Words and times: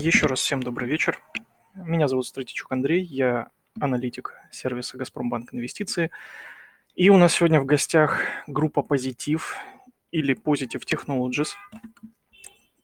Еще 0.00 0.26
раз 0.26 0.38
всем 0.38 0.62
добрый 0.62 0.88
вечер. 0.88 1.18
Меня 1.74 2.06
зовут 2.06 2.24
Стратичук 2.24 2.70
Андрей, 2.70 3.02
я 3.02 3.48
аналитик 3.80 4.32
сервиса 4.52 4.96
«Газпромбанк 4.96 5.52
Инвестиции». 5.52 6.12
И 6.94 7.10
у 7.10 7.16
нас 7.16 7.34
сегодня 7.34 7.60
в 7.60 7.66
гостях 7.66 8.20
группа 8.46 8.82
«Позитив» 8.82 9.56
или 10.12 10.36
«Positive 10.36 10.82
Technologies». 10.86 11.48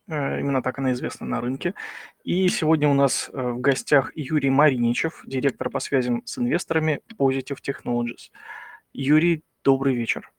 Э, 0.09 0.41
именно 0.41 0.61
так 0.61 0.77
она 0.81 0.93
известна 0.93 1.25
на 1.25 1.41
рынке. 1.41 1.75
И 2.25 2.49
сегодня 2.49 2.89
у 2.89 2.95
нас 2.95 3.31
э, 3.33 3.41
в 3.41 3.61
гостях 3.61 4.11
Юрий 4.17 4.51
Мариничев, 4.51 5.23
директор 5.25 5.71
по 5.71 5.79
связям 5.79 6.23
с 6.27 6.37
инвесторами 6.39 7.01
Positive 7.17 7.59
Technologies. 7.65 8.33
Юрий, 8.93 9.45
добрый 9.63 9.95
вечер. 9.95 10.33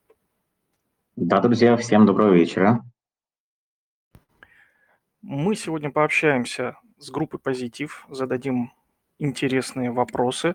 Да, 1.15 1.39
друзья, 1.39 1.77
всем 1.77 2.05
доброго 2.05 2.33
вечера. 2.33 2.83
Мы 5.27 5.55
сегодня 5.55 5.89
пообщаемся 5.89 6.77
с 6.99 7.09
группой 7.09 7.39
«Позитив», 7.39 8.05
зададим 8.11 8.71
интересные 9.17 9.89
вопросы, 9.89 10.53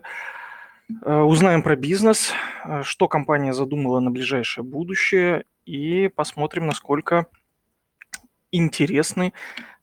э, 1.03 1.13
узнаем 1.13 1.61
про 1.61 1.75
бизнес, 1.75 2.31
э, 2.63 2.81
что 2.83 3.09
компания 3.09 3.51
задумала 3.53 3.99
на 3.99 4.11
ближайшее 4.11 4.63
будущее 4.63 5.43
и 5.65 6.07
посмотрим, 6.15 6.67
насколько 6.67 7.25
интересны, 8.53 9.33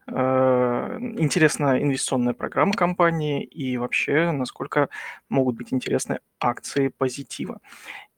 э, 0.06 0.98
интересна 1.18 1.82
инвестиционная 1.82 2.32
программа 2.32 2.72
компании 2.72 3.44
и 3.44 3.76
вообще, 3.76 4.30
насколько 4.30 4.88
могут 5.28 5.56
быть 5.56 5.70
интересны 5.70 6.20
акции 6.40 6.88
позитива. 6.88 7.60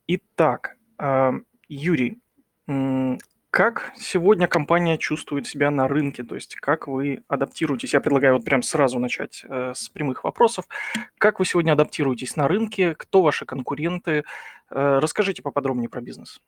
Итак, 0.06 0.77
Юрий, 1.69 2.20
как 3.51 3.93
сегодня 3.97 4.47
компания 4.47 4.97
чувствует 4.97 5.47
себя 5.47 5.71
на 5.71 5.89
рынке? 5.89 6.23
То 6.23 6.37
есть 6.37 6.55
как 6.55 6.87
вы 6.87 7.25
адаптируетесь? 7.27 7.93
Я 7.93 8.01
предлагаю 8.01 8.35
вот 8.35 8.45
прям 8.45 8.63
сразу 8.63 8.99
начать 9.01 9.45
э, 9.49 9.73
с 9.75 9.89
прямых 9.89 10.23
вопросов. 10.23 10.67
Как 11.19 11.41
вы 11.41 11.45
сегодня 11.45 11.73
адаптируетесь 11.73 12.37
на 12.37 12.47
рынке? 12.47 12.95
Кто 12.95 13.23
ваши 13.23 13.47
конкуренты? 13.47 14.25
Э, 14.70 14.98
расскажите 15.01 15.42
поподробнее 15.42 15.89
про 15.89 16.01
бизнес. 16.01 16.41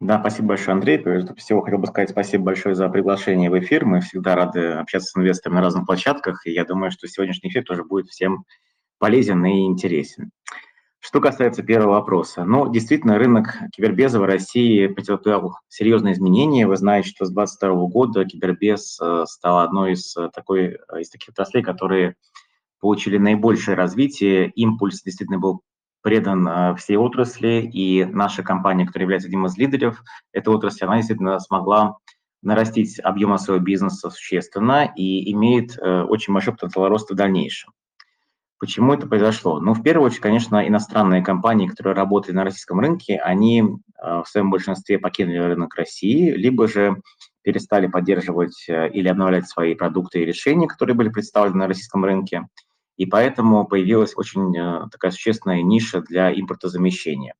Да, 0.00 0.18
спасибо 0.20 0.48
большое, 0.48 0.72
Андрей. 0.72 0.98
Прежде 0.98 1.34
всего, 1.34 1.60
хотел 1.60 1.78
бы 1.78 1.86
сказать 1.86 2.10
спасибо 2.10 2.44
большое 2.44 2.74
за 2.74 2.88
приглашение 2.88 3.50
в 3.50 3.58
эфир. 3.58 3.84
Мы 3.84 4.00
всегда 4.00 4.34
рады 4.34 4.72
общаться 4.72 5.10
с 5.10 5.16
инвесторами 5.16 5.56
на 5.56 5.62
разных 5.62 5.86
площадках, 5.86 6.46
и 6.46 6.50
я 6.50 6.64
думаю, 6.64 6.90
что 6.90 7.06
сегодняшний 7.08 7.50
эфир 7.50 7.62
тоже 7.64 7.84
будет 7.84 8.08
всем 8.08 8.44
полезен 8.98 9.44
и 9.44 9.66
интересен. 9.66 10.30
Что 11.06 11.20
касается 11.20 11.62
первого 11.62 11.96
вопроса, 11.96 12.46
ну, 12.46 12.72
действительно, 12.72 13.18
рынок 13.18 13.58
кибербеза 13.72 14.18
в 14.18 14.24
России 14.24 14.86
потерпел 14.86 15.58
серьезные 15.68 16.14
изменения. 16.14 16.66
Вы 16.66 16.78
знаете, 16.78 17.10
что 17.10 17.26
с 17.26 17.30
2022 17.30 17.88
года 17.88 18.24
кибербез 18.24 18.98
э, 19.02 19.24
стал 19.26 19.58
одной 19.58 19.92
из, 19.92 20.16
э, 20.16 20.30
такой, 20.34 20.78
э, 20.78 21.00
из 21.00 21.10
таких 21.10 21.28
отраслей, 21.28 21.62
которые 21.62 22.16
получили 22.80 23.18
наибольшее 23.18 23.76
развитие. 23.76 24.48
Импульс 24.52 25.02
действительно 25.02 25.38
был 25.38 25.60
предан 26.00 26.74
всей 26.76 26.96
отрасли, 26.96 27.68
и 27.70 28.06
наша 28.06 28.42
компания, 28.42 28.86
которая 28.86 29.04
является 29.04 29.28
одним 29.28 29.44
из 29.44 29.58
лидеров 29.58 30.02
этой 30.32 30.54
отрасли, 30.54 30.86
она 30.86 30.96
действительно 30.96 31.38
смогла 31.38 31.98
нарастить 32.40 32.98
объемы 32.98 33.38
своего 33.38 33.62
бизнеса 33.62 34.08
существенно 34.08 34.90
и 34.96 35.30
имеет 35.32 35.78
очень 35.78 36.32
большой 36.32 36.54
потенциал 36.54 36.88
роста 36.88 37.12
в 37.12 37.16
дальнейшем. 37.16 37.74
Почему 38.58 38.94
это 38.94 39.06
произошло? 39.06 39.60
Ну, 39.60 39.74
в 39.74 39.82
первую 39.82 40.06
очередь, 40.06 40.22
конечно, 40.22 40.66
иностранные 40.66 41.22
компании, 41.22 41.66
которые 41.66 41.94
работают 41.94 42.36
на 42.36 42.44
российском 42.44 42.78
рынке, 42.78 43.18
они 43.18 43.60
э, 43.60 44.22
в 44.22 44.24
своем 44.26 44.50
большинстве 44.50 44.98
покинули 44.98 45.38
рынок 45.38 45.74
России, 45.74 46.30
либо 46.30 46.68
же 46.68 47.00
перестали 47.42 47.88
поддерживать 47.88 48.64
э, 48.68 48.88
или 48.90 49.08
обновлять 49.08 49.48
свои 49.48 49.74
продукты 49.74 50.22
и 50.22 50.24
решения, 50.24 50.68
которые 50.68 50.94
были 50.94 51.08
представлены 51.08 51.58
на 51.58 51.66
российском 51.66 52.04
рынке. 52.04 52.46
И 52.96 53.06
поэтому 53.06 53.66
появилась 53.66 54.16
очень 54.16 54.56
э, 54.56 54.88
такая 54.90 55.10
существенная 55.10 55.62
ниша 55.62 56.00
для 56.00 56.32
импортозамещения. 56.32 57.34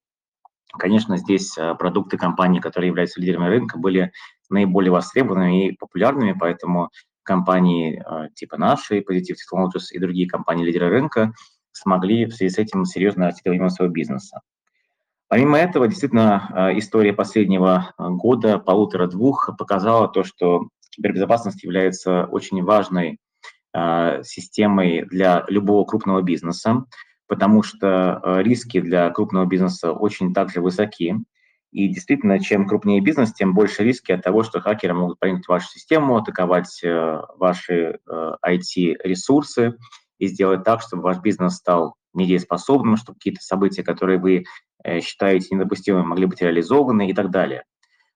Конечно, 0.77 1.17
здесь 1.17 1.57
продукты 1.79 2.19
компаний, 2.19 2.59
которые 2.59 2.89
являются 2.89 3.21
лидерами 3.21 3.47
рынка, 3.47 3.79
были 3.79 4.11
наиболее 4.51 4.91
востребованными 4.91 5.69
и 5.69 5.77
популярными, 5.77 6.37
поэтому 6.39 6.91
компании 7.25 8.03
а, 8.05 8.29
типа 8.29 8.57
нашей, 8.57 9.01
Positive 9.01 9.35
Technologies 9.35 9.91
и 9.93 9.99
другие 9.99 10.29
компании-лидеры 10.29 10.89
рынка 10.89 11.33
смогли 11.73 12.27
в 12.27 12.35
связи 12.35 12.55
с 12.55 12.59
этим 12.59 12.85
серьезно 12.85 13.27
расти 13.27 13.43
своего 13.43 13.93
бизнеса. 13.93 14.41
Помимо 15.29 15.59
этого, 15.59 15.89
действительно, 15.89 16.49
а, 16.53 16.79
история 16.79 17.13
последнего 17.13 17.93
а, 17.97 18.11
года, 18.11 18.59
полутора-двух, 18.59 19.51
показала 19.59 20.07
то, 20.09 20.23
что 20.23 20.69
кибербезопасность 20.91 21.65
является 21.65 22.27
очень 22.27 22.63
важной 22.63 23.19
системой 24.23 25.03
для 25.03 25.45
любого 25.49 25.85
крупного 25.85 26.23
бизнеса, 26.23 26.85
потому 27.27 27.65
что 27.65 28.23
риски 28.41 28.81
для 28.81 29.11
крупного 29.11 29.47
бизнеса 29.47 29.91
очень 29.91 30.33
также 30.33 30.61
высоки. 30.61 31.17
И 31.75 31.89
действительно, 31.89 32.39
чем 32.39 32.69
крупнее 32.69 33.01
бизнес, 33.01 33.33
тем 33.33 33.53
больше 33.53 33.83
риски 33.83 34.13
от 34.13 34.23
того, 34.23 34.45
что 34.45 34.61
хакеры 34.61 34.95
могут 34.95 35.19
проникнуть 35.19 35.47
в 35.47 35.49
вашу 35.49 35.67
систему, 35.67 36.17
атаковать 36.17 36.81
э, 36.85 37.21
ваши 37.37 37.99
IT-ресурсы 38.47 39.61
э, 39.61 39.73
и 40.21 40.29
сделать 40.29 40.63
так, 40.63 40.83
чтобы 40.83 41.03
ваш 41.03 41.19
бизнес 41.19 41.57
стал 41.57 41.97
недееспособным, 42.13 42.97
чтобы 42.97 43.19
какие-то 43.19 43.41
события, 43.43 43.83
которые 43.83 44.21
вы 44.21 44.45
э, 44.85 45.01
считаете 45.01 45.49
недопустимыми, 45.51 46.05
могли 46.07 46.27
быть 46.27 46.41
реализованы 46.43 47.11
и 47.11 47.13
так 47.13 47.33
далее. 47.33 47.65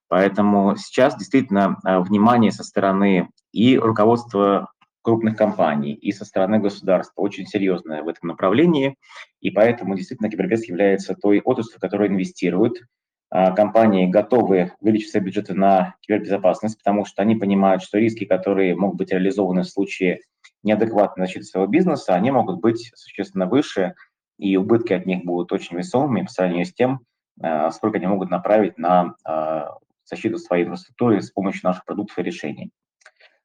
Поэтому 0.06 0.76
сейчас 0.76 1.16
действительно 1.16 1.78
внимание 1.82 2.52
со 2.52 2.62
стороны 2.62 3.28
и 3.52 3.76
руководства 3.76 4.70
крупных 5.02 5.36
компаний, 5.36 5.94
и 5.94 6.12
со 6.12 6.24
стороны 6.24 6.60
государства 6.60 7.20
очень 7.20 7.46
серьезное 7.46 8.04
в 8.04 8.08
этом 8.08 8.28
направлении, 8.28 8.94
и 9.40 9.50
поэтому 9.50 9.96
действительно 9.96 10.30
кибербез 10.30 10.68
является 10.68 11.14
той 11.14 11.40
отраслью, 11.40 11.80
которая 11.80 12.08
инвестирует 12.08 12.74
а, 12.76 12.84
компании 13.30 14.06
готовы 14.06 14.72
увеличить 14.80 15.10
свои 15.10 15.22
бюджеты 15.22 15.54
на 15.54 15.94
кибербезопасность, 16.00 16.78
потому 16.78 17.04
что 17.04 17.22
они 17.22 17.36
понимают, 17.36 17.82
что 17.82 17.98
риски, 17.98 18.24
которые 18.24 18.74
могут 18.74 18.96
быть 18.96 19.12
реализованы 19.12 19.62
в 19.62 19.68
случае 19.68 20.20
неадекватной 20.62 21.26
защиты 21.26 21.44
своего 21.44 21.68
бизнеса, 21.68 22.14
они 22.14 22.30
могут 22.30 22.60
быть 22.60 22.90
существенно 22.94 23.46
выше, 23.46 23.94
и 24.38 24.56
убытки 24.56 24.92
от 24.92 25.06
них 25.06 25.24
будут 25.24 25.52
очень 25.52 25.76
весомыми 25.76 26.22
по 26.22 26.30
сравнению 26.30 26.66
с 26.66 26.72
тем, 26.72 27.00
а, 27.40 27.70
сколько 27.70 27.98
они 27.98 28.06
могут 28.06 28.30
направить 28.30 28.78
на 28.78 29.14
а, 29.24 29.76
защиту 30.04 30.38
своей 30.38 30.64
инфраструктуры 30.64 31.20
с 31.20 31.30
помощью 31.30 31.62
наших 31.64 31.84
продуктов 31.84 32.18
и 32.18 32.22
решений. 32.22 32.70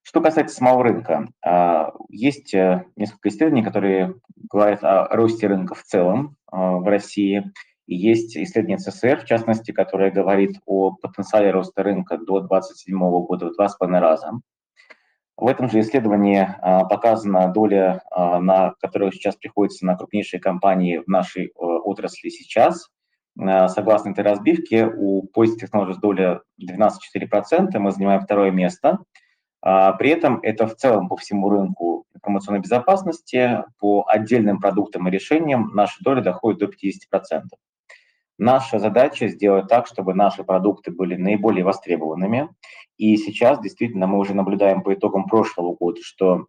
Что 0.01 0.21
касается 0.21 0.57
самого 0.57 0.83
рынка, 0.83 1.29
есть 2.09 2.53
э, 2.53 2.83
несколько 2.97 3.29
исследований, 3.29 3.63
которые 3.63 4.15
говорят 4.51 4.83
о 4.83 5.07
росте 5.07 5.47
рынка 5.47 5.75
в 5.75 5.83
целом 5.83 6.35
в 6.51 6.85
России– 6.85 7.49
и 7.85 7.95
есть 7.95 8.37
исследование 8.37 8.77
ЦСР, 8.77 9.21
в 9.21 9.25
частности, 9.25 9.71
которое 9.71 10.11
говорит 10.11 10.57
о 10.65 10.91
потенциале 10.91 11.51
роста 11.51 11.83
рынка 11.83 12.17
до 12.17 12.39
2027 12.39 12.97
года 12.99 13.47
в 13.47 13.55
два 13.55 13.69
с 13.69 13.75
половиной 13.75 13.99
раза. 13.99 14.31
В 15.35 15.47
этом 15.47 15.69
же 15.69 15.79
исследовании 15.79 16.47
а, 16.61 16.85
показана 16.85 17.51
доля, 17.51 18.03
а, 18.11 18.39
на 18.39 18.73
которую 18.79 19.11
сейчас 19.11 19.35
приходится 19.35 19.85
на 19.85 19.97
крупнейшие 19.97 20.39
компании 20.39 20.97
в 20.97 21.07
нашей 21.07 21.51
а, 21.55 21.79
отрасли 21.79 22.29
сейчас. 22.29 22.89
А, 23.39 23.67
согласно 23.67 24.11
этой 24.11 24.23
разбивке, 24.23 24.85
у 24.85 25.27
Positive 25.35 25.69
Technologies 25.71 25.99
доля 25.99 26.41
12,4%, 26.61 27.77
мы 27.79 27.91
занимаем 27.91 28.21
второе 28.21 28.51
место. 28.51 28.99
А, 29.61 29.93
при 29.93 30.11
этом 30.11 30.39
это 30.43 30.67
в 30.67 30.75
целом 30.75 31.07
по 31.07 31.17
всему 31.17 31.49
рынку 31.49 32.05
информационной 32.13 32.61
безопасности, 32.61 33.63
по 33.79 34.05
отдельным 34.07 34.59
продуктам 34.59 35.07
и 35.07 35.11
решениям 35.11 35.71
наша 35.73 36.03
доля 36.03 36.21
доходит 36.21 36.59
до 36.59 36.65
50%. 36.67 37.41
Наша 38.37 38.79
задача 38.79 39.27
сделать 39.27 39.67
так, 39.67 39.85
чтобы 39.87 40.13
наши 40.13 40.43
продукты 40.43 40.91
были 40.91 41.15
наиболее 41.15 41.63
востребованными. 41.63 42.49
И 42.97 43.15
сейчас 43.17 43.59
действительно 43.61 44.07
мы 44.07 44.17
уже 44.17 44.33
наблюдаем 44.33 44.81
по 44.81 44.93
итогам 44.93 45.25
прошлого 45.25 45.75
года, 45.75 46.01
что 46.01 46.47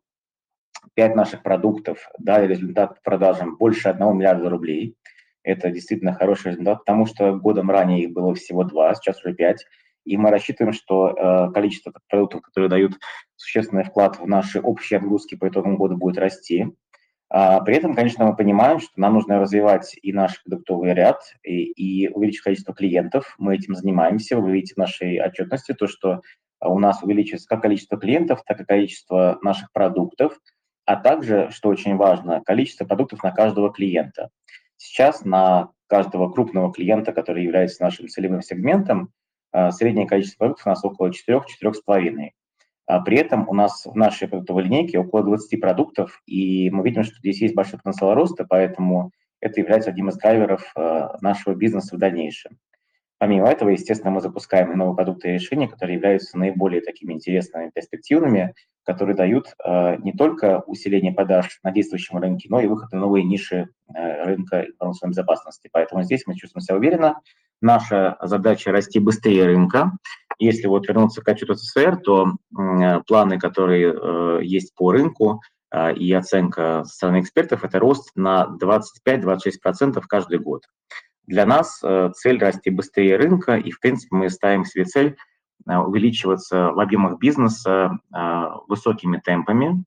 пять 0.94 1.14
наших 1.14 1.42
продуктов 1.42 2.08
дали 2.18 2.46
результат 2.46 2.96
по 2.96 3.10
продажам 3.10 3.56
больше 3.56 3.88
1 3.88 4.16
миллиарда 4.16 4.48
рублей. 4.48 4.96
Это 5.42 5.70
действительно 5.70 6.14
хороший 6.14 6.52
результат, 6.52 6.80
потому 6.80 7.04
что 7.06 7.34
годом 7.34 7.70
ранее 7.70 8.04
их 8.04 8.12
было 8.12 8.34
всего 8.34 8.64
два, 8.64 8.94
сейчас 8.94 9.22
уже 9.22 9.34
пять. 9.34 9.66
И 10.04 10.16
мы 10.16 10.30
рассчитываем, 10.30 10.72
что 10.72 11.10
э, 11.10 11.52
количество 11.52 11.92
продуктов, 12.08 12.42
которые 12.42 12.68
дают 12.68 12.98
существенный 13.36 13.84
вклад 13.84 14.18
в 14.18 14.26
наши 14.26 14.60
общие 14.60 14.98
отгрузки 14.98 15.34
по 15.34 15.48
итогам 15.48 15.76
года, 15.76 15.96
будет 15.96 16.18
расти. 16.18 16.72
А, 17.30 17.60
при 17.60 17.76
этом, 17.76 17.94
конечно, 17.94 18.26
мы 18.26 18.36
понимаем, 18.36 18.80
что 18.80 18.92
нам 18.96 19.14
нужно 19.14 19.40
развивать 19.40 19.96
и 20.02 20.12
наш 20.12 20.42
продуктовый 20.42 20.94
ряд, 20.94 21.20
и, 21.42 21.64
и 21.64 22.08
увеличить 22.08 22.42
количество 22.42 22.74
клиентов. 22.74 23.34
Мы 23.38 23.56
этим 23.56 23.74
занимаемся. 23.74 24.38
Вы 24.38 24.52
видите 24.52 24.74
в 24.74 24.78
нашей 24.78 25.20
отчетности 25.20 25.72
то, 25.72 25.86
что 25.86 26.20
у 26.60 26.78
нас 26.78 27.02
увеличивается 27.02 27.48
как 27.48 27.62
количество 27.62 27.98
клиентов, 27.98 28.42
так 28.46 28.60
и 28.60 28.64
количество 28.64 29.38
наших 29.42 29.72
продуктов, 29.72 30.38
а 30.86 30.96
также, 30.96 31.50
что 31.50 31.68
очень 31.68 31.96
важно, 31.96 32.42
количество 32.44 32.84
продуктов 32.84 33.22
на 33.22 33.32
каждого 33.32 33.72
клиента. 33.72 34.30
Сейчас 34.76 35.24
на 35.24 35.70
каждого 35.86 36.30
крупного 36.30 36.72
клиента, 36.72 37.12
который 37.12 37.44
является 37.44 37.82
нашим 37.82 38.08
целевым 38.08 38.42
сегментом, 38.42 39.10
а, 39.52 39.70
среднее 39.70 40.06
количество 40.06 40.38
продуктов 40.38 40.66
у 40.66 40.70
нас 40.70 40.84
около 40.84 41.10
4-4,5. 41.10 42.32
А 42.86 43.00
при 43.00 43.16
этом 43.16 43.48
у 43.48 43.54
нас 43.54 43.86
в 43.86 43.94
нашей 43.96 44.28
продуктовой 44.28 44.64
линейке 44.64 44.98
около 44.98 45.22
20 45.22 45.60
продуктов, 45.60 46.22
и 46.26 46.70
мы 46.70 46.84
видим, 46.84 47.02
что 47.02 47.16
здесь 47.16 47.40
есть 47.40 47.54
большой 47.54 47.78
потенциал 47.78 48.14
роста, 48.14 48.46
поэтому 48.48 49.10
это 49.40 49.60
является 49.60 49.90
одним 49.90 50.08
из 50.08 50.16
драйверов 50.16 50.72
э, 50.76 51.08
нашего 51.20 51.54
бизнеса 51.54 51.96
в 51.96 51.98
дальнейшем. 51.98 52.58
Помимо 53.18 53.48
этого, 53.48 53.70
естественно, 53.70 54.10
мы 54.10 54.20
запускаем 54.20 54.76
новые 54.76 54.96
продукты 54.96 55.30
и 55.30 55.32
решения, 55.32 55.68
которые 55.68 55.96
являются 55.96 56.36
наиболее 56.36 56.82
такими 56.82 57.14
интересными, 57.14 57.70
перспективными, 57.74 58.54
которые 58.84 59.16
дают 59.16 59.54
э, 59.64 59.96
не 60.02 60.12
только 60.12 60.62
усиление 60.66 61.12
продаж 61.12 61.58
на 61.62 61.70
действующем 61.70 62.18
рынке, 62.18 62.48
но 62.50 62.60
и 62.60 62.66
выход 62.66 62.92
на 62.92 63.00
новые 63.00 63.24
ниши 63.24 63.68
э, 63.94 64.24
рынка 64.24 64.66
информационной 64.66 65.12
безопасности. 65.12 65.70
Поэтому 65.72 66.02
здесь 66.02 66.24
мы 66.26 66.34
чувствуем 66.34 66.62
себя 66.62 66.76
уверенно. 66.76 67.20
Наша 67.62 68.18
задача– 68.20 68.70
расти 68.72 68.98
быстрее 68.98 69.46
рынка. 69.46 69.92
Если 70.38 70.66
вот 70.66 70.88
вернуться 70.88 71.22
к 71.22 71.28
отчету 71.28 71.54
ЦСР, 71.54 71.96
то 71.96 72.26
э, 72.26 73.00
планы, 73.06 73.38
которые 73.38 73.94
э, 73.94 74.40
есть 74.42 74.74
по 74.74 74.90
рынку, 74.90 75.40
э, 75.70 75.94
и 75.94 76.12
оценка 76.12 76.82
со 76.84 76.94
стороны 76.94 77.20
экспертов– 77.20 77.64
это 77.64 77.78
рост 77.78 78.10
на 78.16 78.56
25-26% 78.60 80.02
каждый 80.08 80.38
год. 80.38 80.62
Для 81.26 81.46
нас 81.46 81.80
цель 82.16 82.38
расти 82.38 82.68
быстрее 82.68 83.16
рынка, 83.16 83.56
и, 83.56 83.70
в 83.70 83.80
принципе, 83.80 84.14
мы 84.14 84.28
ставим 84.28 84.66
себе 84.66 84.84
цель 84.84 85.16
увеличиваться 85.66 86.72
в 86.72 86.80
объемах 86.80 87.18
бизнеса 87.18 87.98
высокими 88.68 89.16
темпами. 89.16 89.86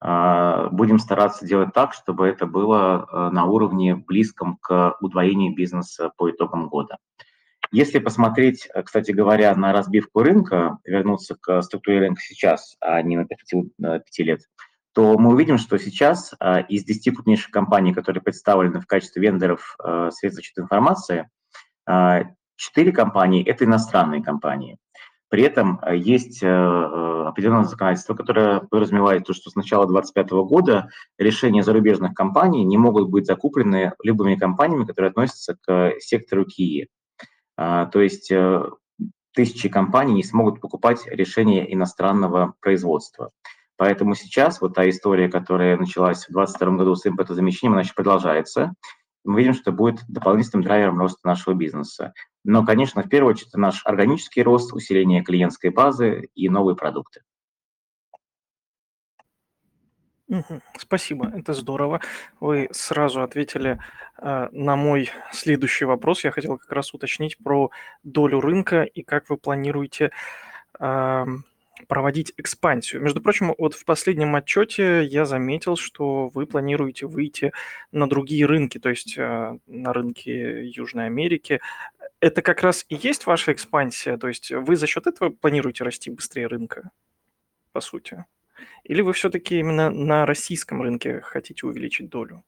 Будем 0.00 0.98
стараться 0.98 1.44
делать 1.44 1.74
так, 1.74 1.92
чтобы 1.92 2.26
это 2.28 2.46
было 2.46 3.30
на 3.30 3.44
уровне 3.44 3.94
близком 3.94 4.56
к 4.62 4.96
удвоению 5.02 5.54
бизнеса 5.54 6.12
по 6.16 6.30
итогам 6.30 6.70
года. 6.70 6.96
Если 7.72 8.00
посмотреть, 8.00 8.68
кстати 8.84 9.12
говоря, 9.12 9.54
на 9.54 9.72
разбивку 9.72 10.22
рынка, 10.22 10.78
вернуться 10.84 11.36
к 11.40 11.62
структуре 11.62 12.00
рынка 12.00 12.20
сейчас, 12.20 12.76
а 12.80 13.00
не 13.02 13.16
на 13.16 13.26
перспективу 13.26 13.70
5 13.78 14.02
лет, 14.18 14.40
то 14.92 15.16
мы 15.16 15.32
увидим, 15.32 15.56
что 15.56 15.78
сейчас 15.78 16.34
а, 16.40 16.60
из 16.60 16.84
10 16.84 17.14
крупнейших 17.14 17.52
компаний, 17.52 17.94
которые 17.94 18.22
представлены 18.22 18.80
в 18.80 18.86
качестве 18.86 19.22
вендоров 19.22 19.76
средств 20.10 20.36
защиты 20.36 20.62
информации, 20.62 21.30
а, 21.86 22.24
4 22.56 22.90
компании– 22.92 23.44
это 23.46 23.64
иностранные 23.64 24.22
компании. 24.22 24.78
При 25.28 25.44
этом 25.44 25.80
есть 25.92 26.42
определенное 26.42 27.62
законодательство, 27.62 28.14
которое 28.14 28.60
подразумевает 28.60 29.24
то, 29.24 29.32
что 29.32 29.48
с 29.48 29.54
начала 29.54 29.86
2025 29.86 30.30
года 30.44 30.88
решения 31.18 31.62
зарубежных 31.62 32.14
компаний 32.14 32.64
не 32.64 32.76
могут 32.76 33.08
быть 33.08 33.26
закуплены 33.26 33.92
любыми 34.02 34.34
компаниями, 34.34 34.86
которые 34.86 35.10
относятся 35.10 35.56
к 35.62 35.92
сектору 36.00 36.44
КИИ. 36.44 36.88
А, 37.62 37.84
то 37.84 38.00
есть 38.00 38.32
э, 38.32 38.62
тысячи 39.34 39.68
компаний 39.68 40.14
не 40.14 40.24
смогут 40.24 40.62
покупать 40.62 41.06
решения 41.06 41.70
иностранного 41.70 42.54
производства. 42.60 43.32
Поэтому 43.76 44.14
сейчас 44.14 44.62
вот 44.62 44.74
та 44.74 44.88
история, 44.88 45.28
которая 45.28 45.76
началась 45.76 46.24
в 46.24 46.32
2022 46.32 46.76
году 46.78 46.96
с 46.96 47.06
импортозамещением, 47.06 47.74
она 47.74 47.82
еще 47.82 47.92
продолжается. 47.92 48.72
Мы 49.24 49.40
видим, 49.40 49.52
что 49.52 49.72
будет 49.72 50.00
дополнительным 50.08 50.64
драйвером 50.64 51.00
роста 51.00 51.20
нашего 51.24 51.52
бизнеса. 51.52 52.14
Но, 52.44 52.64
конечно, 52.64 53.02
в 53.02 53.10
первую 53.10 53.34
очередь, 53.34 53.48
это 53.48 53.60
наш 53.60 53.84
органический 53.84 54.42
рост, 54.42 54.72
усиление 54.72 55.22
клиентской 55.22 55.68
базы 55.68 56.30
и 56.34 56.48
новые 56.48 56.76
продукты. 56.76 57.20
Спасибо, 60.78 61.32
это 61.36 61.52
здорово. 61.54 62.00
Вы 62.38 62.68
сразу 62.70 63.22
ответили 63.22 63.80
э, 64.18 64.48
на 64.52 64.76
мой 64.76 65.10
следующий 65.32 65.84
вопрос. 65.84 66.24
Я 66.24 66.30
хотел 66.30 66.56
как 66.56 66.70
раз 66.70 66.94
уточнить 66.94 67.36
про 67.38 67.70
долю 68.04 68.40
рынка 68.40 68.82
и 68.82 69.02
как 69.02 69.28
вы 69.28 69.36
планируете 69.36 70.12
э, 70.78 71.26
проводить 71.88 72.32
экспансию. 72.36 73.02
Между 73.02 73.20
прочим, 73.20 73.54
вот 73.58 73.74
в 73.74 73.84
последнем 73.84 74.34
отчете 74.36 75.04
я 75.04 75.24
заметил, 75.24 75.76
что 75.76 76.28
вы 76.28 76.46
планируете 76.46 77.06
выйти 77.06 77.52
на 77.90 78.08
другие 78.08 78.46
рынки, 78.46 78.78
то 78.78 78.88
есть 78.88 79.18
э, 79.18 79.58
на 79.66 79.92
рынки 79.92 80.30
Южной 80.30 81.06
Америки. 81.06 81.60
Это 82.20 82.42
как 82.42 82.62
раз 82.62 82.84
и 82.88 82.94
есть 82.94 83.26
ваша 83.26 83.52
экспансия, 83.52 84.16
то 84.16 84.28
есть 84.28 84.52
вы 84.52 84.76
за 84.76 84.86
счет 84.86 85.06
этого 85.06 85.30
планируете 85.30 85.82
расти 85.82 86.10
быстрее 86.10 86.46
рынка, 86.46 86.90
по 87.72 87.80
сути? 87.80 88.24
Или 88.84 89.02
вы 89.02 89.12
все-таки 89.12 89.58
именно 89.58 89.90
на 89.90 90.26
российском 90.26 90.82
рынке 90.82 91.20
хотите 91.20 91.66
увеличить 91.66 92.08
долю? 92.08 92.44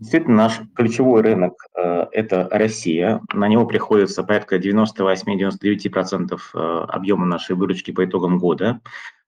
Действительно, 0.00 0.36
наш 0.36 0.60
ключевой 0.74 1.20
рынок 1.20 1.52
э,– 1.76 2.06
это 2.12 2.48
Россия. 2.50 3.20
На 3.34 3.48
него 3.48 3.66
приходится 3.66 4.22
порядка 4.24 4.56
98-99% 4.56 6.38
э, 6.54 6.58
объема 6.88 7.26
нашей 7.26 7.54
выручки 7.54 7.90
по 7.90 8.06
итогам 8.06 8.38
года. 8.38 8.80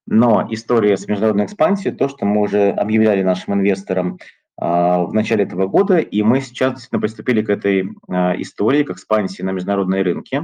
Но 0.07 0.47
история 0.49 0.97
с 0.97 1.07
международной 1.07 1.45
экспансией– 1.45 1.95
то, 1.97 2.09
что 2.09 2.25
мы 2.25 2.41
уже 2.41 2.71
объявляли 2.71 3.21
нашим 3.21 3.53
инвесторам 3.53 4.17
э, 4.59 4.65
в 4.65 5.13
начале 5.13 5.43
этого 5.43 5.67
года, 5.67 5.99
и 5.99 6.23
мы 6.23 6.41
сейчас 6.41 6.71
действительно 6.71 7.01
приступили 7.01 7.43
к 7.43 7.51
этой 7.51 7.89
истории, 8.41 8.81
к 8.81 8.89
экспансии 8.89 9.43
на 9.43 9.51
международные 9.51 10.01
рынки. 10.01 10.41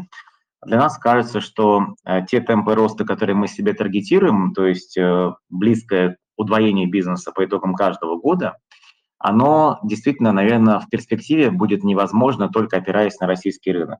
Для 0.65 0.77
нас 0.77 0.97
кажется, 0.97 1.39
что 1.39 1.95
те 2.27 2.41
темпы 2.41 2.75
роста, 2.75 3.06
которые 3.06 3.35
мы 3.35 3.47
себе 3.47 3.73
таргетируем, 3.73 4.53
то 4.53 4.65
есть 4.65 4.97
близкое 5.50 6.17
удвоение 6.35 6.85
бизнеса 6.85 7.31
по 7.31 7.45
итогам 7.45 7.75
каждого 7.75 8.17
года– 8.17 8.57
оно 9.19 9.79
действительно, 9.83 10.31
наверное, 10.31 10.79
в 10.79 10.89
перспективе 10.89 11.51
будет 11.51 11.83
невозможно, 11.83 12.47
только 12.47 12.77
опираясь 12.77 13.19
на 13.19 13.27
российский 13.27 13.73
рынок. 13.73 14.00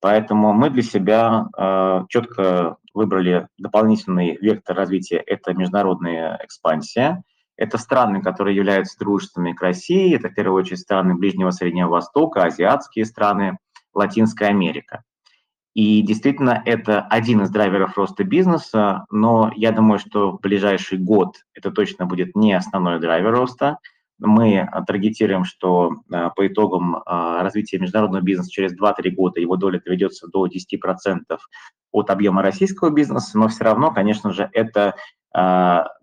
Поэтому 0.00 0.54
мы 0.54 0.70
для 0.70 0.82
себя 0.82 1.48
э, 1.56 2.04
четко 2.08 2.76
выбрали 2.94 3.48
дополнительный 3.58 4.38
вектор 4.40 4.74
развития– 4.74 5.16
это 5.26 5.52
международная 5.52 6.40
экспансия. 6.42 7.22
Это 7.56 7.76
страны, 7.76 8.22
которые 8.22 8.56
являются 8.56 8.98
дружественными 8.98 9.52
к 9.52 9.60
России, 9.60 10.14
это 10.14 10.28
в 10.28 10.34
первую 10.34 10.62
очередь 10.62 10.78
страны 10.78 11.14
Ближнего 11.14 11.50
Среднего 11.50 11.88
Востока, 11.88 12.44
азиатские 12.44 13.04
страны, 13.04 13.58
Латинская 13.92 14.46
Америка. 14.46 15.02
И 15.74 16.02
действительно, 16.02 16.62
это 16.64 17.02
один 17.02 17.42
из 17.42 17.50
драйверов 17.50 17.96
роста 17.96 18.24
бизнеса, 18.24 19.04
но 19.10 19.52
я 19.54 19.70
думаю, 19.72 19.98
что 19.98 20.32
в 20.32 20.40
ближайший 20.40 20.98
год 20.98 21.36
это 21.54 21.70
точно 21.70 22.06
будет 22.06 22.34
не 22.34 22.52
основной 22.54 23.00
драйвер 23.00 23.32
роста– 23.32 23.78
мы 24.18 24.68
таргетируем, 24.86 25.44
что 25.44 25.92
э, 26.12 26.30
по 26.34 26.46
итогам 26.46 26.96
э, 26.96 27.00
развития 27.06 27.78
международного 27.78 28.22
бизнеса 28.22 28.50
через 28.50 28.78
2-3 28.78 29.10
года 29.10 29.40
его 29.40 29.56
доля 29.56 29.80
доведется 29.84 30.26
до 30.26 30.46
10% 30.46 31.38
от 31.92 32.10
объема 32.10 32.42
российского 32.42 32.90
бизнеса, 32.90 33.38
но 33.38 33.48
все 33.48 33.64
равно, 33.64 33.92
конечно 33.92 34.32
же, 34.32 34.50
это 34.52 34.94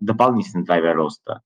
дополнительный 0.00 0.64
драйвер 0.64 0.96
роста. 0.96 1.42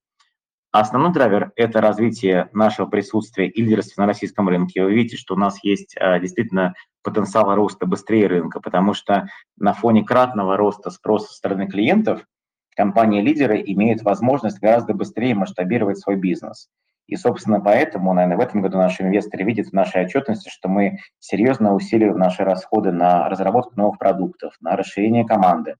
Основной 0.73 1.13
драйвер– 1.13 1.53
это 1.57 1.81
развитие 1.81 2.49
нашего 2.53 2.87
присутствия 2.87 3.49
и 3.49 3.63
лидерства 3.63 4.03
на 4.03 4.07
российском 4.07 4.49
рынке. 4.49 4.85
Вы 4.85 4.95
видите, 4.95 5.17
что 5.17 5.35
у 5.35 5.39
нас 5.39 5.63
есть 5.65 5.97
действительно 6.21 6.75
потенциал 7.03 7.55
роста 7.55 7.87
быстрее 7.87 8.29
рынка, 8.29 8.61
потому 8.61 8.95
что 8.95 9.29
на 9.59 9.73
фоне 9.73 10.05
кратного 10.05 10.57
роста 10.57 10.91
спроса 10.91 11.29
со 11.29 11.35
стороны 11.35 11.67
клиентов– 11.67 12.25
компании-лидеры 12.77 13.63
имеют 13.67 14.03
возможность 14.03 14.61
гораздо 14.61 14.95
быстрее 14.95 15.35
масштабировать 15.35 15.99
свой 15.99 16.17
бизнес. 16.17 16.69
И, 17.09 17.17
собственно, 17.17 17.61
поэтому, 17.61 18.15
наверное, 18.15 18.39
в 18.39 18.41
этом 18.41 18.63
году 18.63 18.79
наши 18.79 19.03
инвесторы 19.03 19.45
видят 19.45 19.67
в 19.67 19.73
нашей 19.73 20.05
отчетности, 20.05 20.49
что 20.49 20.69
мы 20.69 20.99
серьезно 21.19 21.75
усиливаем 21.75 22.17
наши 22.17 22.45
расходы 22.45 22.93
на 22.93 23.29
разработку 23.29 23.73
новых 23.77 23.99
продуктов, 23.99 24.55
на 24.61 24.77
расширение 24.77 25.27
команды. 25.27 25.75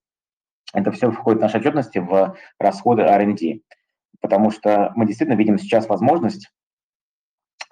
Это 0.75 0.91
все 0.91 1.11
входит 1.11 1.39
в 1.39 1.43
наши 1.43 1.59
отчетности 1.59 1.99
в 1.99 2.37
расходы 2.59 3.03
R&D, 3.03 3.61
потому 4.21 4.51
что 4.51 4.93
мы 4.95 5.07
действительно 5.07 5.37
видим 5.37 5.59
сейчас 5.59 5.89
возможность 5.89 6.51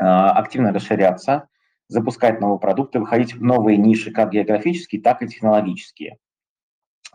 э, 0.01 0.05
активно 0.05 0.73
расширяться, 0.73 1.49
запускать 1.89 2.41
новые 2.41 2.59
продукты, 2.59 3.01
выходить 3.01 3.35
в 3.35 3.43
новые 3.43 3.77
ниши, 3.77 4.11
как 4.11 4.33
географические, 4.33 5.03
так 5.03 5.23
и 5.23 5.29
технологические. 5.29 6.19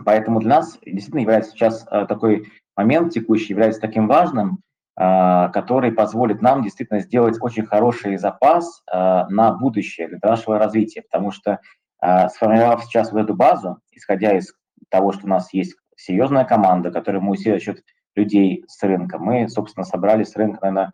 Поэтому 0.04 0.40
для 0.40 0.50
нас 0.58 0.80
действительно 0.86 1.22
является 1.22 1.52
сейчас 1.52 1.86
э, 1.90 2.06
такой 2.08 2.52
момент 2.76 3.14
текущий, 3.14 3.54
является 3.54 3.82
таким 3.82 4.08
важным, 4.08 4.60
э, 5.00 5.50
который 5.52 5.92
позволит 5.92 6.42
нам 6.42 6.64
действительно 6.64 7.00
сделать 7.00 7.38
очень 7.42 7.66
хороший 7.66 8.18
запас 8.18 8.84
на 8.92 9.52
будущее 9.54 10.08
для 10.08 10.20
нашего 10.22 10.58
развития, 10.58 11.04
потому 11.04 11.32
что 11.32 11.60
сформировав 12.00 12.84
сейчас 12.84 13.14
вот 13.14 13.22
эту 13.22 13.34
базу, 13.34 13.80
исходя 13.92 14.38
из 14.38 14.54
того, 14.90 15.14
что 15.14 15.26
у 15.26 15.30
нас 15.30 15.54
есть 15.54 15.76
серьезная 15.96 16.44
команда, 16.44 16.92
которую 16.92 17.22
мы 17.24 17.32
усилили 17.32 17.60
счет 17.60 17.82
людей 18.16 18.64
с 18.68 18.82
рынка, 18.84 19.18
мы, 19.20 19.48
собственно, 19.50 19.86
собрали 19.86 20.24
с 20.24 20.36
рынка, 20.36 20.60
наверное, 20.62 20.92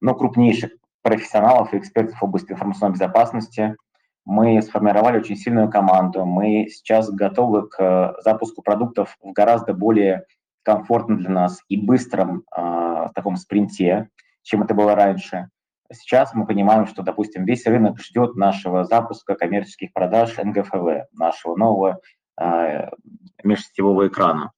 ну, 0.00 0.14
крупнейших 0.14 0.72
профессионалов 1.02 1.72
и 1.72 1.78
экспертов 1.78 2.20
в 2.20 2.24
области 2.24 2.52
информационной 2.52 2.94
безопасности– 2.94 3.76
мы 4.24 4.60
сформировали 4.62 5.18
очень 5.18 5.36
сильную 5.36 5.70
команду, 5.70 6.24
мы 6.24 6.68
сейчас 6.70 7.10
готовы 7.10 7.68
к 7.68 8.16
запуску 8.22 8.62
продуктов 8.62 9.16
в 9.20 9.32
гораздо 9.32 9.74
более 9.74 10.24
комфортном 10.62 11.18
для 11.18 11.30
нас 11.30 11.60
и 11.68 11.76
быстром 11.76 12.44
э, 12.56 13.08
таком 13.14 13.36
спринте, 13.36 14.08
чем 14.42 14.62
это 14.62 14.74
было 14.74 14.94
раньше. 14.94 15.48
Сейчас 15.92 16.34
мы 16.34 16.46
понимаем, 16.46 16.86
что, 16.86 17.02
допустим, 17.02 17.44
весь 17.44 17.66
рынок 17.66 17.98
ждет 18.00 18.36
нашего 18.36 18.84
запуска 18.84 19.34
коммерческих 19.34 19.92
продаж 19.92 20.36
НГФВ, 20.36 21.08
нашего 21.12 21.56
нового 21.56 22.00
межсетевого 23.42 24.06
экрана. 24.06 24.52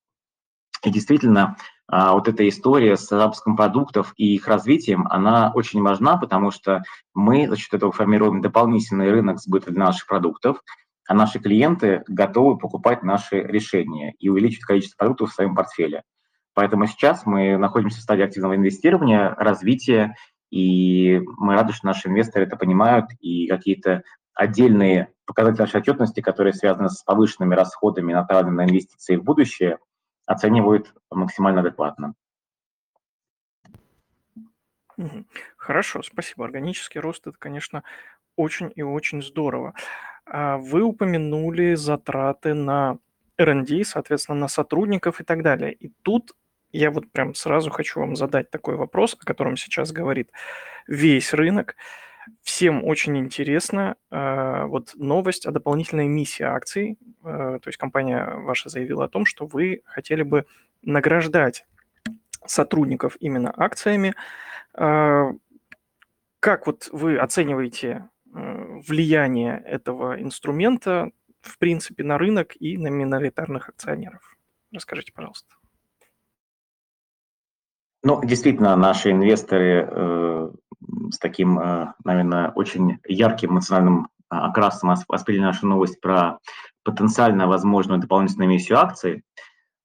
И 0.84 0.90
действительно, 0.90 1.56
вот 1.90 2.28
эта 2.28 2.48
история 2.48 2.96
с 2.96 3.08
запуском 3.08 3.56
продуктов 3.56 4.14
и 4.16 4.34
их 4.34 4.46
развитием, 4.48 5.06
она 5.08 5.52
очень 5.54 5.82
важна, 5.82 6.16
потому 6.16 6.50
что 6.50 6.82
мы 7.12 7.48
за 7.48 7.56
счет 7.56 7.74
этого 7.74 7.92
формируем 7.92 8.40
дополнительный 8.40 9.10
рынок 9.10 9.40
сбыта 9.40 9.70
для 9.70 9.86
наших 9.86 10.06
продуктов, 10.06 10.62
а 11.06 11.14
наши 11.14 11.38
клиенты 11.38 12.04
готовы 12.08 12.56
покупать 12.56 13.02
наши 13.02 13.40
решения 13.40 14.14
и 14.18 14.28
увеличить 14.28 14.64
количество 14.64 14.96
продуктов 14.96 15.30
в 15.30 15.34
своем 15.34 15.54
портфеле. 15.54 16.02
Поэтому 16.54 16.86
сейчас 16.86 17.26
мы 17.26 17.56
находимся 17.56 17.98
в 17.98 18.02
стадии 18.02 18.24
активного 18.24 18.56
инвестирования, 18.56 19.34
развития, 19.36 20.14
и 20.50 21.20
мы 21.38 21.54
рады, 21.54 21.72
что 21.72 21.86
наши 21.86 22.08
инвесторы 22.08 22.44
это 22.44 22.56
понимают, 22.56 23.06
и 23.20 23.46
какие-то 23.46 24.02
отдельные 24.34 25.08
показатели 25.24 25.62
нашей 25.62 25.80
отчетности, 25.80 26.20
которые 26.20 26.52
связаны 26.52 26.90
с 26.90 27.02
повышенными 27.02 27.54
расходами, 27.54 28.12
направленными 28.12 28.56
на 28.56 28.68
инвестиции 28.68 29.16
в 29.16 29.24
будущее, 29.24 29.78
оценивают 30.32 30.94
максимально 31.10 31.60
адекватно. 31.60 32.14
Хорошо, 35.56 36.02
спасибо. 36.02 36.44
Органический 36.44 37.00
рост– 37.00 37.26
это, 37.26 37.36
конечно, 37.38 37.82
очень 38.36 38.72
и 38.74 38.82
очень 38.82 39.22
здорово. 39.22 39.74
А 40.26 40.58
вы 40.58 40.82
упомянули 40.82 41.74
затраты 41.74 42.54
на 42.54 42.98
R&D, 43.38 43.84
соответственно, 43.84 44.40
на 44.40 44.48
сотрудников 44.48 45.20
и 45.20 45.24
так 45.24 45.42
далее. 45.42 45.72
И 45.72 45.92
тут 46.02 46.32
я 46.70 46.90
вот 46.90 47.10
прям 47.10 47.34
сразу 47.34 47.70
хочу 47.70 48.00
вам 48.00 48.16
задать 48.16 48.50
такой 48.50 48.76
вопрос, 48.76 49.14
о 49.14 49.24
котором 49.24 49.56
сейчас 49.56 49.92
говорит 49.92 50.30
весь 50.86 51.32
рынок. 51.34 51.76
Всем 52.42 52.84
очень 52.84 53.18
интересно 53.18 53.96
э, 54.10 54.64
вот 54.66 54.92
новость 54.94 55.46
о 55.46 55.50
дополнительной 55.50 56.06
миссии 56.06 56.44
акций. 56.44 56.98
Э, 57.24 57.58
то 57.60 57.68
есть 57.68 57.78
компания 57.78 58.24
ваша 58.36 58.68
заявила 58.68 59.04
о 59.04 59.08
том, 59.08 59.26
что 59.26 59.46
вы 59.46 59.82
хотели 59.84 60.22
бы 60.22 60.46
награждать 60.82 61.66
сотрудников 62.46 63.16
именно 63.20 63.52
акциями. 63.56 64.14
Э, 64.74 65.32
как 66.40 66.66
вот 66.66 66.88
вы 66.92 67.18
оцениваете 67.18 68.08
влияние 68.24 69.62
этого 69.66 70.20
инструмента, 70.20 71.10
в 71.42 71.58
принципе, 71.58 72.02
на 72.02 72.18
рынок 72.18 72.54
и 72.58 72.78
на 72.78 72.88
миноритарных 72.88 73.68
акционеров? 73.68 74.36
Расскажите, 74.72 75.12
пожалуйста. 75.12 75.54
Ну, 78.02 78.24
действительно, 78.24 78.74
наши 78.74 79.10
инвесторы 79.10 80.50
с 81.10 81.18
таким, 81.18 81.58
э, 81.58 81.92
наверное, 82.04 82.50
очень 82.50 82.98
ярким 83.06 83.50
эмоциональным 83.50 84.08
а, 84.28 84.48
окрасом 84.48 84.94
восприняли 85.08 85.42
нашу 85.42 85.66
новость 85.66 86.00
про 86.00 86.38
потенциально 86.84 87.46
возможную 87.46 88.00
дополнительную 88.00 88.48
эмиссию 88.48 88.78
акций. 88.78 89.22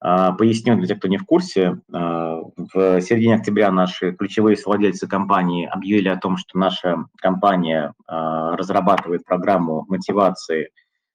Э, 0.04 0.32
поясню 0.38 0.78
для 0.78 0.88
тех, 0.88 1.00
кто 1.00 1.08
не 1.08 1.18
в 1.18 1.26
курсе. 1.26 1.80
В 1.90 3.02
середине 3.02 3.36
октября 3.36 3.72
наши 3.72 4.14
ключевые 4.14 4.58
владельцы 4.66 5.08
компании 5.08 5.66
объявили 5.66 6.10
о 6.10 6.18
том, 6.18 6.38
что 6.38 6.58
наша 6.58 7.06
компания 7.18 7.94
разрабатывает 8.08 9.26
программу 9.26 9.86
мотивации 9.88 10.70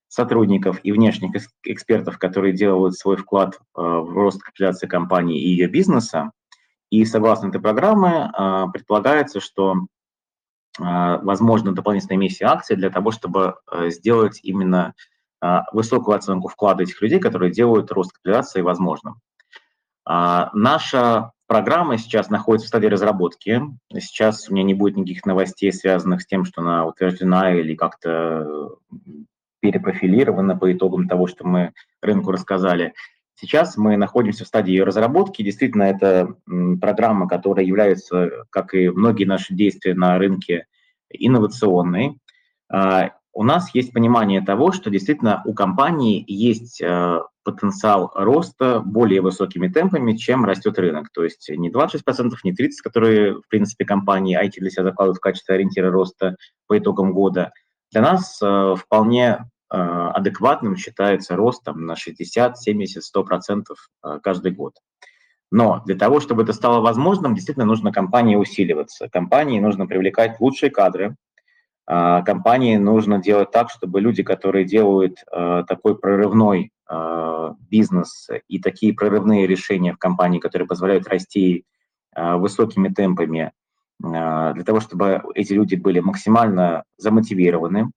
сотрудников 0.09 0.81
и 0.83 0.93
внешних 0.93 1.31
экспертов, 1.65 2.19
которые 2.19 2.53
делают 2.53 2.97
свой 2.97 3.17
вклад 3.17 3.59
в 3.75 4.12
рост 4.15 4.43
капитализации 4.43 4.87
компании 4.87 5.41
и 5.41 5.49
ее 5.49 5.69
бизнеса. 5.69 6.33
И 6.93 7.07
согласно 7.07 7.49
этой 7.49 7.59
программы 7.59 8.31
а, 8.35 8.67
предполагается, 8.69 9.41
что 9.41 9.87
а, 10.79 11.17
возможно 11.23 11.75
дополнительная 11.75 12.19
эмиссия 12.19 12.47
акций 12.49 12.77
для 12.77 12.91
того, 12.91 13.11
чтобы 13.13 13.55
э, 13.73 13.89
сделать 13.89 14.41
именно 14.43 14.93
а, 15.41 15.65
высокую 15.73 16.15
оценку 16.19 16.49
вклада 16.49 16.83
этих 16.83 17.01
людей, 17.01 17.19
которые 17.19 17.51
делают 17.51 17.91
рост 17.93 18.13
капитализации 18.13 18.61
возможным. 18.61 19.17
Наша 20.05 21.31
программа 21.47 21.97
сейчас 21.97 22.29
находится 22.29 22.67
в 22.67 22.69
стадии 22.69 22.89
разработки. 22.89 23.63
Сейчас 23.95 24.49
у 24.49 24.53
меня 24.53 24.65
не 24.65 24.75
будет 24.75 24.97
никаких 24.97 25.25
новостей, 25.25 25.73
связанных 25.73 26.23
с 26.23 26.27
тем, 26.27 26.45
что 26.45 26.61
она 26.61 26.85
утверждена 26.85 27.55
или 27.55 27.77
как-то 27.77 28.79
перепрофилирована 29.61 30.57
по 30.57 30.73
итогам 30.73 31.07
того, 31.07 31.29
что 31.29 31.47
мы 31.47 31.73
рынку 32.03 32.33
рассказали. 32.33 32.95
Сейчас 33.43 33.77
мы 33.77 33.97
находимся 33.97 34.45
в 34.45 34.47
стадии 34.47 34.71
ее 34.71 34.85
разработки. 34.85 35.43
Действительно, 35.43 35.83
это 35.83 36.37
программа, 36.81 37.27
которая 37.27 37.67
является, 37.67 38.45
как 38.51 38.73
и 38.73 38.89
многие 38.89 39.25
наши 39.25 39.53
действия 39.53 39.95
на 39.95 40.17
рынке, 40.17 40.67
инновационной. 41.11 42.21
А, 42.73 43.11
у 43.33 43.43
нас 43.43 43.75
есть 43.75 43.93
понимание 43.93 44.43
того, 44.43 44.71
что 44.71 44.91
действительно 44.91 45.43
у 45.45 45.55
компании 45.55 46.25
есть 46.29 46.81
э, 46.81 47.21
потенциал 47.43 48.13
роста 48.15 48.79
более 48.79 49.23
высокими 49.23 49.67
темпами, 49.67 50.13
чем 50.13 50.45
растет 50.45 50.79
рынок. 50.79 51.09
То 51.13 51.25
есть 51.25 51.49
не 51.49 51.69
26%, 51.69 52.31
не 52.45 52.53
30%, 52.53 52.69
которые, 52.85 53.41
в 53.41 53.49
принципе, 53.49 53.85
компании 53.85 54.41
IT 54.41 54.53
для 54.59 54.71
себя 54.71 54.85
закладывают 54.85 55.19
в 55.19 55.23
качестве 55.23 55.57
ориентира 55.57 55.91
роста 55.91 56.37
по 56.69 56.79
итогам 56.79 57.13
года. 57.13 57.51
Для 57.91 58.03
нас 58.03 58.39
э, 58.41 58.75
вполне 58.79 59.51
адекватным 59.75 60.76
считается 60.76 61.35
рост 61.35 61.64
там, 61.64 61.87
на 61.87 61.97
60, 61.97 62.59
70, 62.59 63.02
100% 63.17 63.64
каждый 64.23 64.52
год. 64.52 64.75
Но 65.52 65.83
для 65.85 65.97
того, 65.97 66.19
чтобы 66.21 66.45
это 66.45 66.55
стало 66.55 66.81
возможным, 66.81 67.35
действительно 67.35 67.67
нужно 67.67 67.93
компании 67.93 68.37
усиливаться. 68.37 69.11
Компании 69.11 69.61
нужно 69.61 69.87
привлекать 69.87 70.41
лучшие 70.41 70.71
кадры. 70.71 71.14
Э, 71.87 72.23
компании 72.25 72.79
нужно 72.79 73.19
делать 73.19 73.50
так, 73.50 73.69
чтобы 73.69 74.00
люди, 74.00 74.23
которые 74.23 74.64
делают 74.64 75.19
э, 75.31 75.64
такой 75.69 75.97
прорывной 75.97 76.73
бизнес 77.71 78.29
и 78.49 78.59
такие 78.59 78.93
прорывные 78.93 79.47
решения 79.47 79.95
в 79.95 79.99
компании, 79.99 80.41
которые 80.41 80.69
позволяют 80.69 81.09
расти 81.09 81.64
высокими 82.14 82.91
темпами, 82.91 83.52
для 83.99 84.62
того, 84.67 84.81
чтобы 84.81 85.23
эти 85.35 85.55
люди 85.55 85.75
были 85.76 86.00
максимально 86.00 86.85
замотивированы, 86.99 87.91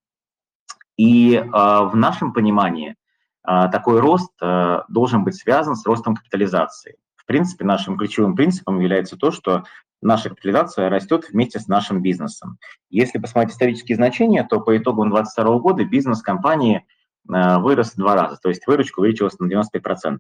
и 0.98 1.44
а, 1.52 1.84
в 1.84 1.96
нашем 1.96 2.34
понимании 2.34 2.96
а, 3.44 3.68
такой 3.68 4.00
рост 4.00 4.32
а, 4.42 4.86
должен 4.88 5.24
быть 5.24 5.36
связан 5.36 5.76
с 5.76 5.86
ростом 5.86 6.16
капитализации. 6.16 6.98
В 7.16 7.26
принципе, 7.26 7.66
нашим 7.66 7.98
ключевым 7.98 8.36
принципом 8.36 8.80
является 8.80 9.18
то, 9.18 9.32
что 9.32 9.64
наша 10.02 10.30
капитализация 10.30 10.90
растет 10.90 11.30
вместе 11.30 11.60
с 11.60 11.68
нашим 11.68 12.02
бизнесом. 12.02 12.58
Если 12.90 13.18
посмотреть 13.18 13.54
исторические 13.54 13.96
значения, 13.96 14.44
то 14.44 14.60
по 14.60 14.78
итогам 14.78 15.10
2022 15.10 15.60
года 15.60 15.84
бизнес 15.86 16.22
компании 16.22 16.86
вырос 17.28 17.94
в 17.94 17.98
два 17.98 18.14
раза, 18.14 18.38
то 18.38 18.50
есть 18.50 18.68
выручка 18.68 19.00
увеличилась 19.00 19.40
на 19.40 19.48
95%. 19.48 20.20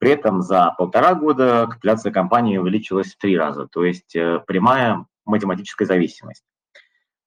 При 0.00 0.12
этом 0.12 0.40
за 0.40 0.74
полтора 0.78 1.14
года 1.14 1.66
капитализация 1.70 2.10
компании 2.10 2.56
увеличилась 2.56 3.12
в 3.12 3.18
три 3.18 3.36
раза, 3.36 3.66
то 3.66 3.84
есть 3.84 4.16
э, 4.16 4.40
прямая 4.46 5.04
математическая 5.26 5.86
зависимость. 5.86 6.42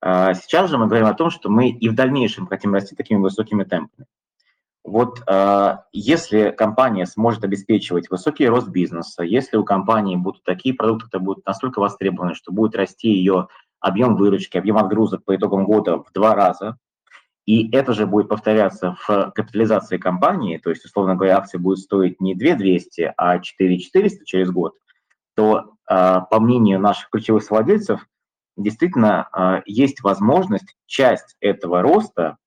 А, 0.06 0.34
сейчас 0.34 0.70
же 0.70 0.78
мы 0.78 0.88
говорим 0.88 1.08
о 1.08 1.14
том, 1.14 1.30
что 1.30 1.50
мы 1.50 1.70
и 1.70 1.88
в 1.88 1.96
дальнейшем 1.96 2.46
хотим 2.46 2.74
расти 2.74 2.94
такими 2.94 3.20
высокими 3.20 3.64
темпами. 3.64 4.06
Вот 4.84 5.22
а, 5.28 5.86
если 5.94 6.50
компания 6.50 7.06
сможет 7.06 7.46
обеспечивать 7.46 8.10
высокий 8.10 8.46
рост 8.50 8.68
бизнеса, 8.68 9.24
если 9.24 9.56
у 9.56 9.64
компании 9.64 10.18
будут 10.18 10.44
такие 10.44 10.76
продукты, 10.76 11.06
которые 11.06 11.26
будут 11.26 11.46
настолько 11.46 11.80
востребованы, 11.80 12.34
что 12.34 12.52
будет 12.52 12.76
расти 12.76 13.14
ее 13.14 13.48
объем 13.80 14.18
выручки, 14.18 14.58
объем 14.58 14.78
отгрузок 14.78 15.24
по 15.24 15.38
итогам 15.38 15.64
года 15.64 16.00
в 16.00 16.12
два 16.14 16.36
раза, 16.36 16.78
и 17.46 17.72
это 17.72 17.94
же 17.94 18.06
будет 18.06 18.28
повторяться 18.28 18.98
в 19.08 19.32
капитализации 19.34 19.98
компании, 19.98 20.58
то 20.58 20.70
есть, 20.70 20.84
условно 20.84 21.16
говоря, 21.16 21.38
акция 21.38 21.60
будет 21.60 21.80
стоить 21.80 22.20
не 22.20 22.36
2200, 22.36 23.14
а 23.16 23.40
4400 23.40 24.26
через 24.26 24.52
год, 24.52 24.74
то, 25.34 25.76
а, 25.88 26.22
по 26.22 26.42
мнению 26.42 26.82
наших 26.82 27.10
ключевых 27.10 27.50
владельцев, 27.50 28.06
действительно 28.56 29.28
а, 29.32 29.62
есть 29.66 30.02
возможность 30.02 30.76
часть 30.86 31.36
этого 31.40 31.82
роста, 31.82 32.38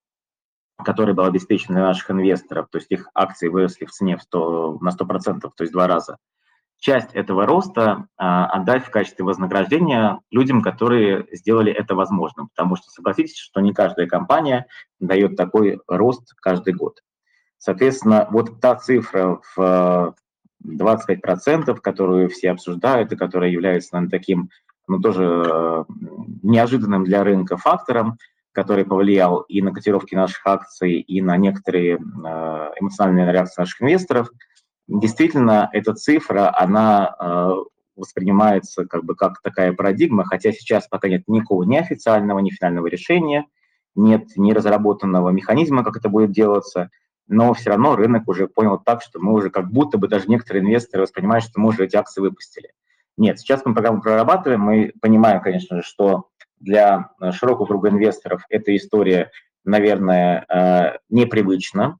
который 0.84 1.14
был 1.14 1.24
обеспечен 1.24 1.74
для 1.74 1.82
наших 1.82 2.10
инвесторов, 2.10 2.68
то 2.70 2.78
есть 2.78 2.90
их 2.90 3.08
акции 3.14 3.48
выросли 3.48 3.86
в 3.86 3.90
цене 3.90 4.16
в 4.16 4.22
100, 4.22 4.78
на 4.80 4.90
100%, 4.90 5.40
то 5.40 5.52
есть 5.60 5.72
два 5.72 5.86
раза, 5.86 6.18
часть 6.78 7.14
этого 7.14 7.46
роста 7.46 8.06
а, 8.16 8.46
отдать 8.46 8.84
в 8.84 8.90
качестве 8.90 9.24
вознаграждения 9.24 10.20
людям, 10.30 10.62
которые 10.62 11.26
сделали 11.32 11.72
это 11.72 11.94
возможным. 11.94 12.48
Потому 12.54 12.76
что 12.76 12.90
согласитесь, 12.90 13.38
что 13.38 13.60
не 13.60 13.72
каждая 13.72 14.06
компания 14.06 14.66
дает 15.00 15.36
такой 15.36 15.80
рост 15.86 16.34
каждый 16.40 16.74
год. 16.74 17.00
Соответственно, 17.58 18.28
вот 18.30 18.60
та 18.60 18.76
цифра 18.76 19.40
в 19.56 20.14
25%, 20.64 21.74
которую 21.80 22.28
все 22.28 22.50
обсуждают 22.50 23.12
и 23.12 23.16
которая 23.16 23.50
является 23.50 23.94
наверное, 23.94 24.10
таким 24.10 24.50
но 24.88 24.98
тоже 24.98 25.24
э, 25.24 25.84
неожиданным 26.42 27.04
для 27.04 27.24
рынка 27.24 27.56
фактором, 27.56 28.18
который 28.52 28.84
повлиял 28.84 29.40
и 29.42 29.60
на 29.60 29.72
котировки 29.72 30.14
наших 30.14 30.46
акций, 30.46 31.00
и 31.00 31.20
на 31.20 31.36
некоторые 31.36 31.96
э, 31.96 31.98
эмоциональные 32.80 33.32
реакции 33.32 33.60
наших 33.60 33.82
инвесторов. 33.82 34.30
Действительно, 34.88 35.68
эта 35.72 35.94
цифра, 35.94 36.54
она 36.56 37.14
э, 37.18 37.50
воспринимается 37.96 38.86
как 38.86 39.04
бы 39.04 39.14
как 39.14 39.42
такая 39.42 39.72
парадигма, 39.72 40.24
хотя 40.24 40.52
сейчас 40.52 40.86
пока 40.86 41.08
нет 41.08 41.24
никакого 41.26 41.64
ни 41.64 41.76
официального, 41.76 42.38
ни 42.38 42.50
финального 42.50 42.86
решения, 42.86 43.46
нет 43.94 44.28
ни 44.36 44.52
разработанного 44.52 45.30
механизма, 45.30 45.82
как 45.82 45.96
это 45.96 46.08
будет 46.08 46.30
делаться. 46.30 46.90
но 47.28 47.52
все 47.54 47.70
равно 47.70 47.96
рынок 47.96 48.28
уже 48.28 48.46
понял 48.46 48.78
так, 48.78 49.02
что 49.02 49.18
мы 49.18 49.32
уже 49.32 49.50
как 49.50 49.70
будто 49.70 49.98
бы 49.98 50.06
даже 50.06 50.28
некоторые 50.28 50.62
инвесторы 50.62 51.02
воспринимают, 51.02 51.44
что 51.44 51.58
мы 51.60 51.70
уже 51.70 51.84
эти 51.84 51.96
акции 51.96 52.20
выпустили. 52.20 52.70
Нет, 53.16 53.38
сейчас 53.38 53.62
мы 53.64 53.74
программу 53.74 54.02
прорабатываем, 54.02 54.60
мы 54.60 54.92
понимаем, 55.00 55.40
конечно 55.40 55.76
же, 55.78 55.82
что 55.82 56.28
для 56.58 57.10
широкого 57.32 57.66
круга 57.66 57.88
инвесторов 57.88 58.44
эта 58.50 58.74
история, 58.76 59.30
наверное, 59.64 60.44
э, 60.48 60.98
непривычна. 61.08 61.98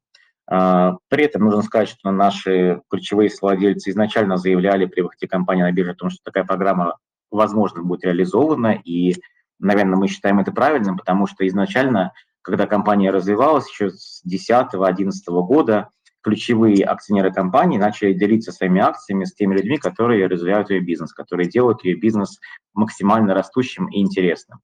Э, 0.50 0.92
при 1.08 1.24
этом 1.24 1.44
нужно 1.44 1.62
сказать, 1.62 1.88
что 1.88 2.10
наши 2.10 2.80
ключевые 2.90 3.30
владельцы 3.40 3.90
изначально 3.90 4.36
заявляли 4.36 4.86
при 4.86 5.00
выходе 5.00 5.26
компании 5.26 5.62
на 5.62 5.72
биржу 5.72 5.92
о 5.92 5.96
том, 5.96 6.10
что 6.10 6.20
такая 6.22 6.44
программа, 6.44 6.98
возможно, 7.30 7.82
будет 7.82 8.04
реализована, 8.04 8.72
и, 8.84 9.14
наверное, 9.58 9.96
мы 9.96 10.08
считаем 10.08 10.38
это 10.40 10.52
правильным, 10.52 10.96
потому 10.96 11.26
что 11.26 11.46
изначально 11.46 12.12
когда 12.46 12.68
компания 12.68 13.10
развивалась 13.10 13.68
еще 13.68 13.90
с 13.90 14.22
2010-2011 14.24 15.10
года, 15.26 15.88
ключевые 16.26 16.84
акционеры 16.84 17.32
компании 17.32 17.78
начали 17.78 18.12
делиться 18.12 18.50
своими 18.50 18.80
акциями 18.80 19.22
с 19.22 19.32
теми 19.32 19.54
людьми, 19.54 19.78
которые 19.78 20.26
развивают 20.26 20.70
ее 20.70 20.80
бизнес, 20.80 21.12
которые 21.12 21.48
делают 21.48 21.84
ее 21.84 21.94
бизнес 21.94 22.40
максимально 22.74 23.32
растущим 23.32 23.86
и 23.86 24.00
интересным. 24.00 24.58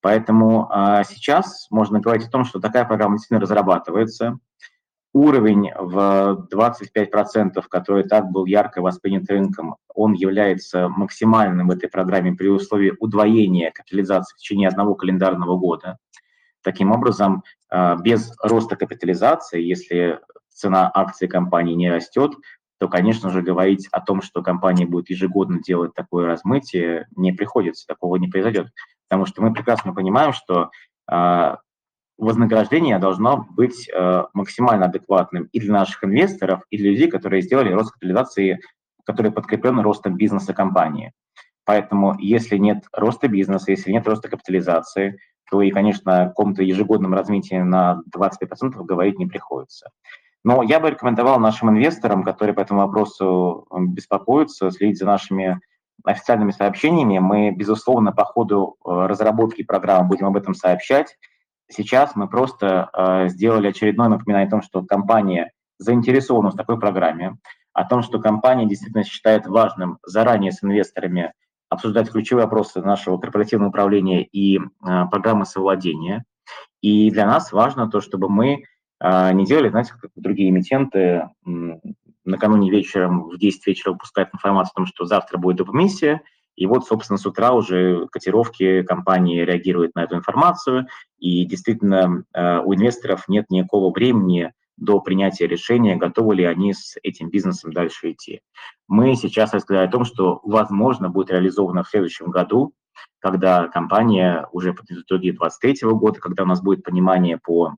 Поэтому 0.00 0.68
а, 0.70 1.04
сейчас 1.04 1.66
можно 1.70 2.00
говорить 2.00 2.26
о 2.26 2.30
том, 2.30 2.46
что 2.46 2.60
такая 2.60 2.86
программа 2.86 3.16
действительно 3.16 3.40
разрабатывается. 3.40 4.38
Уровень 5.12 5.70
в 5.78 6.48
25%, 6.50 7.62
который 7.68 8.04
так 8.04 8.30
был 8.30 8.46
ярко 8.46 8.80
воспринят 8.80 9.28
рынком, 9.28 9.76
он 9.94 10.14
является 10.14 10.88
максимальным 10.88 11.68
в 11.68 11.72
этой 11.72 11.90
программе 11.90 12.32
при 12.32 12.48
условии 12.48 12.94
удвоения 13.00 13.70
капитализации 13.70 14.34
в 14.34 14.38
течение 14.38 14.68
одного 14.68 14.94
календарного 14.94 15.58
года. 15.58 15.98
Таким 16.62 16.90
образом, 16.90 17.42
а, 17.68 17.96
без 17.96 18.32
роста 18.42 18.76
капитализации, 18.76 19.60
если 19.60 20.20
цена 20.52 20.90
акций 20.92 21.28
компании 21.28 21.74
не 21.74 21.90
растет, 21.90 22.32
то, 22.78 22.88
конечно 22.88 23.30
же, 23.30 23.42
говорить 23.42 23.88
о 23.92 24.00
том, 24.00 24.22
что 24.22 24.42
компания 24.42 24.86
будет 24.86 25.10
ежегодно 25.10 25.62
делать 25.62 25.94
такое 25.94 26.26
размытие, 26.26 27.06
не 27.14 27.32
приходится, 27.32 27.86
такого 27.86 28.16
не 28.16 28.28
произойдет. 28.28 28.68
Потому 29.08 29.26
что 29.26 29.42
мы 29.42 29.52
прекрасно 29.52 29.94
понимаем, 29.94 30.32
что 30.32 30.70
а, 31.08 31.58
вознаграждение 32.18 32.98
должно 32.98 33.46
быть 33.50 33.88
а, 33.94 34.26
максимально 34.34 34.86
адекватным 34.86 35.44
и 35.52 35.60
для 35.60 35.72
наших 35.72 36.02
инвесторов, 36.02 36.62
и 36.70 36.78
для 36.78 36.90
людей, 36.90 37.08
которые 37.08 37.42
сделали 37.42 37.72
рост 37.72 37.92
капитализации, 37.92 38.60
который 39.04 39.30
подкреплен 39.30 39.78
ростом 39.80 40.16
бизнеса 40.16 40.52
компании. 40.52 41.12
Поэтому 41.64 42.16
если 42.18 42.56
нет 42.56 42.84
роста 42.92 43.28
бизнеса, 43.28 43.70
если 43.70 43.92
нет 43.92 44.06
роста 44.08 44.28
капитализации– 44.28 45.18
то 45.52 45.60
и, 45.60 45.70
конечно, 45.70 46.22
о 46.22 46.28
каком-то 46.28 46.62
ежегодном 46.62 47.12
развитии 47.12 47.56
на 47.56 48.00
25% 48.16 48.82
говорить 48.84 49.18
не 49.18 49.26
приходится. 49.26 49.90
Но 50.44 50.62
я 50.62 50.80
бы 50.80 50.90
рекомендовал 50.90 51.38
нашим 51.38 51.70
инвесторам, 51.70 52.24
которые 52.24 52.54
по 52.54 52.60
этому 52.60 52.80
вопросу 52.80 53.66
беспокоятся, 53.70 54.70
следить 54.70 54.98
за 54.98 55.06
нашими 55.06 55.60
официальными 56.04 56.50
сообщениями. 56.50 57.18
Мы, 57.18 57.50
безусловно, 57.52 58.12
по 58.12 58.24
ходу 58.24 58.76
э, 58.84 59.06
разработки 59.06 59.62
программы 59.62 60.08
будем 60.08 60.26
об 60.26 60.36
этом 60.36 60.54
сообщать. 60.54 61.16
Сейчас 61.68 62.16
мы 62.16 62.28
просто 62.28 62.90
э, 62.92 63.28
сделали 63.28 63.68
очередное 63.68 64.08
напоминание 64.08 64.48
о 64.48 64.50
том, 64.50 64.62
что 64.62 64.82
компания 64.82 65.52
заинтересована 65.78 66.50
в 66.50 66.56
такой 66.56 66.78
программе, 66.78 67.36
о 67.72 67.84
том, 67.84 68.02
что 68.02 68.20
компания 68.20 68.66
действительно 68.66 69.04
считает 69.04 69.46
важным 69.46 69.98
заранее 70.04 70.52
с 70.52 70.62
инвесторами 70.62 71.32
обсуждать 71.68 72.10
ключевые 72.10 72.44
вопросы 72.44 72.80
нашего 72.80 73.18
корпоративного 73.18 73.70
управления 73.70 74.24
и 74.24 74.58
э, 74.58 74.60
программы 75.10 75.46
совладения. 75.46 76.24
И 76.80 77.10
для 77.10 77.26
нас 77.26 77.52
важно 77.52 77.88
то, 77.88 78.00
чтобы 78.00 78.28
мы 78.28 78.64
не 79.02 79.44
делали, 79.44 79.68
знаете, 79.68 79.94
как 80.00 80.10
другие 80.14 80.50
эмитенты, 80.50 81.28
накануне 82.24 82.70
вечером 82.70 83.28
в 83.28 83.38
10 83.38 83.66
вечера 83.66 83.92
выпускают 83.92 84.30
информацию 84.32 84.72
о 84.72 84.76
том, 84.76 84.86
что 84.86 85.04
завтра 85.04 85.38
будет 85.38 85.56
допомиссия, 85.56 86.22
и 86.54 86.66
вот, 86.66 86.86
собственно, 86.86 87.18
с 87.18 87.26
утра 87.26 87.52
уже 87.52 88.06
котировки 88.08 88.82
компании 88.82 89.40
реагируют 89.40 89.94
на 89.94 90.04
эту 90.04 90.16
информацию, 90.16 90.86
и 91.18 91.44
действительно 91.44 92.24
э, 92.34 92.58
у 92.60 92.74
инвесторов 92.74 93.26
нет 93.28 93.46
никакого 93.50 93.92
времени 93.92 94.52
до 94.76 95.00
принятия 95.00 95.46
решения, 95.46 95.96
готовы 95.96 96.36
ли 96.36 96.44
они 96.44 96.74
с 96.74 96.96
этим 97.02 97.30
бизнесом 97.30 97.72
дальше 97.72 98.12
идти. 98.12 98.40
Мы 98.88 99.14
сейчас 99.16 99.54
рассказали 99.54 99.86
о 99.86 99.90
том, 99.90 100.04
что, 100.04 100.40
возможно, 100.44 101.08
будет 101.08 101.30
реализовано 101.30 101.84
в 101.84 101.88
следующем 101.88 102.30
году, 102.30 102.74
когда 103.18 103.68
компания 103.68 104.46
уже 104.52 104.74
под 104.74 104.90
итоги 104.90 105.30
2023 105.30 105.88
года, 105.90 106.20
когда 106.20 106.42
у 106.42 106.46
нас 106.46 106.60
будет 106.60 106.82
понимание 106.82 107.38
по 107.38 107.76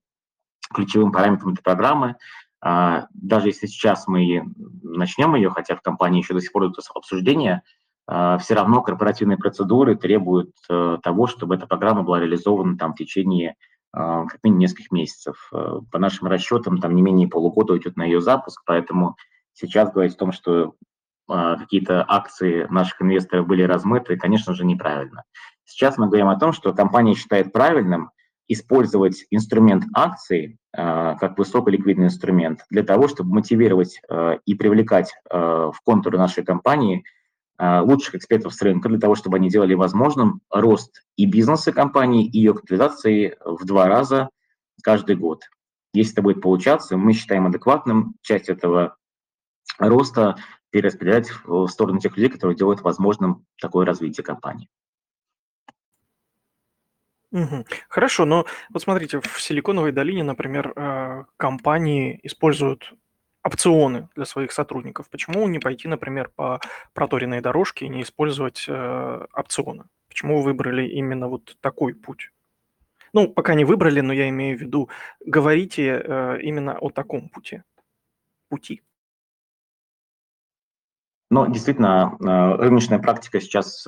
ключевым 0.72 1.12
параметрам 1.12 1.52
этой 1.52 1.62
программы, 1.62 2.16
а, 2.60 3.08
даже 3.12 3.48
если 3.48 3.66
сейчас 3.66 4.06
мы 4.06 4.42
начнем 4.82 5.34
ее, 5.34 5.50
хотя 5.50 5.76
в 5.76 5.82
компании 5.82 6.22
еще 6.22 6.32
до 6.32 6.40
сих 6.40 6.50
пор 6.50 6.64
идут 6.64 6.78
обсуждения, 6.94 7.62
а, 8.06 8.38
все 8.38 8.54
равно 8.54 8.82
корпоративные 8.82 9.38
процедуры 9.38 9.96
требуют 9.96 10.50
э, 10.68 10.98
того, 11.02 11.26
чтобы 11.26 11.54
эта 11.54 11.66
программа 11.66 12.02
была 12.02 12.20
реализована 12.20 12.76
там 12.76 12.92
в 12.92 12.96
течение 12.96 13.56
а, 13.92 14.24
как 14.26 14.40
минимум 14.42 14.60
нескольких 14.60 14.92
месяцев. 14.92 15.48
Э, 15.52 15.80
по 15.90 15.98
нашим 15.98 16.28
расчетам, 16.28 16.78
там 16.78 16.94
не 16.94 17.02
менее 17.02 17.28
полугода 17.28 17.72
уйдет 17.72 17.96
на 17.96 18.04
ее 18.04 18.20
запуск, 18.20 18.62
поэтому 18.66 19.16
сейчас 19.52 19.92
говорить 19.92 20.14
о 20.14 20.18
том, 20.18 20.32
что 20.32 20.74
какие-то 21.26 22.04
акции 22.06 22.66
наших 22.68 23.00
инвесторов 23.00 23.46
были 23.46 23.62
размыты, 23.62 24.18
конечно 24.18 24.52
же, 24.52 24.66
неправильно. 24.66 25.24
Сейчас 25.64 25.96
мы 25.96 26.08
говорим 26.08 26.28
о 26.28 26.38
том, 26.38 26.52
что 26.52 26.74
компания 26.74 27.14
считает 27.14 27.50
правильным 27.50 28.10
использовать 28.48 29.26
инструмент 29.30 29.84
акций 29.94 30.58
а, 30.72 31.16
как 31.16 31.38
высоколиквидный 31.38 32.06
инструмент 32.06 32.64
для 32.70 32.82
того, 32.82 33.08
чтобы 33.08 33.34
мотивировать 33.34 34.00
и 34.44 34.54
привлекать 34.54 35.14
в 35.30 35.74
контуры 35.84 36.18
нашей 36.18 36.44
компании 36.44 37.04
Э, 37.56 37.80
лучших 37.80 38.16
экспертов 38.16 38.52
с 38.52 38.60
рынка 38.62 38.88
для 38.88 38.98
того, 38.98 39.14
чтобы 39.14 39.36
они 39.36 39.48
делали 39.48 39.74
возможным 39.74 40.40
рост 40.50 41.04
и 41.16 41.24
бизнеса 41.24 41.72
компании, 41.72 42.26
и 42.26 42.38
ее 42.38 42.54
капитализации 42.54 43.36
в 43.44 43.64
два 43.64 43.86
раза 43.86 44.28
каждый 44.82 45.14
год. 45.14 45.44
Если 45.92 46.14
это 46.14 46.22
будет 46.22 46.42
получаться, 46.42 46.96
мы 46.96 47.12
считаем 47.12 47.46
адекватным 47.46 48.16
часть 48.22 48.48
этого 48.48 48.96
роста 49.78 50.36
перераспределять 50.70 51.30
в 51.44 51.68
сторону 51.68 52.00
тех 52.00 52.16
людей, 52.16 52.28
которые 52.28 52.56
делают 52.56 52.80
возможным 52.80 53.46
такое 53.60 53.86
развитие 53.86 54.24
компании. 54.24 54.68
Хорошо, 57.88 58.24
но 58.24 58.46
вот 58.70 58.82
смотрите, 58.82 59.20
в 59.20 59.40
Силиконовой 59.40 59.92
долине, 59.92 60.22
например, 60.22 60.72
э, 60.76 61.24
компании 61.36 62.20
используют 62.22 62.94
опционы 63.42 64.08
для 64.14 64.24
своих 64.24 64.52
сотрудников. 64.52 65.10
Почему 65.10 65.46
не 65.48 65.58
пойти, 65.58 65.88
например, 65.88 66.30
по 66.34 66.60
проторенной 66.92 67.40
дорожке 67.40 67.86
и 67.86 67.88
не 67.88 68.02
использовать 68.02 68.66
э, 68.68 69.26
опционы? 69.34 69.84
Почему 70.08 70.38
вы 70.38 70.44
выбрали 70.44 70.86
именно 70.86 71.28
вот 71.28 71.56
такой 71.60 71.94
путь? 71.94 72.30
Ну, 73.12 73.28
пока 73.28 73.54
не 73.54 73.64
выбрали, 73.64 74.00
но 74.00 74.12
я 74.12 74.28
имею 74.28 74.56
в 74.56 74.60
виду, 74.60 74.88
говорите 75.24 76.02
э, 76.04 76.38
именно 76.40 76.78
о 76.78 76.90
таком 76.90 77.28
пути. 77.28 77.62
Пути. 78.48 78.82
Ну, 81.30 81.50
действительно, 81.50 82.16
э, 82.20 82.62
рыночная 82.62 82.98
практика 83.00 83.40
сейчас 83.40 83.84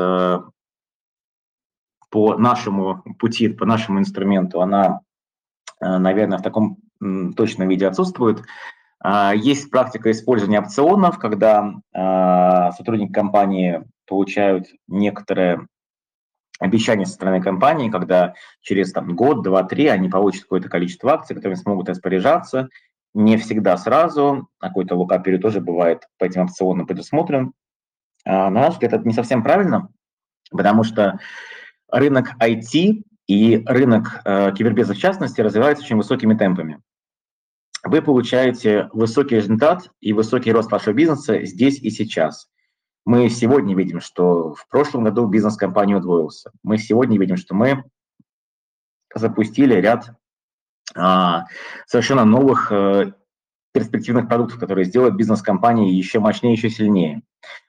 по 2.17 2.39
нашему 2.39 3.03
пути, 3.19 3.49
по 3.51 3.67
нашему 3.67 3.99
инструменту, 3.99 4.63
она, 4.63 5.01
э, 5.83 5.99
наверное, 5.99 6.39
в 6.39 6.43
таком 6.43 6.79
точном 7.37 7.69
виде 7.69 7.87
отсутствует. 7.87 8.43
А, 9.01 9.35
есть 9.35 9.71
практика 9.71 10.11
использования 10.11 10.61
опционов, 10.61 11.19
когда 11.19 11.75
а, 11.93 12.73
сотрудники 12.73 13.13
компании 13.13 13.85
получают 14.07 14.69
некоторые 14.89 15.67
обещания 16.59 17.05
со 17.05 17.13
стороны 17.13 17.43
компании, 17.43 17.91
когда 17.91 18.33
через 18.63 18.93
там, 18.93 19.15
год, 19.15 19.43
два, 19.43 19.65
три 19.65 19.87
они 19.89 20.09
получат 20.09 20.45
какое-то 20.45 20.71
количество 20.71 21.13
акций, 21.13 21.37
которыми 21.37 21.57
смогут 21.57 21.91
распоряжаться. 21.91 22.71
Не 23.13 23.37
всегда 23.37 23.77
сразу, 23.77 24.49
а 24.59 24.69
какой-то 24.69 24.97
локапериод 24.97 25.43
тоже 25.43 25.61
бывает 25.61 26.05
по 26.17 26.25
этим 26.25 26.45
опционам 26.45 26.87
предусмотрен. 26.87 27.53
На 28.25 28.49
наш 28.49 28.73
взгляд, 28.73 28.95
это 28.95 29.07
не 29.07 29.13
совсем 29.13 29.43
правильно, 29.43 29.91
потому 30.51 30.83
что 30.83 31.21
рынок 31.91 32.31
IT 32.41 33.05
и 33.27 33.63
рынок 33.67 34.21
э, 34.25 34.53
кибербеза 34.53 34.95
в 34.95 34.99
частности 34.99 35.41
развивается 35.41 35.85
очень 35.85 35.97
высокими 35.97 36.35
темпами 36.35 36.81
вы 37.87 38.03
получаете 38.03 38.89
высокий 38.93 39.37
результат 39.37 39.91
и 40.01 40.13
высокий 40.13 40.53
рост 40.53 40.71
вашего 40.71 40.93
бизнеса 40.93 41.45
здесь 41.45 41.79
и 41.81 41.91
сейчас. 41.91 42.49
Мы 43.05 43.31
сегодня 43.31 43.77
видим, 43.77 44.01
что 44.01 44.55
в 44.55 44.67
прошлом 44.69 45.05
году 45.05 45.27
бизнес 45.27 45.57
компании 45.57 45.95
удвоился. 45.95 46.51
Мы 46.63 46.79
сегодня 46.79 47.19
видим, 47.19 47.37
что 47.37 47.55
мы 47.55 47.85
запустили 49.15 49.75
ряд 49.75 50.11
а, 50.97 51.45
совершенно 51.87 52.25
новых 52.25 52.73
а, 52.73 53.15
перспективных 53.73 54.29
продуктов, 54.29 54.59
которые 54.59 54.85
сделают 54.85 55.15
бизнес 55.15 55.41
компании 55.43 55.95
еще 55.95 56.19
мощнее, 56.19 56.55
еще 56.55 56.69
сильнее. 56.69 57.23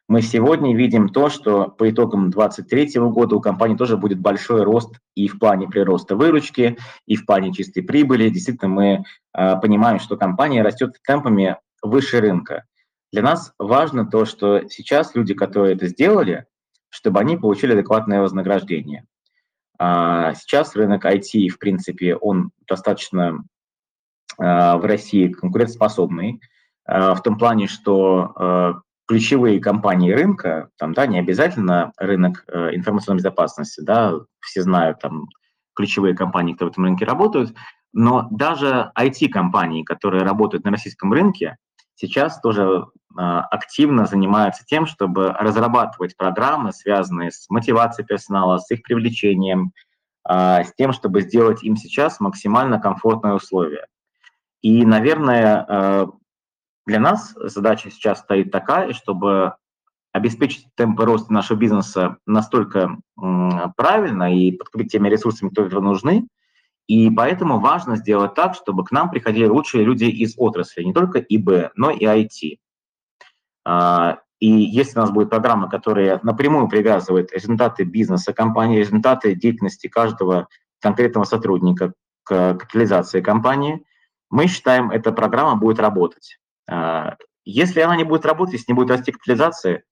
Мы 0.08 0.22
сегодня 0.22 0.74
видим 0.74 1.10
то, 1.10 1.30
что 1.30 1.67
по 1.67 1.89
итогам 1.89 2.32
2023 2.32 3.00
года 3.10 3.36
у 3.36 3.41
компании 3.41 3.76
тоже 3.76 3.98
будет 3.98 4.20
большой 4.20 4.63
рост 4.63 4.96
и 5.15 5.28
в 5.28 5.38
плане 5.38 5.67
прироста 5.67 6.15
выручки, 6.15 6.78
и 7.06 7.15
в 7.17 7.26
плане 7.26 7.52
чистой 7.52 7.82
прибыли. 7.82 8.30
Действительно, 8.30 8.70
мы 8.70 9.04
э, 9.38 9.60
понимаем, 9.60 10.00
что 10.00 10.15
компания 10.15 10.62
растет 10.62 10.96
темпами 11.06 11.58
выше 11.82 12.22
рынка. 12.22 12.63
Для 13.12 13.22
нас 13.22 13.54
важно 13.60 14.06
то, 14.06 14.24
что 14.24 14.67
сейчас 14.70 15.13
люди, 15.13 15.34
которые 15.34 15.76
это 15.76 15.88
сделали, 15.88 16.46
чтобы 16.88 17.20
они 17.20 17.36
получили 17.36 17.74
адекватное 17.74 18.22
вознаграждение. 18.22 19.06
А 19.78 20.34
сейчас 20.36 20.76
рынок 20.78 21.06
IT, 21.06 21.50
в 21.50 21.60
принципе, 21.60 22.15
он 22.15 22.52
достаточно 22.65 23.43
а, 24.39 24.78
в 24.78 24.86
России 24.86 25.28
конкурентоспособный, 25.28 26.39
а, 26.86 27.13
в 27.13 27.22
том 27.22 27.38
плане, 27.38 27.67
что 27.67 28.84
ключевые 29.08 29.60
компании 29.60 30.12
рынка, 30.12 30.70
там, 30.78 30.93
да, 30.93 31.08
не 31.08 31.17
обязательно 31.17 31.93
рынок 31.98 32.43
э, 32.48 32.76
информационной 32.76 33.20
безопасности, 33.20 33.82
да, 33.82 34.13
все 34.41 34.62
знают 34.62 35.00
там 35.00 35.28
ключевые 35.76 36.15
компании, 36.15 36.54
которые 36.54 36.70
в 36.70 36.74
этом 36.74 36.84
рынке 36.86 37.06
работают, 37.06 37.56
но 37.93 38.28
даже 38.32 38.91
IT-компании, 39.00 39.84
которые 39.84 40.24
работают 40.24 40.65
на 40.65 40.72
российском 40.72 41.13
рынке, 41.13 41.58
сейчас 41.96 42.39
тоже 42.41 42.86
активно 43.15 44.06
занимаются 44.06 44.63
тем, 44.65 44.86
чтобы 44.86 45.32
разрабатывать 45.32 46.15
программы, 46.15 46.72
связанные 46.72 47.32
с 47.32 47.50
мотивацией 47.50 48.06
персонала, 48.06 48.60
с 48.60 48.70
их 48.70 48.84
привлечением, 48.84 49.72
с 50.24 50.72
тем, 50.78 50.93
чтобы 50.93 51.22
сделать 51.22 51.63
им 51.63 51.76
сейчас 51.78 52.20
максимально 52.20 52.80
комфортные 52.80 53.34
условия. 53.34 53.88
И, 54.62 54.86
наверное, 54.86 55.65
э, 55.67 56.08
для 56.88 57.00
нас 57.00 57.34
задача 57.36 57.91
сейчас 57.91 58.19
стоит 58.19 58.52
такая, 58.52 58.93
чтобы 58.93 59.54
обеспечить 60.12 60.67
темпы 60.76 61.06
роста 61.06 61.32
нашего 61.32 61.58
бизнеса 61.58 62.17
настолько 62.26 62.97
правильно 63.76 64.34
и 64.36 64.52
подкрепить 64.52 64.91
теми 64.91 65.10
ресурсами, 65.10 65.50
которые 65.50 65.82
нужны. 65.82 66.28
И 66.88 67.10
поэтому 67.12 67.60
важно 67.60 67.97
сделать 67.97 68.34
так, 68.34 68.56
чтобы 68.56 68.86
к 68.86 68.91
нам 68.91 69.12
приходили 69.12 69.45
лучшие 69.45 69.84
люди 69.84 70.06
из 70.06 70.36
отрасли, 70.38 70.84
не 70.84 70.93
только 70.93 71.19
ИБ, 71.19 71.71
но 71.76 71.91
и 71.91 72.06
IT. 72.06 72.58
А, 73.65 74.19
и 74.39 74.47
если 74.47 74.97
у 74.97 75.02
нас 75.02 75.12
будет 75.12 75.30
программа, 75.30 75.69
которая 75.69 76.21
напрямую 76.23 76.69
привязывает 76.69 77.34
результаты 77.34 77.84
бизнеса 77.84 78.34
компании, 78.34 78.80
результаты 78.80 79.36
деятельности 79.36 79.88
каждого 79.88 80.47
конкретного 80.80 81.26
сотрудника 81.26 81.93
к 82.23 82.54
капитализации 82.54 83.21
компании– 83.21 83.84
мы 84.30 84.47
считаем, 84.47 84.91
эта 84.91 85.12
программа 85.12 85.56
будет 85.56 85.80
работать. 85.80 86.39
А, 86.69 87.17
если 87.45 87.82
она 87.82 87.95
не 87.95 88.03
будет 88.03 88.25
работать, 88.25 88.53
если 88.53 88.71
не 88.71 88.75
будет 88.75 88.91
расти 88.91 89.12
капитализация, 89.12 89.84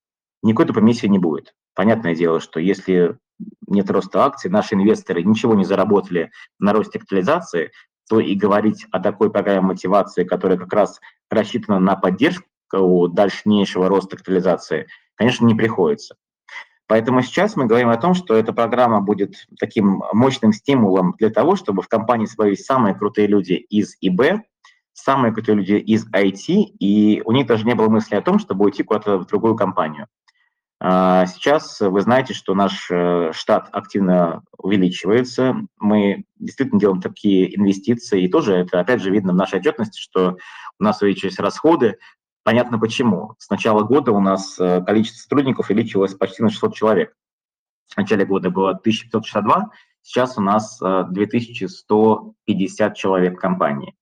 никакой 0.43 0.65
допомиссии 0.65 1.07
не 1.07 1.19
будет. 1.19 1.53
Понятное 1.73 2.15
дело, 2.15 2.39
что 2.39 2.59
если 2.59 3.17
нет 3.67 3.89
роста 3.89 4.23
акций, 4.25 4.49
наши 4.49 4.75
инвесторы 4.75 5.23
ничего 5.23 5.55
не 5.55 5.65
заработали 5.65 6.31
на 6.59 6.73
росте 6.73 6.99
капитализации, 6.99 7.71
то 8.09 8.19
и 8.19 8.35
говорить 8.35 8.85
о 8.91 8.99
такой 8.99 9.31
программе 9.31 9.61
мотивации, 9.61 10.23
которая 10.23 10.57
как 10.57 10.71
раз 10.73 10.99
рассчитана 11.29 11.79
на 11.79 11.95
поддержку 11.95 13.07
дальнейшего 13.07 13.89
роста 13.89 14.17
капитализации, 14.17 14.87
конечно, 15.15 15.45
не 15.45 15.55
приходится. 15.55 16.15
Поэтому 16.87 17.21
сейчас 17.23 17.55
мы 17.55 17.65
говорим 17.65 17.89
о 17.89 17.97
том, 17.97 18.13
что 18.13 18.35
эта 18.35 18.53
программа 18.53 19.01
будет 19.01 19.47
таким 19.59 20.03
мощным 20.13 20.53
стимулом 20.53 21.15
для 21.17 21.31
того, 21.31 21.55
чтобы 21.55 21.81
в 21.81 21.87
компании 21.87 22.27
свои 22.27 22.55
самые 22.55 22.93
крутые 22.93 23.27
люди 23.27 23.53
из 23.53 23.95
ИБ, 24.01 24.43
самые 24.95 25.33
крутые 25.33 25.57
люди 25.57 25.73
из 25.73 26.09
IT, 26.11 26.53
и 26.79 27.21
у 27.25 27.31
них 27.31 27.45
даже 27.45 27.65
не 27.65 27.75
было 27.75 27.89
мысли 27.89 28.15
о 28.15 28.21
том, 28.21 28.39
чтобы 28.39 28.65
уйти 28.65 28.83
куда-то 28.83 29.17
в 29.17 29.27
другую 29.27 29.55
компанию. 29.55 30.07
А, 30.79 31.25
сейчас 31.25 31.79
вы 31.79 32.01
знаете, 32.01 32.33
что 32.33 32.55
наш 32.55 32.89
э, 32.89 33.31
штат 33.33 33.69
активно 33.71 34.43
увеличивается. 34.57 35.55
Мы 35.79 36.25
действительно 36.37 36.79
делаем 36.79 37.01
такие 37.01 37.55
инвестиции, 37.55 38.23
и 38.23 38.29
тоже 38.29 38.55
это, 38.55 38.79
опять 38.79 39.01
же, 39.01 39.11
видно 39.11 39.33
в 39.33 39.37
нашей 39.37 39.59
отчетности, 39.59 39.99
что 39.99 40.37
у 40.79 40.83
нас 40.83 41.01
увеличились 41.01 41.39
расходы, 41.39 41.97
Понятно 42.45 42.77
почему. 42.77 43.33
С 43.39 43.49
начала 43.49 43.81
года 43.81 44.11
у 44.11 44.19
нас 44.19 44.59
э, 44.59 44.83
количество 44.85 45.21
сотрудников 45.21 45.71
увеличилось 45.71 46.13
почти 46.13 46.43
на 46.43 46.51
600 46.51 46.75
человек. 46.75 47.15
В 47.87 47.97
начале 47.97 48.23
года 48.23 48.51
было 48.51 48.69
1562, 48.69 49.71
сейчас 50.03 50.37
у 50.37 50.41
нас 50.41 50.77
2150 50.79 52.91
э, 52.91 52.95
человек 52.95 53.37
в 53.37 53.41
компании. 53.41 53.95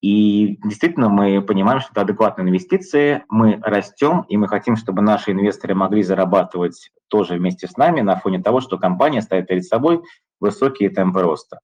И 0.00 0.58
действительно 0.62 1.08
мы 1.08 1.42
понимаем, 1.42 1.80
что 1.80 1.90
это 1.90 2.02
адекватные 2.02 2.46
инвестиции, 2.46 3.24
мы 3.28 3.60
растем, 3.62 4.24
и 4.28 4.36
мы 4.36 4.46
хотим, 4.46 4.76
чтобы 4.76 5.02
наши 5.02 5.32
инвесторы 5.32 5.74
могли 5.74 6.02
зарабатывать 6.02 6.92
тоже 7.08 7.34
вместе 7.34 7.66
с 7.66 7.76
нами 7.76 8.00
на 8.00 8.14
фоне 8.16 8.40
того, 8.40 8.60
что 8.60 8.78
компания 8.78 9.22
ставит 9.22 9.48
перед 9.48 9.64
собой 9.64 10.02
высокие 10.38 10.90
темпы 10.90 11.22
роста. 11.22 11.58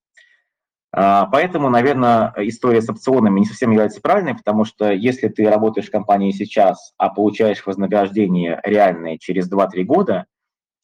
А, 0.97 1.27
поэтому, 1.27 1.71
наверное, 1.71 2.33
история 2.39 2.81
с 2.81 2.89
опционами 2.89 3.41
не 3.41 3.47
совсем 3.47 3.71
является 3.71 4.01
правильной, 4.01 4.37
потому 4.37 4.65
что 4.65 4.93
если 4.93 5.29
ты 5.29 5.49
работаешь 5.49 5.89
в 5.89 5.93
компании 5.93 6.31
сейчас, 6.31 6.93
а 6.99 7.11
получаешь 7.11 7.65
вознаграждение 7.65 8.61
реальное 8.65 9.19
через 9.19 9.51
2-3 9.51 9.83
года, 9.85 10.27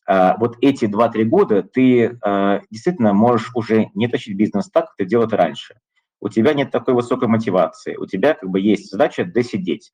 а, 0.06 0.36
вот 0.38 0.56
эти 0.60 0.86
2-3 0.86 1.24
года 1.24 1.62
ты 1.62 2.18
а, 2.22 2.60
действительно 2.70 3.12
можешь 3.12 3.50
уже 3.54 3.90
не 3.94 4.08
тащить 4.08 4.36
бизнес 4.36 4.68
так, 4.68 4.86
как 4.86 4.96
ты 4.96 5.04
делал 5.04 5.26
это 5.26 5.36
раньше. 5.36 5.76
У 6.20 6.28
тебя 6.28 6.54
нет 6.54 6.70
такой 6.70 6.94
высокой 6.94 7.28
мотивации, 7.28 7.96
у 7.96 8.06
тебя 8.06 8.34
как 8.34 8.48
бы 8.48 8.60
есть 8.60 8.90
задача 8.90 9.24
досидеть. 9.24 9.92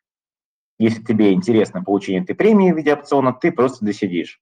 Если 0.78 1.02
тебе 1.02 1.32
интересно 1.32 1.82
получение 1.82 2.22
этой 2.22 2.34
премии 2.34 2.72
в 2.72 2.76
виде 2.76 2.92
опциона, 2.92 3.32
ты 3.32 3.52
просто 3.52 3.84
досидишь. 3.84 4.40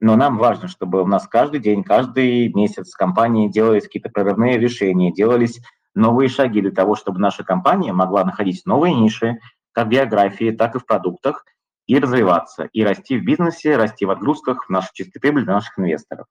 Но 0.00 0.16
нам 0.16 0.38
важно, 0.38 0.68
чтобы 0.68 1.02
у 1.02 1.06
нас 1.06 1.26
каждый 1.26 1.60
день, 1.60 1.82
каждый 1.82 2.52
месяц 2.52 2.94
компании 2.94 3.48
делались 3.48 3.84
какие-то 3.84 4.10
прорывные 4.10 4.58
решения, 4.58 5.12
делались 5.12 5.60
новые 5.94 6.28
шаги 6.28 6.60
для 6.60 6.70
того, 6.70 6.94
чтобы 6.94 7.20
наша 7.20 7.44
компания 7.44 7.92
могла 7.92 8.24
находить 8.24 8.64
новые 8.66 8.94
ниши, 8.94 9.38
как 9.72 9.86
в 9.86 9.90
географии, 9.90 10.50
так 10.50 10.74
и 10.74 10.78
в 10.78 10.86
продуктах, 10.86 11.44
и 11.86 11.98
развиваться, 11.98 12.68
и 12.72 12.82
расти 12.82 13.18
в 13.18 13.24
бизнесе, 13.24 13.76
расти 13.76 14.06
в 14.06 14.10
отгрузках, 14.10 14.66
в 14.66 14.70
нашу 14.70 14.88
чистой 14.94 15.20
прибыль 15.20 15.44
для 15.44 15.54
наших 15.54 15.78
инвесторов. 15.78 16.26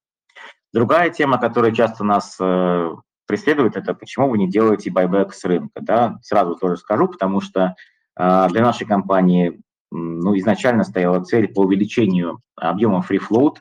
Другая 0.74 1.12
тема, 1.12 1.38
которая 1.38 1.72
часто 1.72 2.04
нас 2.04 2.36
э, 2.40 2.92
преследует, 3.26 3.76
это 3.76 3.94
почему 3.94 4.30
вы 4.30 4.38
не 4.38 4.50
делаете 4.50 4.92
байбек 4.92 5.34
с 5.34 5.44
рынка. 5.46 5.82
Да? 5.82 6.18
Сразу 6.22 6.56
тоже 6.56 6.78
скажу, 6.78 7.08
потому 7.08 7.42
что 7.42 7.76
э, 8.18 8.48
для 8.50 8.62
нашей 8.62 8.86
компании 8.86 9.62
ну, 9.92 10.36
изначально 10.38 10.84
стояла 10.84 11.24
цель 11.24 11.48
по 11.48 11.62
увеличению 11.62 12.42
объема 12.56 13.06
free 13.08 13.20
float 13.20 13.58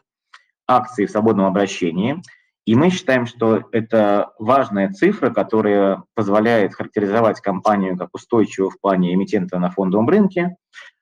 акций 0.66 1.06
в 1.06 1.10
свободном 1.10 1.46
обращении. 1.46 2.22
И 2.64 2.76
мы 2.76 2.90
считаем, 2.90 3.26
что 3.26 3.64
это 3.72 4.30
важная 4.38 4.92
цифра, 4.92 5.30
которая 5.30 6.04
позволяет 6.14 6.74
характеризовать 6.74 7.40
компанию 7.40 7.98
как 7.98 8.10
устойчивую 8.14 8.70
в 8.70 8.80
плане 8.80 9.14
эмитента 9.14 9.58
на 9.58 9.70
фондовом 9.70 10.08
рынке, 10.08 10.56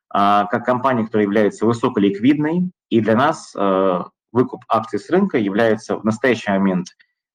а, 0.08 0.46
как 0.46 0.64
компанию, 0.64 1.04
которая 1.04 1.26
является 1.26 1.66
высоколиквидной. 1.66 2.70
И 2.88 3.00
для 3.00 3.14
нас 3.14 3.54
э, 3.54 4.02
выкуп 4.32 4.64
акций 4.68 4.98
с 4.98 5.10
рынка 5.10 5.38
является 5.38 5.96
в 5.96 6.04
настоящий 6.04 6.50
момент, 6.50 6.88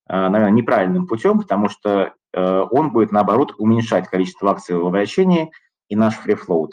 наверное, 0.08 0.52
неправильным 0.52 1.08
путем, 1.08 1.40
потому 1.40 1.70
что 1.70 2.14
э, 2.34 2.66
он 2.72 2.92
будет, 2.92 3.12
наоборот, 3.12 3.54
уменьшать 3.58 4.08
количество 4.08 4.52
акций 4.52 4.76
в 4.76 4.86
обращении 4.86 5.52
и 5.90 5.96
наш 5.96 6.16
free 6.16 6.38
float. 6.38 6.72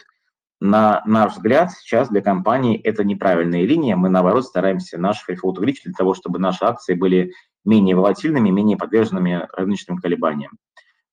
На 0.64 1.02
наш 1.06 1.32
взгляд, 1.32 1.72
сейчас 1.72 2.08
для 2.08 2.20
компании 2.20 2.80
это 2.80 3.02
неправильная 3.02 3.64
линия. 3.64 3.96
Мы, 3.96 4.08
наоборот, 4.08 4.44
стараемся 4.44 4.96
наш 4.96 5.18
фрифлот 5.18 5.58
увеличить 5.58 5.86
для 5.86 5.94
того, 5.94 6.14
чтобы 6.14 6.38
наши 6.38 6.64
акции 6.64 6.94
были 6.94 7.32
менее 7.64 7.96
волатильными, 7.96 8.50
менее 8.50 8.76
подверженными 8.76 9.48
рыночным 9.56 9.98
колебаниям. 9.98 10.58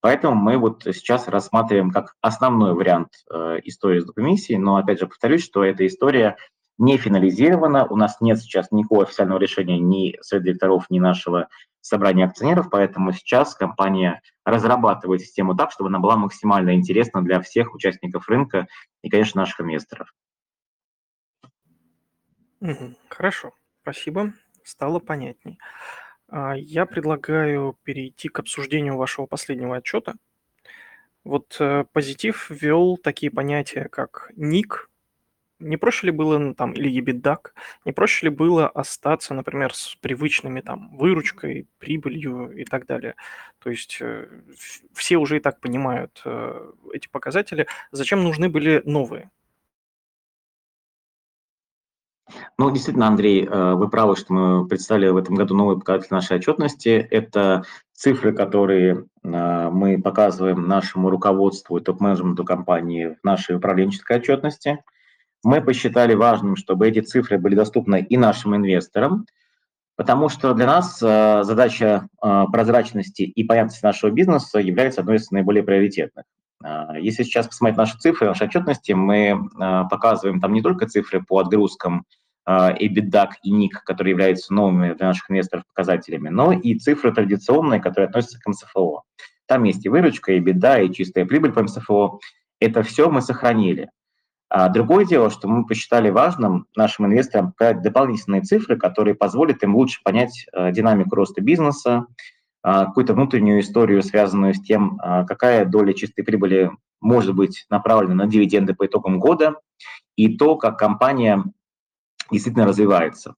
Поэтому 0.01 0.35
мы 0.35 0.57
вот 0.57 0.83
сейчас 0.83 1.27
рассматриваем 1.27 1.89
как 1.89 2.13
основной 2.21 2.75
вариант 2.75 3.09
э, 3.33 3.57
истории 3.63 4.01
с 4.01 4.11
комиссией, 4.11 4.59
но 4.59 4.75
опять 4.75 4.99
же 4.99 5.07
повторюсь, 5.07 5.43
что 5.43 5.63
эта 5.63 5.87
история 5.87 6.37
не 6.79 6.97
финализирована, 6.97 7.85
у 7.85 7.95
нас 7.95 8.19
нет 8.21 8.39
сейчас 8.39 8.71
никакого 8.71 9.03
официального 9.03 9.37
решения 9.37 9.77
ни 9.77 10.17
совет 10.21 10.45
директоров, 10.45 10.89
ни 10.89 10.99
нашего 10.99 11.49
собрания 11.81 12.25
акционеров, 12.25 12.69
поэтому 12.69 13.11
сейчас 13.11 13.53
компания 13.53 14.21
разрабатывает 14.45 15.21
систему 15.21 15.55
так, 15.55 15.71
чтобы 15.71 15.89
она 15.89 15.99
была 15.99 16.15
максимально 16.15 16.73
интересна 16.73 17.21
для 17.21 17.41
всех 17.41 17.75
участников 17.75 18.27
рынка 18.29 18.67
и, 19.01 19.09
конечно, 19.09 19.41
наших 19.41 19.61
инвесторов. 19.61 20.13
Хорошо, 23.09 23.51
спасибо, 23.81 24.33
стало 24.63 24.99
понятней. 24.99 25.59
А, 26.29 26.55
я 26.55 26.85
предлагаю 26.85 27.77
перейти 27.83 28.29
к 28.29 28.39
обсуждению 28.39 28.97
вашего 28.97 29.25
последнего 29.25 29.77
отчета. 29.77 30.15
Вот 31.25 31.57
э, 31.59 31.83
позитив 31.91 32.49
ввел 32.49 32.97
такие 32.97 33.31
понятия, 33.31 33.89
как 33.89 34.31
ник, 34.35 34.88
не 35.59 35.77
проще 35.77 36.07
ли 36.07 36.11
было, 36.11 36.53
там, 36.53 36.73
или 36.73 36.89
EBITDA, 37.01 37.37
не 37.85 37.91
проще 37.91 38.27
ли 38.27 38.35
было 38.35 38.67
остаться, 38.67 39.33
например, 39.33 39.73
с 39.73 39.95
привычными 39.95 40.61
там 40.61 40.95
выручкой, 40.97 41.67
прибылью 41.79 42.51
и 42.51 42.65
так 42.65 42.85
далее? 42.85 43.15
То 43.59 43.69
есть 43.69 43.97
э, 44.01 44.27
все 44.93 45.17
уже 45.17 45.37
и 45.37 45.39
так 45.39 45.59
понимают 45.59 46.21
э, 46.25 46.71
эти 46.93 47.07
показатели. 47.07 47.67
Зачем 47.91 48.23
нужны 48.23 48.49
были 48.49 48.81
новые? 48.85 49.29
Ну, 52.57 52.71
действительно, 52.71 53.07
Андрей, 53.07 53.45
э, 53.45 53.73
вы 53.73 53.89
правы, 53.89 54.15
что 54.15 54.33
мы 54.33 54.67
представили 54.67 55.09
в 55.09 55.17
этом 55.17 55.35
году 55.35 55.55
новый 55.55 55.77
показатель 55.77 56.13
нашей 56.13 56.37
отчетности. 56.37 56.89
Это 56.89 57.63
цифры, 57.93 58.33
которые 58.33 59.05
э, 59.23 59.69
мы 59.69 60.01
показываем 60.01 60.67
нашему 60.67 61.09
руководству 61.09 61.77
и 61.77 61.81
топ-менеджменту 61.81 62.45
компании 62.45 63.17
в 63.19 63.23
нашей 63.23 63.55
управленческой 63.55 64.17
отчетности. 64.17 64.83
Мы 65.43 65.61
посчитали 65.61 66.13
важным, 66.13 66.55
чтобы 66.55 66.87
эти 66.87 66.99
цифры 66.99 67.37
были 67.37 67.55
доступны 67.55 68.01
и 68.01 68.17
нашим 68.17 68.55
инвесторам, 68.55 69.25
потому 69.95 70.29
что 70.29 70.53
для 70.53 70.65
нас 70.65 71.01
э, 71.01 71.43
задача 71.43 72.07
прозрачности 72.19 73.23
и 73.23 73.43
понятности 73.43 73.83
нашего 73.83 74.11
бизнеса 74.11 74.59
является 74.59 75.01
одной 75.01 75.17
из 75.17 75.31
наиболее 75.31 75.63
приоритетных. 75.63 76.25
Если 76.99 77.23
сейчас 77.23 77.47
посмотреть 77.47 77.77
наши 77.77 77.97
цифры, 77.97 78.27
наши 78.27 78.43
отчетности, 78.43 78.91
мы 78.91 79.47
показываем 79.89 80.41
там 80.41 80.51
не 80.51 80.61
только 80.61 80.87
цифры 80.87 81.23
по 81.23 81.39
отгрузкам 81.39 82.03
EBITDA 82.45 83.29
и 83.43 83.53
NIC, 83.53 83.69
которые 83.85 84.11
являются 84.11 84.53
новыми 84.53 84.93
для 84.93 85.07
наших 85.07 85.29
инвесторов 85.29 85.63
показателями, 85.67 86.29
но 86.29 86.51
и 86.51 86.77
цифры 86.77 87.13
традиционные, 87.13 87.79
которые 87.79 88.07
относятся 88.07 88.39
к 88.39 88.47
МСФО. 88.47 89.03
Там 89.45 89.63
есть 89.63 89.85
и 89.85 89.89
выручка, 89.89 90.33
и 90.33 90.39
беда, 90.39 90.81
и 90.81 90.91
чистая 90.91 91.25
прибыль 91.25 91.53
по 91.53 91.63
МСФО. 91.63 92.19
Это 92.59 92.83
все 92.83 93.09
мы 93.09 93.21
сохранили. 93.21 93.89
А 94.49 94.67
другое 94.69 95.05
дело, 95.05 95.29
что 95.29 95.47
мы 95.47 95.65
посчитали 95.65 96.09
важным 96.09 96.65
нашим 96.75 97.05
инвесторам 97.05 97.51
показать 97.51 97.83
дополнительные 97.83 98.41
цифры, 98.41 98.77
которые 98.77 99.13
позволят 99.13 99.61
им 99.63 99.75
лучше 99.75 100.01
понять 100.03 100.47
э, 100.51 100.71
динамику 100.71 101.15
роста 101.15 101.41
бизнеса, 101.41 102.07
э, 102.63 102.85
какую-то 102.85 103.13
внутреннюю 103.13 103.59
историю, 103.59 104.01
связанную 104.01 104.55
с 104.55 104.61
тем, 104.61 104.99
э, 104.99 105.25
какая 105.27 105.65
доля 105.65 105.93
чистой 105.93 106.23
прибыли 106.23 106.71
может 106.99 107.35
быть 107.35 107.65
направлена 107.69 108.15
на 108.15 108.27
дивиденды 108.27 108.73
по 108.73 108.87
итогам 108.87 109.19
года, 109.19 109.55
и 110.15 110.35
то, 110.35 110.55
как 110.55 110.77
компания 110.77 111.43
действительно 112.31 112.65
развивается. 112.65 113.35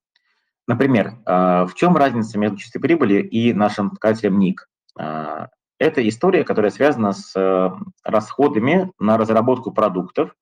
Например, 0.66 1.14
а, 1.24 1.66
в 1.66 1.74
чем 1.74 1.96
разница 1.96 2.38
между 2.38 2.58
чистой 2.58 2.80
прибылью 2.80 3.28
и 3.28 3.52
нашим 3.52 3.90
показателем 3.90 4.38
НИК? 4.38 4.68
А, 4.98 5.48
это 5.78 6.06
история, 6.08 6.44
которая 6.44 6.70
связана 6.70 7.12
с 7.12 7.34
э, 7.34 7.70
расходами 8.04 8.92
на 9.00 9.18
разработку 9.18 9.72
продуктов, 9.72 10.32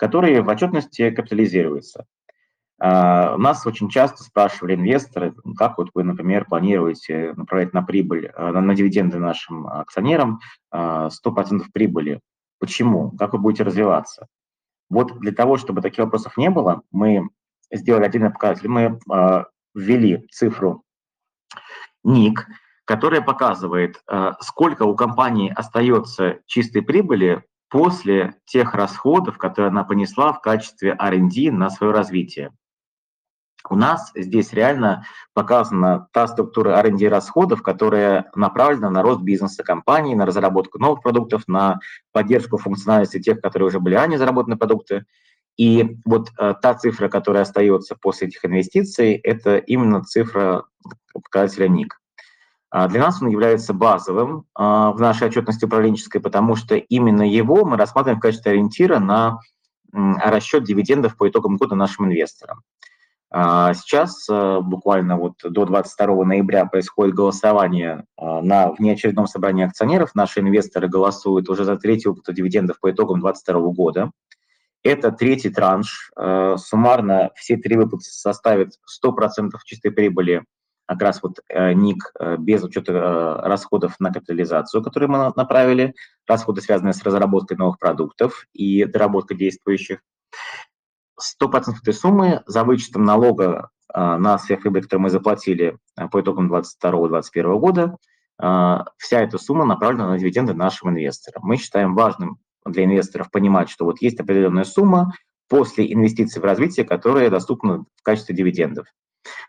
которые 0.00 0.40
в 0.40 0.48
отчетности 0.48 1.10
капитализируются. 1.10 2.06
А, 2.80 3.36
нас 3.36 3.66
очень 3.66 3.90
часто 3.90 4.22
спрашивали 4.22 4.74
инвесторы, 4.74 5.34
как 5.58 5.76
вот 5.76 5.90
вы, 5.92 6.04
например, 6.04 6.46
планируете 6.46 7.34
направлять 7.36 7.74
на 7.74 7.82
прибыль, 7.82 8.32
э, 8.34 8.50
на, 8.50 8.62
на 8.62 8.74
дивиденды 8.74 9.18
нашим 9.18 9.66
акционерам 9.66 10.40
100% 10.74 11.10
прибыли. 11.74 12.20
Почему? 12.58 13.10
Как 13.18 13.34
вы 13.34 13.40
будете 13.40 13.64
развиваться? 13.64 14.26
Вот 14.88 15.18
для 15.20 15.32
того, 15.32 15.58
чтобы 15.58 15.82
таких 15.82 16.06
вопросов 16.06 16.38
не 16.38 16.48
было, 16.48 16.80
мы 16.90 17.28
сделали 17.70 18.04
отдельный 18.04 18.30
показатель. 18.30 18.68
Мы 18.68 18.98
ввели 19.74 20.26
цифру 20.30 20.82
ник, 22.02 22.46
которая 22.86 23.20
показывает, 23.20 24.02
сколько 24.40 24.84
у 24.84 24.96
компании 24.96 25.52
остается 25.54 26.40
чистой 26.46 26.82
прибыли 26.82 27.44
после 27.70 28.34
тех 28.44 28.74
расходов, 28.74 29.38
которые 29.38 29.70
она 29.70 29.84
понесла 29.84 30.32
в 30.32 30.40
качестве 30.42 30.94
R&D 30.98 31.50
на 31.52 31.70
свое 31.70 31.92
развитие. 31.92 32.50
У 33.68 33.76
нас 33.76 34.10
здесь 34.14 34.52
реально 34.52 35.04
показана 35.34 36.08
та 36.12 36.26
структура 36.26 36.80
R&D 36.82 37.08
расходов, 37.08 37.62
которая 37.62 38.30
направлена 38.34 38.90
на 38.90 39.02
рост 39.02 39.20
бизнеса 39.22 39.62
компании, 39.62 40.14
на 40.14 40.26
разработку 40.26 40.78
новых 40.78 41.02
продуктов, 41.02 41.46
на 41.46 41.78
поддержку 42.12 42.58
функциональности 42.58 43.20
тех, 43.20 43.40
которые 43.40 43.68
уже 43.68 43.78
были 43.78 43.94
ранее 43.94 44.18
заработаны 44.18 44.56
продукты, 44.56 45.04
и 45.56 45.98
вот 46.06 46.30
э, 46.38 46.54
та 46.60 46.74
цифра, 46.74 47.08
которая 47.08 47.42
остается 47.42 47.94
после 47.94 48.28
этих 48.28 48.44
инвестиций, 48.44 49.14
это 49.14 49.58
именно 49.58 50.02
цифра 50.02 50.64
показателя 51.12 51.68
НИК. 51.68 52.00
А 52.70 52.86
для 52.86 53.00
нас 53.00 53.20
он 53.20 53.28
является 53.28 53.74
базовым 53.74 54.44
а, 54.54 54.92
в 54.92 55.00
нашей 55.00 55.26
отчетности 55.26 55.64
управленческой, 55.64 56.20
потому 56.20 56.54
что 56.54 56.76
именно 56.76 57.28
его 57.28 57.64
мы 57.64 57.76
рассматриваем 57.76 58.18
в 58.18 58.22
качестве 58.22 58.52
ориентира 58.52 58.98
на 59.00 59.40
расчет 59.92 60.62
дивидендов 60.62 61.16
по 61.16 61.28
итогам 61.28 61.56
года 61.56 61.74
нашим 61.74 62.06
инвесторам. 62.06 62.62
А, 63.32 63.74
сейчас, 63.74 64.28
буквально 64.28 65.16
вот 65.16 65.34
до 65.42 65.64
22 65.64 66.24
ноября, 66.24 66.64
происходит 66.66 67.14
голосование 67.14 68.04
на 68.16 68.70
внеочередном 68.70 69.26
собрании 69.26 69.66
акционеров. 69.66 70.14
Наши 70.14 70.38
инвесторы 70.38 70.88
голосуют 70.88 71.48
уже 71.48 71.64
за 71.64 71.76
третий 71.76 72.08
выплату 72.08 72.32
дивидендов 72.32 72.78
по 72.78 72.92
итогам 72.92 73.18
2022 73.20 73.72
года. 73.72 74.10
Это 74.84 75.10
третий 75.10 75.50
транш. 75.50 76.12
Суммарно 76.56 77.30
все 77.34 77.56
три 77.56 77.76
выплаты 77.76 78.04
составят 78.04 78.74
100% 79.04 79.50
чистой 79.64 79.90
прибыли, 79.90 80.44
как 80.94 81.02
раз 81.02 81.22
вот 81.22 81.40
э, 81.48 81.72
ник 81.72 82.12
э, 82.18 82.36
без 82.36 82.62
учета 82.62 83.40
расходов 83.42 83.98
на 84.00 84.12
капитализацию, 84.12 84.82
которые 84.82 85.08
мы 85.08 85.32
направили, 85.36 85.94
расходы, 86.26 86.60
связанные 86.60 86.94
с 86.94 87.02
разработкой 87.02 87.56
новых 87.56 87.78
продуктов 87.78 88.46
и 88.52 88.84
доработкой 88.84 89.36
действующих. 89.36 90.00
100% 91.40 91.74
этой 91.80 91.94
суммы 91.94 92.42
за 92.46 92.64
вычетом 92.64 93.04
налога 93.04 93.68
на 93.92 94.38
сверхприбыль, 94.38 94.82
который 94.82 95.00
мы 95.00 95.10
заплатили 95.10 95.76
по 96.10 96.20
итогам 96.20 96.50
2022-2021 96.50 97.58
года, 97.58 97.96
вся 98.96 99.20
эта 99.20 99.36
сумма 99.36 99.66
направлена 99.66 100.08
на 100.08 100.18
дивиденды 100.18 100.54
нашим 100.54 100.90
инвесторам. 100.90 101.42
Мы 101.44 101.56
считаем 101.56 101.94
важным 101.94 102.38
для 102.64 102.84
инвесторов 102.84 103.30
понимать, 103.30 103.68
что 103.68 103.84
вот 103.84 104.00
есть 104.00 104.18
определенная 104.18 104.64
сумма 104.64 105.12
после 105.48 105.92
инвестиций 105.92 106.40
в 106.40 106.44
развитие, 106.44 106.86
которая 106.86 107.28
доступна 107.28 107.84
в 107.96 108.02
качестве 108.02 108.34
дивидендов. 108.34 108.86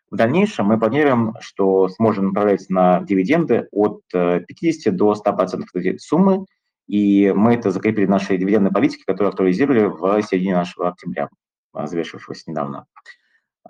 В 0.09 0.15
дальнейшем 0.15 0.67
мы 0.67 0.79
планируем, 0.79 1.33
что 1.39 1.89
сможем 1.89 2.27
направлять 2.27 2.69
на 2.69 3.01
дивиденды 3.01 3.67
от 3.71 4.01
50 4.11 4.93
э, 4.93 4.95
до 4.95 5.13
100% 5.13 5.63
этой 5.73 5.99
суммы, 5.99 6.45
и 6.87 7.31
мы 7.35 7.55
это 7.55 7.71
закрепили 7.71 8.05
в 8.05 8.09
нашей 8.09 8.37
дивидендной 8.37 8.71
политике, 8.71 9.03
которую 9.05 9.29
актуализировали 9.29 9.85
в 9.85 10.21
середине 10.23 10.55
нашего 10.55 10.89
октября, 10.89 11.29
а, 11.73 11.87
завершившегося 11.87 12.43
недавно. 12.47 12.85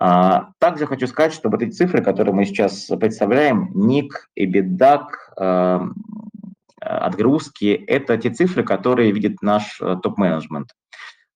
А, 0.00 0.50
также 0.58 0.86
хочу 0.86 1.06
сказать, 1.06 1.32
что 1.32 1.48
вот 1.48 1.62
эти 1.62 1.70
цифры, 1.70 2.02
которые 2.02 2.34
мы 2.34 2.44
сейчас 2.44 2.86
представляем, 2.98 3.70
ник, 3.74 4.28
EBITDA, 4.36 5.06
Э, 6.82 6.96
отгрузки– 6.96 7.84
это 7.86 8.16
те 8.18 8.30
цифры, 8.30 8.64
которые 8.64 9.12
видит 9.12 9.40
наш 9.42 9.80
э, 9.80 9.96
топ-менеджмент. 10.02 10.70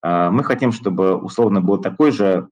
Э, 0.03 0.31
мы 0.31 0.43
хотим, 0.43 0.73
чтобы 0.73 1.17
условно 1.17 1.61
был 1.61 1.79
такой 1.79 2.11
же, 2.11 2.49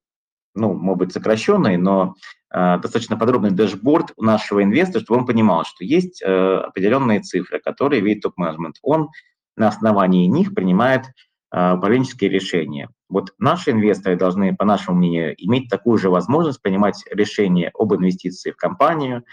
ну, 0.54 0.72
может 0.72 0.98
быть, 0.98 1.12
сокращенный, 1.12 1.76
но 1.76 2.14
достаточно 2.50 3.16
подробный 3.16 3.50
дэшборд 3.50 4.12
у 4.16 4.24
нашего 4.24 4.62
инвестора, 4.62 5.02
чтобы 5.02 5.20
он 5.20 5.26
понимал, 5.26 5.64
что 5.64 5.84
есть 5.84 6.22
определенные 6.22 7.20
цифры, 7.20 7.60
которые 7.60 8.00
видит 8.00 8.22
топ-менеджмент. 8.22 8.76
Он 8.82 9.10
на 9.56 9.68
основании 9.68 10.26
них 10.26 10.54
принимает 10.54 11.06
управленческие 11.50 12.30
решения. 12.30 12.88
Вот 13.08 13.32
наши 13.38 13.70
инвесторы 13.70 14.16
должны, 14.16 14.56
по 14.56 14.64
нашему 14.64 14.98
мнению, 14.98 15.34
иметь 15.36 15.68
такую 15.68 15.98
же 15.98 16.10
возможность 16.10 16.62
принимать 16.62 17.04
решения 17.10 17.70
об 17.74 17.94
инвестиции 17.94 18.50
в 18.50 18.56
компанию, 18.56 19.24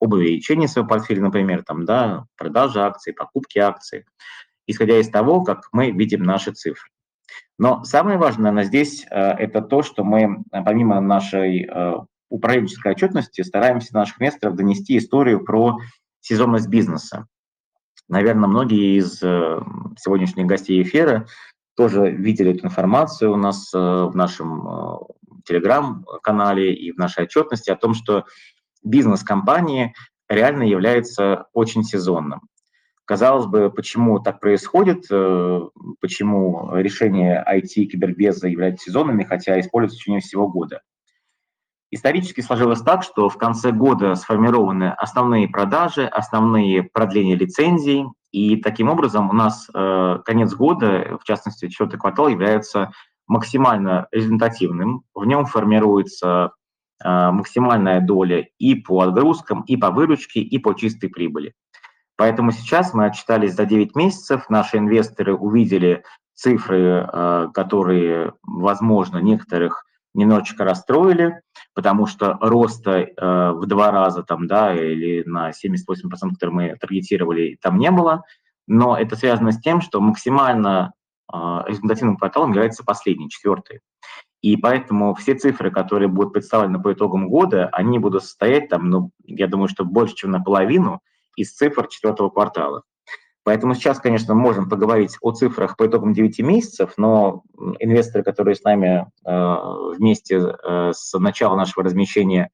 об 0.00 0.12
увеличении 0.12 0.66
своего 0.66 0.88
портфеля, 0.88 1.22
например, 1.22 1.62
там, 1.62 1.84
да, 1.84 2.26
продажи 2.36 2.80
акций, 2.80 3.12
покупки 3.12 3.58
акций, 3.58 4.04
исходя 4.66 4.98
из 4.98 5.08
того, 5.08 5.42
как 5.42 5.68
мы 5.72 5.90
видим 5.90 6.22
наши 6.22 6.52
цифры. 6.52 6.90
Но 7.58 7.84
самое 7.84 8.18
важное 8.18 8.52
на 8.52 8.64
здесь 8.64 9.06
э, 9.10 9.16
это 9.16 9.62
то, 9.62 9.82
что 9.82 10.04
мы, 10.04 10.44
э, 10.52 10.62
помимо 10.64 11.00
нашей 11.00 11.64
э, 11.64 11.94
управленческой 12.28 12.92
отчетности, 12.92 13.42
стараемся 13.42 13.94
наших 13.94 14.20
инвесторов 14.20 14.56
донести 14.56 14.98
историю 14.98 15.44
про 15.44 15.78
сезонность 16.20 16.68
бизнеса. 16.68 17.26
Наверное, 18.08 18.48
многие 18.48 18.98
из 18.98 19.18
сегодняшних 19.18 20.46
гостей 20.46 20.80
эфира 20.80 21.26
тоже 21.76 22.10
видели 22.10 22.52
эту 22.54 22.66
информацию 22.66 23.32
у 23.32 23.36
нас 23.36 23.72
в 23.72 24.12
нашем 24.14 25.00
телеграм-канале 25.44 26.72
и 26.72 26.92
в 26.92 26.98
нашей 26.98 27.24
отчетности 27.24 27.70
о 27.70 27.76
том, 27.76 27.94
что 27.94 28.24
бизнес 28.84 29.24
компании 29.24 29.92
реально 30.28 30.62
является 30.62 31.46
очень 31.52 31.82
сезонным. 31.82 32.42
Казалось 33.06 33.46
бы, 33.46 33.70
почему 33.70 34.18
так 34.18 34.40
происходит, 34.40 35.06
э, 35.10 35.60
почему 36.00 36.74
решения 36.74 37.44
IT 37.48 37.68
и 37.76 37.86
кибербеза 37.86 38.48
являются 38.48 38.86
сезонными, 38.86 39.22
хотя 39.22 39.60
используются 39.60 39.96
в 39.96 40.00
течение 40.00 40.20
всего 40.20 40.48
года. 40.48 40.82
Исторически 41.92 42.40
сложилось 42.40 42.82
так, 42.82 43.04
что 43.04 43.28
в 43.28 43.38
конце 43.38 43.70
года 43.70 44.16
сформированы 44.16 44.90
основные 44.90 45.46
продажи, 45.46 46.04
основные 46.04 46.82
продления 46.82 47.36
лицензий, 47.36 48.06
и 48.32 48.56
таким 48.56 48.88
образом 48.88 49.30
у 49.30 49.34
нас 49.34 49.70
э, 49.72 50.18
конец 50.24 50.52
года, 50.52 51.16
в 51.20 51.24
частности 51.24 51.68
четвертый 51.68 52.00
квартал, 52.00 52.26
является 52.26 52.90
максимально 53.28 54.08
результативным. 54.10 55.04
В 55.14 55.24
нем 55.24 55.46
формируется 55.46 56.52
а, 57.02 57.30
максимальная 57.30 58.00
доля 58.00 58.46
и 58.58 58.74
по 58.74 59.02
отгрузкам, 59.02 59.62
и 59.62 59.76
по 59.76 59.90
выручке, 59.90 60.40
и 60.40 60.58
по 60.58 60.74
чистой 60.74 61.08
прибыли. 61.08 61.52
Поэтому 62.16 62.50
сейчас 62.50 62.94
мы 62.94 63.06
отчитались 63.06 63.54
за 63.54 63.66
9 63.66 63.94
месяцев, 63.94 64.48
наши 64.48 64.78
инвесторы 64.78 65.34
увидели 65.34 66.02
цифры, 66.34 67.06
а, 67.06 67.48
которые, 67.48 68.32
возможно, 68.42 69.18
некоторых 69.18 69.84
немножечко 70.16 70.64
расстроили, 70.64 71.40
потому 71.74 72.06
что 72.06 72.38
роста 72.40 73.00
э, 73.00 73.50
в 73.52 73.66
два 73.66 73.90
раза 73.90 74.22
там, 74.22 74.46
да, 74.46 74.74
или 74.74 75.22
на 75.26 75.50
78%, 75.50 76.32
который 76.32 76.50
мы 76.50 76.76
таргетировали, 76.80 77.58
там 77.60 77.78
не 77.78 77.90
было. 77.90 78.24
Но 78.66 78.96
это 78.96 79.14
связано 79.14 79.52
с 79.52 79.60
тем, 79.60 79.82
что 79.82 80.00
максимально 80.00 80.94
э, 81.30 81.36
результативным 81.66 82.16
кварталом 82.16 82.52
является 82.52 82.82
последний, 82.82 83.28
четвертый. 83.28 83.80
И 84.40 84.56
поэтому 84.56 85.14
все 85.14 85.34
цифры, 85.34 85.70
которые 85.70 86.08
будут 86.08 86.32
представлены 86.32 86.80
по 86.80 86.92
итогам 86.94 87.28
года, 87.28 87.68
они 87.72 87.98
будут 87.98 88.22
состоять 88.22 88.70
там, 88.70 88.88
ну, 88.88 89.10
я 89.24 89.46
думаю, 89.48 89.68
что 89.68 89.84
больше, 89.84 90.14
чем 90.14 90.30
наполовину 90.30 91.02
из 91.36 91.52
цифр 91.52 91.86
четвертого 91.88 92.30
квартала. 92.30 92.82
Поэтому 93.46 93.76
сейчас, 93.76 94.00
конечно, 94.00 94.34
можем 94.34 94.68
поговорить 94.68 95.18
о 95.20 95.30
цифрах 95.30 95.76
по 95.76 95.86
итогам 95.86 96.12
9 96.12 96.40
месяцев, 96.40 96.94
но 96.96 97.44
инвесторы, 97.78 98.24
которые 98.24 98.56
с 98.56 98.64
нами 98.64 99.06
э, 99.24 99.94
вместе 99.96 100.38
э, 100.38 100.90
с 100.92 101.16
начала 101.16 101.54
нашего 101.54 101.84
размещения 101.84 102.50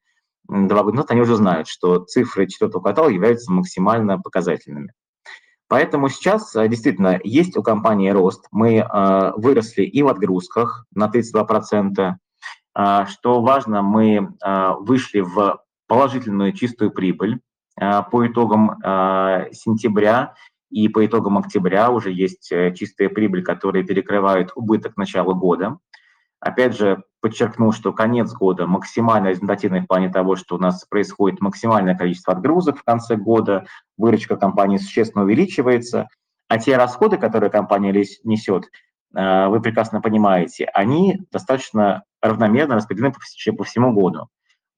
два 0.46 0.82
года 0.82 0.96
назад, 0.96 1.12
они 1.12 1.22
уже 1.22 1.36
знают, 1.36 1.66
что 1.66 2.04
цифры 2.04 2.46
четвертого 2.46 2.82
квартала 2.82 3.08
являются 3.08 3.50
максимально 3.50 4.18
показательными. 4.18 4.92
Поэтому 5.66 6.10
сейчас 6.10 6.54
э, 6.54 6.68
действительно 6.68 7.18
есть 7.24 7.56
у 7.56 7.62
компании 7.62 8.10
рост. 8.10 8.46
Мы 8.50 8.86
выросли 9.36 9.84
и 9.84 10.02
в 10.02 10.08
отгрузках 10.08 10.84
на 10.94 11.08
32%. 11.08 12.16
Э, 12.76 13.06
что 13.06 13.40
важно, 13.40 13.80
мы 13.80 14.28
вышли 14.80 15.20
в 15.20 15.58
положительную 15.86 16.52
чистую 16.52 16.90
прибыль 16.90 17.40
по 17.76 18.26
итогам 18.26 18.78
э, 18.84 19.48
сентября 19.52 20.34
и 20.72 20.88
по 20.88 21.04
итогам 21.04 21.38
октября 21.38 21.90
уже 21.90 22.10
есть 22.10 22.50
э, 22.50 22.74
чистая 22.74 23.10
прибыль, 23.10 23.44
которая 23.44 23.82
перекрывает 23.82 24.52
убыток 24.54 24.96
начала 24.96 25.34
года. 25.34 25.78
Опять 26.40 26.76
же, 26.76 27.04
подчеркну, 27.20 27.72
что 27.72 27.92
конец 27.92 28.32
года 28.32 28.66
максимально 28.66 29.28
результативный 29.28 29.80
в 29.80 29.86
плане 29.86 30.08
того, 30.08 30.34
что 30.34 30.56
у 30.56 30.58
нас 30.58 30.84
происходит 30.86 31.40
максимальное 31.40 31.94
количество 31.94 32.32
отгрузок 32.32 32.78
в 32.78 32.84
конце 32.84 33.16
года, 33.16 33.66
выручка 33.96 34.36
компании 34.36 34.78
существенно 34.78 35.24
увеличивается, 35.24 36.08
а 36.48 36.58
те 36.58 36.76
расходы, 36.76 37.18
которые 37.18 37.50
компания 37.50 37.92
несет, 38.24 38.70
э, 39.14 39.46
вы 39.48 39.60
прекрасно 39.60 40.00
понимаете, 40.00 40.64
они 40.72 41.20
достаточно 41.30 42.02
равномерно 42.22 42.76
распределены 42.76 43.12
по 43.56 43.64
всему 43.64 43.92
году. 43.92 44.28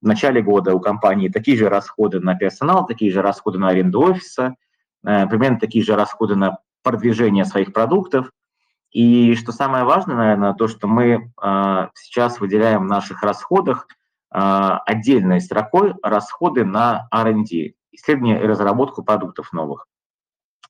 В 0.03 0.07
начале 0.07 0.43
года 0.43 0.75
у 0.75 0.81
компании 0.81 1.29
такие 1.29 1.57
же 1.57 1.69
расходы 1.69 2.21
на 2.21 2.35
персонал, 2.35 2.87
такие 2.87 3.11
же 3.11 3.23
расходы 3.23 3.59
на 3.59 3.69
аренду 3.69 4.01
офиса, 4.01 4.57
Э, 5.05 5.27
примерно 5.27 5.61
такие 5.61 5.85
же 5.85 5.95
расходы 5.97 6.35
на 6.35 6.59
продвижение 6.83 7.45
своих 7.45 7.73
продуктов. 7.73 8.31
И 8.91 9.35
что 9.35 9.53
самое 9.53 9.85
важное, 9.85 10.17
наверное, 10.17 10.55
то, 10.55 10.69
что 10.69 10.87
мы 10.87 11.33
э, 11.43 11.89
сейчас 11.95 12.41
выделяем 12.41 12.83
в 12.83 12.89
наших 12.89 13.23
расходах 13.23 13.87
э, 14.33 14.39
отдельной 14.39 15.41
строкой 15.41 15.95
расходы 16.03 16.65
на 16.65 17.09
R&D, 17.11 17.75
исследование 17.93 18.43
и 18.43 18.47
разработку 18.47 19.03
продуктов 19.03 19.53
новых. 19.53 19.87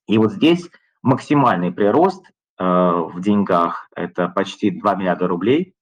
И 0.07 0.17
вот 0.17 0.33
здесь 0.33 0.69
максимальный 1.01 1.71
прирост 1.71 2.23
в 2.57 3.19
деньгах– 3.19 3.89
это 3.95 4.29
почти 4.29 4.71
2 4.71 4.95
миллиарда 4.95 5.27
рублей. 5.27 5.74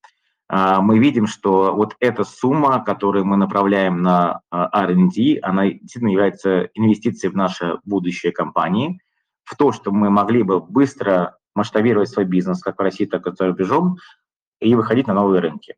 Мы 0.56 1.00
видим, 1.00 1.26
что 1.26 1.74
вот 1.74 1.96
эта 2.00 2.24
сумма, 2.24 2.84
которую 2.84 3.26
мы 3.26 3.38
направляем 3.38 4.04
на 4.04 4.42
R&D, 4.52 5.40
она 5.42 5.66
действительно 5.70 6.10
является 6.10 6.70
инвестицией 6.76 7.32
в 7.32 7.36
наше 7.36 7.80
будущее 7.86 8.32
компании, 8.32 9.00
в 9.46 9.58
то, 9.58 9.72
что 9.72 9.92
мы 9.92 10.12
могли 10.12 10.44
бы 10.44 10.60
быстро 10.60 11.38
масштабировать 11.56 12.10
свой 12.10 12.26
бизнес, 12.26 12.62
как 12.62 12.78
в 12.78 12.82
России, 12.82 13.06
так 13.06 13.26
и 13.26 13.32
за 13.36 13.48
рубежом, 13.48 13.98
и 14.60 14.76
выходить 14.76 15.08
на 15.08 15.16
новые 15.16 15.42
рынки. 15.42 15.76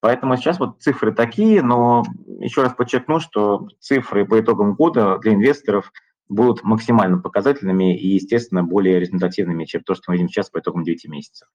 Поэтому 0.00 0.36
сейчас 0.36 0.58
вот 0.58 0.82
цифры 0.82 1.12
такие, 1.12 1.62
но 1.62 2.02
еще 2.40 2.62
раз 2.62 2.74
подчеркну, 2.74 3.20
что 3.20 3.68
цифры 3.78 4.26
по 4.26 4.40
итогам 4.40 4.74
года 4.74 5.18
для 5.18 5.34
инвесторов 5.34 5.92
будут 6.28 6.64
максимально 6.64 7.18
показательными 7.18 7.96
и, 7.96 8.08
естественно, 8.14 8.64
более 8.64 8.98
результативными, 8.98 9.64
чем 9.64 9.82
то, 9.82 9.94
что 9.94 10.04
мы 10.08 10.14
видим 10.14 10.28
сейчас 10.28 10.50
по 10.50 10.58
итогам 10.58 10.82
9 10.82 11.06
месяцев. 11.08 11.48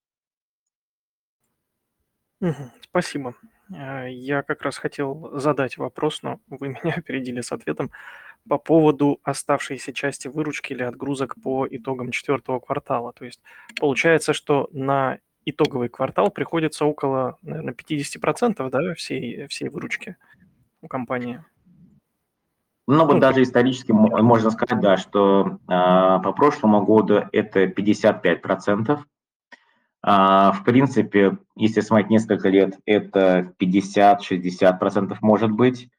Мгм. 2.44 2.72
Спасибо. 2.82 3.36
Э, 3.74 4.12
я 4.12 4.44
как 4.44 4.64
раз 4.64 4.78
хотел 4.78 5.32
задать 5.40 5.78
вопрос, 5.78 6.22
но 6.24 6.42
вы 6.50 6.68
меня 6.70 6.96
опередили 6.98 7.40
с 7.40 7.54
ответом 7.54 7.90
по 8.50 8.58
поводу 8.58 9.22
оставшейся 9.24 9.94
части 9.94 10.28
выручки 10.28 10.74
или 10.74 10.84
отгрузок 10.84 11.36
по 11.42 11.66
итогам 11.66 12.12
четвертого 12.12 12.60
квартала. 12.60 13.14
То 13.14 13.24
есть 13.24 13.42
получается, 13.80 14.34
что 14.34 14.68
на 14.74 15.20
итоговый 15.46 15.88
квартал 15.88 16.32
приходится 16.32 16.84
около, 16.84 17.38
наверное, 17.42 17.74
50%, 17.74 18.70
да, 18.70 18.94
всей, 18.96 19.48
всей 19.48 19.70
выручки 19.70 20.18
у 20.82 20.90
компании. 20.90 21.42
Ну, 22.86 23.06
вот 23.06 23.14
Ну, 23.14 23.20
даже 23.22 23.44
исторически 23.44 23.94
можно 23.94 24.52
сказать, 24.52 24.82
да, 24.82 24.98
что 24.98 25.60
а, 25.68 26.20
по 26.20 26.34
прошлому 26.34 26.86
году 26.86 27.24
это 27.32 27.64
55%, 27.68 29.00
а, 29.00 29.04
в 30.04 30.64
принципе, 30.66 31.38
если 31.56 31.80
смотреть 31.80 32.10
несколько 32.10 32.50
лет, 32.50 32.78
это 32.86 33.54
50-60% 33.58 35.18
может 35.22 35.52
быть. 35.52 35.90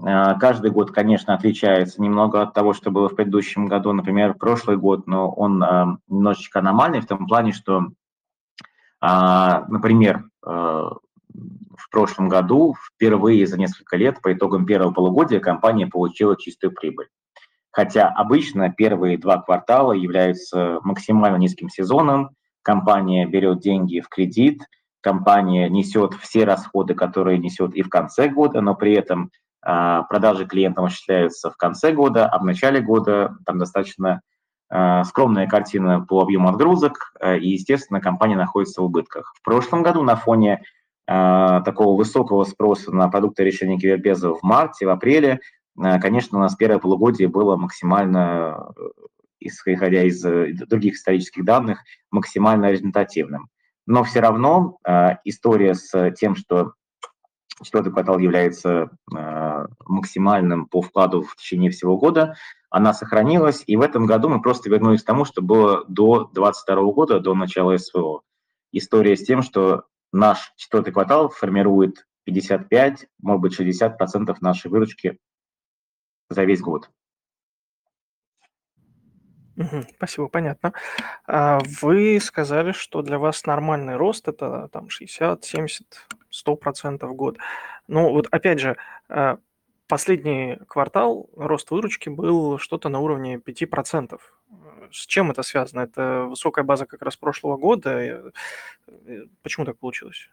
А, 0.00 0.34
каждый 0.34 0.72
год, 0.72 0.90
конечно, 0.90 1.34
отличается 1.34 2.02
немного 2.02 2.42
от 2.42 2.54
того, 2.54 2.72
что 2.72 2.90
было 2.90 3.08
в 3.08 3.14
предыдущем 3.14 3.66
году. 3.66 3.92
Например, 3.92 4.34
прошлый 4.34 4.76
год, 4.76 5.06
но 5.06 5.30
он 5.30 5.62
а, 5.62 5.98
немножечко 6.08 6.58
аномальный 6.58 7.00
в 7.00 7.06
том 7.06 7.26
плане, 7.26 7.52
что, 7.52 7.88
например, 9.00 10.28
в 11.82 11.90
прошлом 11.90 12.28
году 12.28 12.74
впервые 12.74 13.46
за 13.46 13.58
несколько 13.58 13.96
лет 13.96 14.20
по 14.20 14.32
итогам 14.32 14.66
первого 14.66 14.92
полугодия 14.92 15.40
компания 15.40 15.86
получила 15.86 16.36
чистую 16.36 16.72
прибыль. 16.72 17.08
Хотя 17.70 18.08
обычно 18.08 18.70
первые 18.70 19.18
два 19.18 19.40
квартала 19.40 19.92
являются 19.92 20.78
максимально 20.82 21.36
низким 21.36 21.68
сезоном, 21.70 22.30
компания 22.62 23.26
берет 23.26 23.60
деньги 23.60 24.00
в 24.00 24.08
кредит, 24.08 24.62
компания 25.02 25.68
несет 25.68 26.14
все 26.14 26.44
расходы, 26.44 26.94
которые 26.94 27.38
несет 27.38 27.74
и 27.74 27.82
в 27.82 27.90
конце 27.90 28.28
года, 28.28 28.60
но 28.60 28.74
при 28.74 28.94
этом 28.94 29.30
э, 29.66 30.00
продажи 30.08 30.46
клиентам 30.46 30.86
осуществляются 30.86 31.50
в 31.50 31.56
конце 31.56 31.92
года, 31.92 32.26
а 32.26 32.38
в 32.38 32.44
начале 32.44 32.80
года 32.80 33.36
там 33.44 33.58
достаточно 33.58 34.22
э, 34.70 35.04
скромная 35.04 35.46
картина 35.46 36.00
по 36.00 36.22
объему 36.22 36.48
отгрузок, 36.48 37.12
э, 37.20 37.38
и, 37.38 37.50
естественно, 37.50 38.00
компания 38.00 38.36
находится 38.36 38.80
в 38.80 38.84
убытках. 38.84 39.34
В 39.36 39.42
прошлом 39.44 39.82
году 39.82 40.02
на 40.02 40.16
фоне 40.16 40.62
э, 41.08 41.60
такого 41.64 41.96
высокого 41.96 42.44
спроса 42.44 42.92
на 42.92 43.08
продукты 43.08 43.44
решения 43.44 43.78
кибербеза 43.78 44.32
в 44.34 44.42
марте, 44.42 44.86
в 44.86 44.90
апреле, 44.90 45.40
э, 45.82 46.00
конечно, 46.00 46.38
у 46.38 46.40
нас 46.40 46.54
первое 46.54 46.78
полугодие 46.78 47.28
было 47.28 47.56
максимально 47.56 48.72
исходя 49.46 50.02
из 50.02 50.24
э, 50.24 50.52
других 50.52 50.94
исторических 50.94 51.44
данных, 51.44 51.80
максимально 52.10 52.70
результативным. 52.70 53.48
Но 53.86 54.04
все 54.04 54.20
равно 54.20 54.78
э, 54.86 55.16
история 55.24 55.74
с 55.74 56.12
тем, 56.12 56.36
что 56.36 56.74
четвертый 57.62 57.92
квартал 57.92 58.18
является 58.18 58.90
э, 59.14 59.66
максимальным 59.86 60.66
по 60.66 60.82
вкладу 60.82 61.22
в 61.22 61.36
течение 61.36 61.70
всего 61.70 61.96
года, 61.96 62.36
она 62.70 62.94
сохранилась, 62.94 63.62
и 63.66 63.76
в 63.76 63.82
этом 63.82 64.06
году 64.06 64.28
мы 64.28 64.40
просто 64.40 64.70
вернулись 64.70 65.02
к 65.02 65.06
тому, 65.06 65.24
что 65.24 65.42
было 65.42 65.84
до 65.88 66.30
2022 66.32 66.92
года, 66.92 67.20
до 67.20 67.34
начала 67.34 67.76
СВО. 67.76 68.22
История 68.72 69.16
с 69.16 69.24
тем, 69.24 69.42
что 69.42 69.84
наш 70.12 70.52
четвертый 70.56 70.92
квартал 70.92 71.28
формирует 71.28 72.06
55, 72.24 73.06
может 73.20 73.42
быть, 73.42 73.60
60% 73.60 74.34
нашей 74.40 74.70
выручки 74.70 75.18
за 76.30 76.44
весь 76.44 76.60
год. 76.60 76.90
Спасибо, 79.96 80.28
понятно. 80.28 80.72
А, 81.26 81.60
вы 81.82 82.20
сказали, 82.20 82.72
что 82.72 83.02
для 83.02 83.18
вас 83.18 83.44
нормальный 83.46 83.96
рост- 83.96 84.28
это 84.28 84.68
там 84.72 84.88
60, 84.88 85.44
70, 85.44 86.06
100 86.30 86.56
в 87.06 87.14
год. 87.14 87.38
Ну, 87.88 88.10
вот 88.10 88.28
опять 88.30 88.60
же, 88.60 88.76
а, 89.08 89.38
последний 89.88 90.58
квартал 90.68 91.28
рост 91.36 91.70
выручки 91.70 92.08
был 92.08 92.58
что-то 92.58 92.88
на 92.88 93.00
уровне 93.00 93.38
5 93.38 93.66
С 94.92 95.06
чем 95.06 95.30
это 95.30 95.42
связано? 95.42 95.80
Это 95.80 96.24
высокая 96.28 96.64
база 96.64 96.86
как 96.86 97.02
раз 97.02 97.16
прошлого 97.16 97.56
года? 97.56 97.90
Э, 98.00 98.30
почему 99.42 99.66
так 99.66 99.78
получилось? 99.78 100.28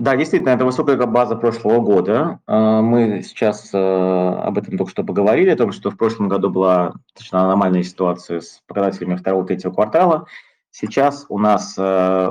Да, 0.00 0.16
действительно, 0.16 0.48
это 0.48 0.64
высокая 0.64 0.96
база 0.96 1.36
прошлого 1.36 1.80
года. 1.80 2.40
А, 2.46 2.80
мы 2.80 3.20
сейчас 3.22 3.68
э, 3.74 3.78
об 3.78 4.56
этом 4.56 4.78
только 4.78 4.90
что 4.90 5.04
поговорили, 5.04 5.50
о 5.50 5.56
том, 5.56 5.72
что 5.72 5.90
в 5.90 5.98
прошлом 5.98 6.26
году 6.26 6.48
была 6.48 6.94
достаточно 7.08 7.44
аномальная 7.44 7.82
ситуация 7.82 8.40
с 8.40 8.62
показателями 8.66 9.16
второго-третьего 9.16 9.72
квартала. 9.72 10.24
Сейчас 10.70 11.26
у 11.28 11.38
нас 11.38 11.74
э, 11.76 12.30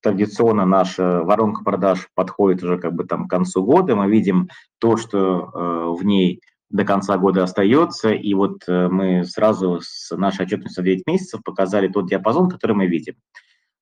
традиционно 0.00 0.64
наша 0.64 1.20
воронка 1.22 1.62
продаж 1.62 2.08
подходит 2.14 2.62
уже 2.62 2.78
как 2.78 2.94
бы 2.94 3.04
там 3.04 3.26
к 3.26 3.30
концу 3.30 3.62
года. 3.62 3.94
Мы 3.94 4.10
видим 4.10 4.48
то, 4.78 4.96
что 4.96 5.50
э, 5.52 6.02
в 6.02 6.06
ней 6.06 6.40
до 6.70 6.86
конца 6.86 7.18
года 7.18 7.42
остается. 7.42 8.12
И 8.12 8.32
вот 8.32 8.62
мы 8.66 9.24
сразу 9.24 9.80
с 9.82 10.16
нашей 10.16 10.46
отчетностью 10.46 10.82
за 10.82 10.86
9 10.86 11.06
месяцев 11.06 11.42
показали 11.44 11.88
тот 11.88 12.08
диапазон, 12.08 12.48
который 12.48 12.72
мы 12.72 12.86
видим. 12.86 13.16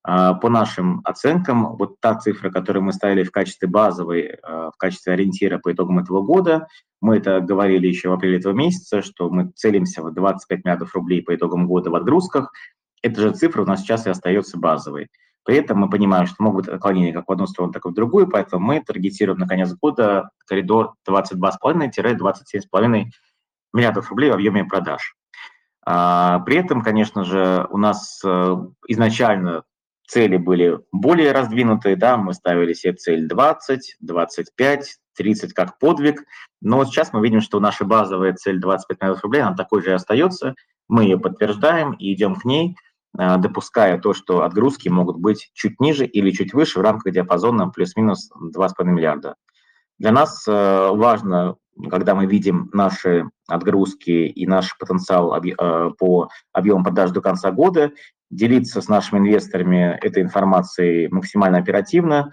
А, 0.03 0.33
по 0.33 0.49
нашим 0.49 1.01
оценкам, 1.03 1.75
вот 1.77 1.99
та 1.99 2.15
цифра, 2.15 2.49
которую 2.49 2.83
мы 2.83 2.93
ставили 2.93 3.23
в 3.23 3.31
качестве 3.31 3.67
базовой, 3.67 4.37
в 4.43 4.73
качестве 4.77 5.13
ориентира 5.13 5.59
по 5.59 5.71
итогам 5.71 5.99
этого 5.99 6.21
года, 6.21 6.67
мы 7.01 7.17
это 7.17 7.39
говорили 7.41 7.87
еще 7.87 8.09
в 8.09 8.13
апреле 8.13 8.37
этого 8.37 8.53
месяца, 8.53 9.01
что 9.01 9.29
мы 9.29 9.51
целимся 9.55 10.03
в 10.03 10.13
25 10.13 10.63
миллиардов 10.63 10.93
рублей 10.95 11.21
по 11.23 11.35
итогам 11.35 11.67
года 11.67 11.89
в 11.89 11.95
отгрузках. 11.95 12.51
Эта 13.01 13.21
же 13.21 13.31
цифра 13.31 13.63
у 13.63 13.65
нас 13.65 13.81
сейчас 13.81 14.05
и 14.05 14.09
остается 14.09 14.57
базовой. 14.57 15.09
При 15.43 15.55
этом 15.55 15.79
мы 15.79 15.89
понимаем, 15.89 16.27
что 16.27 16.43
могут 16.43 16.65
быть 16.65 16.75
отклонения 16.75 17.13
как 17.13 17.27
в 17.27 17.31
одну 17.31 17.47
сторону, 17.47 17.73
так 17.73 17.85
и 17.85 17.89
в 17.89 17.93
другую, 17.93 18.27
поэтому 18.27 18.63
мы 18.63 18.79
таргетируем 18.79 19.39
на 19.39 19.47
конец 19.47 19.73
года 19.73 20.29
коридор 20.45 20.93
22,5-27,5 21.09 23.05
миллиардов 23.73 24.09
рублей 24.11 24.29
в 24.29 24.35
объеме 24.35 24.63
продаж. 24.65 25.15
А, 25.83 26.39
при 26.39 26.57
этом, 26.57 26.83
конечно 26.83 27.23
же, 27.23 27.65
у 27.71 27.77
нас 27.77 28.21
э, 28.23 28.55
изначально 28.87 29.63
цели 30.11 30.37
были 30.37 30.79
более 30.91 31.31
раздвинутые, 31.31 31.95
да, 31.95 32.17
мы 32.17 32.33
ставили 32.33 32.73
себе 32.73 32.93
цель 32.93 33.27
20, 33.27 33.97
25, 33.99 34.97
30 35.15 35.53
как 35.53 35.79
подвиг, 35.79 36.23
но 36.61 36.83
сейчас 36.85 37.13
мы 37.13 37.21
видим, 37.21 37.41
что 37.41 37.59
наша 37.59 37.85
базовая 37.85 38.33
цель 38.33 38.59
25 38.59 39.01
миллионов 39.01 39.23
рублей, 39.23 39.41
она 39.41 39.55
такой 39.55 39.81
же 39.81 39.91
и 39.91 39.93
остается, 39.93 40.55
мы 40.87 41.03
ее 41.03 41.19
подтверждаем 41.19 41.93
и 41.93 42.13
идем 42.13 42.35
к 42.35 42.45
ней– 42.45 42.75
Э, 43.17 43.37
допуская 43.37 43.99
то, 43.99 44.13
что 44.13 44.43
отгрузки 44.43 44.87
могут 44.89 45.17
быть 45.17 45.51
чуть 45.53 45.79
ниже 45.79 46.05
или 46.05 46.31
чуть 46.31 46.53
выше 46.53 46.79
в 46.79 46.81
рамках 46.81 47.13
диапазона 47.13 47.69
плюс-минус 47.69 48.31
2,5 48.55 48.85
миллиарда. 48.85 49.35
Для 49.99 50.11
нас 50.11 50.45
э, 50.47 50.89
важно, 50.93 51.57
когда 51.89 52.15
мы 52.15 52.25
видим 52.25 52.69
наши 52.73 53.25
отгрузки 53.47 54.09
и 54.09 54.47
наш 54.47 54.77
потенциал 54.77 55.35
э, 55.35 55.91
по 55.97 56.29
объему 56.53 56.83
продаж 56.83 57.11
до 57.11 57.21
конца 57.21 57.51
года, 57.51 57.91
делиться 58.31 58.81
с 58.81 58.87
нашими 58.87 59.19
инвесторами 59.19 59.97
этой 60.01 60.23
информацией 60.23 61.09
максимально 61.09 61.59
оперативно. 61.59 62.31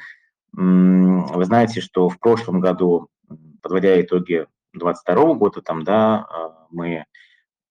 Вы 0.53 1.45
знаете, 1.45 1.81
что 1.81 2.09
в 2.09 2.19
прошлом 2.19 2.61
году, 2.61 3.09
подводя 3.61 4.01
итоги 4.01 4.47
2022 4.73 5.35
года, 5.35 5.61
там, 5.61 5.85
да, 5.85 6.27
мы 6.71 7.05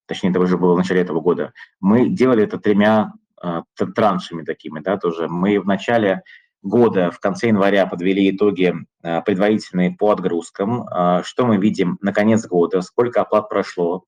точнее, 0.07 0.31
это 0.31 0.39
уже 0.39 0.57
было 0.57 0.73
в 0.73 0.77
начале 0.77 1.01
этого 1.01 1.19
года, 1.19 1.53
мы 1.79 2.09
делали 2.09 2.43
это 2.43 2.57
тремя 2.57 3.13
э, 3.43 3.61
траншами 3.95 4.43
такими, 4.43 4.79
да, 4.79 4.97
тоже. 4.97 5.27
Мы 5.27 5.59
в 5.59 5.65
начале 5.65 6.23
года, 6.63 7.11
в 7.11 7.19
конце 7.19 7.47
января 7.47 7.85
подвели 7.85 8.31
итоги 8.31 8.73
э, 9.03 9.21
предварительные 9.21 9.91
по 9.91 10.11
отгрузкам, 10.11 10.87
что 11.23 11.45
мы 11.45 11.57
видим 11.57 11.97
на 12.01 12.13
конец 12.13 12.47
года, 12.47 12.81
сколько 12.81 13.21
оплат 13.21 13.49
прошло, 13.49 14.05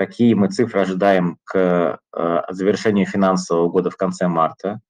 какие 0.00 0.32
мы 0.32 0.48
цифры 0.48 0.80
ожидаем 0.80 1.36
к 1.44 2.00
э, 2.16 2.42
завершению 2.48 3.04
финансового 3.04 3.68
года 3.68 3.90
в 3.90 3.98
конце 3.98 4.28
марта. 4.28 4.80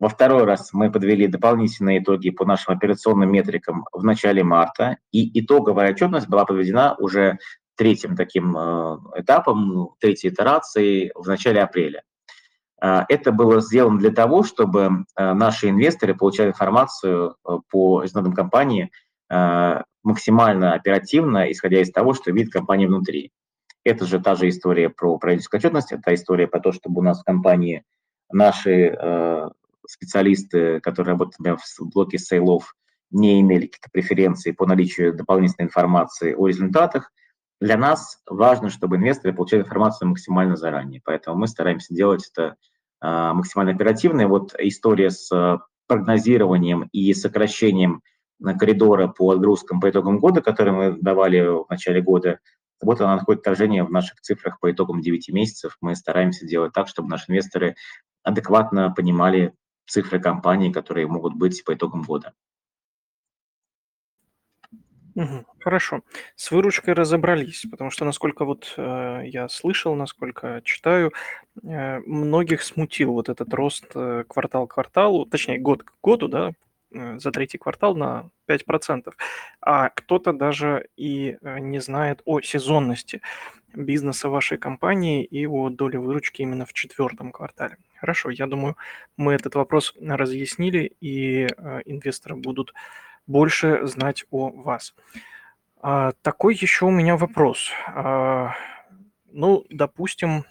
Во 0.00 0.08
второй 0.08 0.42
раз 0.42 0.72
мы 0.72 0.90
подвели 0.90 1.28
дополнительные 1.28 2.00
итоги 2.00 2.30
по 2.30 2.44
нашим 2.44 2.74
операционным 2.74 3.30
метрикам 3.30 3.84
в 3.92 4.02
начале 4.02 4.42
марта, 4.42 4.96
и 5.12 5.40
итоговая 5.40 5.92
отчетность 5.92 6.26
была 6.28 6.44
подведена 6.44 6.96
уже 6.98 7.38
третьим 7.76 8.16
таким 8.16 8.56
э, 8.56 8.98
этапом, 9.14 9.90
третьей 10.00 10.30
итерацией 10.30 11.12
в 11.14 11.28
начале 11.28 11.62
апреля. 11.62 12.02
Э, 12.82 13.02
это 13.08 13.30
было 13.30 13.60
сделано 13.60 14.00
для 14.00 14.10
того, 14.10 14.42
чтобы 14.42 15.04
наши 15.16 15.68
инвесторы 15.68 16.16
получали 16.16 16.48
информацию 16.48 17.36
по 17.70 18.02
результатам 18.02 18.32
компании 18.32 18.90
максимально 20.02 20.74
оперативно, 20.74 21.50
исходя 21.50 21.80
из 21.80 21.92
того, 21.92 22.12
что 22.12 22.32
видит 22.32 22.52
компания 22.52 22.88
внутри. 22.88 23.30
Это 23.84 24.06
же 24.06 24.20
та 24.20 24.34
же 24.34 24.48
история 24.48 24.90
про 24.90 25.18
правительскую 25.18 25.58
отчетность, 25.58 25.92
это 25.92 26.14
история 26.14 26.46
про 26.46 26.60
то, 26.60 26.72
чтобы 26.72 27.00
у 27.00 27.04
нас 27.04 27.20
в 27.20 27.24
компании 27.24 27.84
наши 28.30 28.96
специалисты, 29.86 30.80
которые 30.80 31.12
работают 31.12 31.40
например, 31.40 31.58
в 31.58 31.88
блоке 31.92 32.18
сейлов, 32.18 32.74
не 33.10 33.40
имели 33.40 33.66
какие-то 33.66 33.90
преференции 33.92 34.52
по 34.52 34.66
наличию 34.66 35.14
дополнительной 35.14 35.66
информации 35.66 36.34
о 36.34 36.46
результатах, 36.46 37.10
для 37.62 37.76
нас 37.76 38.18
важно, 38.28 38.70
чтобы 38.70 38.96
инвесторы 38.96 39.32
получали 39.32 39.62
информацию 39.62 40.08
максимально 40.08 40.56
заранее, 40.56 41.00
поэтому 41.04 41.38
мы 41.38 41.46
стараемся 41.46 41.94
делать 41.94 42.28
это 42.32 42.56
а, 43.00 43.34
максимально 43.34 43.72
оперативно. 43.72 44.22
И 44.22 44.26
вот 44.26 44.52
история 44.58 45.10
с 45.10 45.30
а, 45.30 45.60
прогнозированием 45.86 46.88
и 46.90 47.14
сокращением 47.14 48.02
коридора 48.58 49.06
по 49.06 49.30
отгрузкам 49.30 49.78
по 49.78 49.88
итогам 49.88 50.18
года, 50.18 50.40
которые 50.42 50.74
мы 50.74 51.00
давали 51.00 51.40
в 51.40 51.66
начале 51.70 52.02
года, 52.02 52.40
вот 52.82 53.00
она 53.00 53.16
находит 53.16 53.40
отражение 53.40 53.84
в 53.84 53.90
наших 53.90 54.20
цифрах 54.20 54.60
по 54.60 54.70
итогам 54.70 55.00
9 55.00 55.28
месяцев. 55.30 55.76
Мы 55.80 55.94
стараемся 55.94 56.46
делать 56.46 56.72
так, 56.72 56.88
чтобы 56.88 57.08
наши 57.08 57.30
инвесторы 57.30 57.76
адекватно 58.22 58.92
понимали 58.92 59.54
цифры 59.86 60.20
компании, 60.20 60.72
которые 60.72 61.06
могут 61.06 61.34
быть 61.34 61.64
по 61.64 61.74
итогам 61.74 62.02
года. 62.02 62.34
Хорошо. 65.60 66.00
С 66.36 66.50
выручкой 66.50 66.94
разобрались, 66.94 67.66
потому 67.70 67.90
что, 67.90 68.04
насколько 68.04 68.44
вот 68.44 68.72
э, 68.76 69.22
я 69.26 69.48
слышал, 69.48 69.94
насколько 69.94 70.62
читаю, 70.64 71.12
э, 71.62 71.98
многих 72.00 72.62
смутил 72.62 73.12
вот 73.12 73.28
этот 73.28 73.52
рост 73.52 73.84
э, 73.94 74.24
квартал 74.26 74.66
к 74.66 74.74
кварталу, 74.74 75.26
точнее 75.26 75.58
год 75.58 75.82
к 75.82 75.92
году, 76.02 76.28
да, 76.28 76.52
за 76.92 77.30
третий 77.30 77.58
квартал 77.58 77.94
на 77.94 78.30
5%, 78.48 79.12
а 79.60 79.88
кто-то 79.90 80.32
даже 80.32 80.88
и 80.96 81.36
э, 81.40 81.58
не 81.58 81.80
знает 81.80 82.22
о 82.24 82.40
сезонности 82.40 83.20
бизнеса 83.74 84.28
вашей 84.28 84.58
компании 84.58 85.24
и 85.24 85.46
о 85.46 85.70
доле 85.70 85.98
выручки 85.98 86.42
именно 86.42 86.66
в 86.66 86.72
четвертом 86.72 87.32
квартале. 87.32 87.76
Хорошо, 87.96 88.30
я 88.30 88.46
думаю, 88.46 88.76
мы 89.16 89.32
этот 89.32 89.54
вопрос 89.54 89.94
разъяснили, 90.00 90.92
и 91.00 91.46
э, 91.46 91.80
инвесторы 91.84 92.36
будут 92.36 92.74
больше 93.26 93.86
знать 93.86 94.24
о 94.30 94.50
вас. 94.50 94.94
А, 95.80 96.12
такой 96.22 96.54
еще 96.54 96.86
у 96.86 96.90
меня 96.90 97.16
вопрос. 97.16 97.70
А, 97.88 98.54
ну, 99.30 99.64
допустим, 99.70 100.44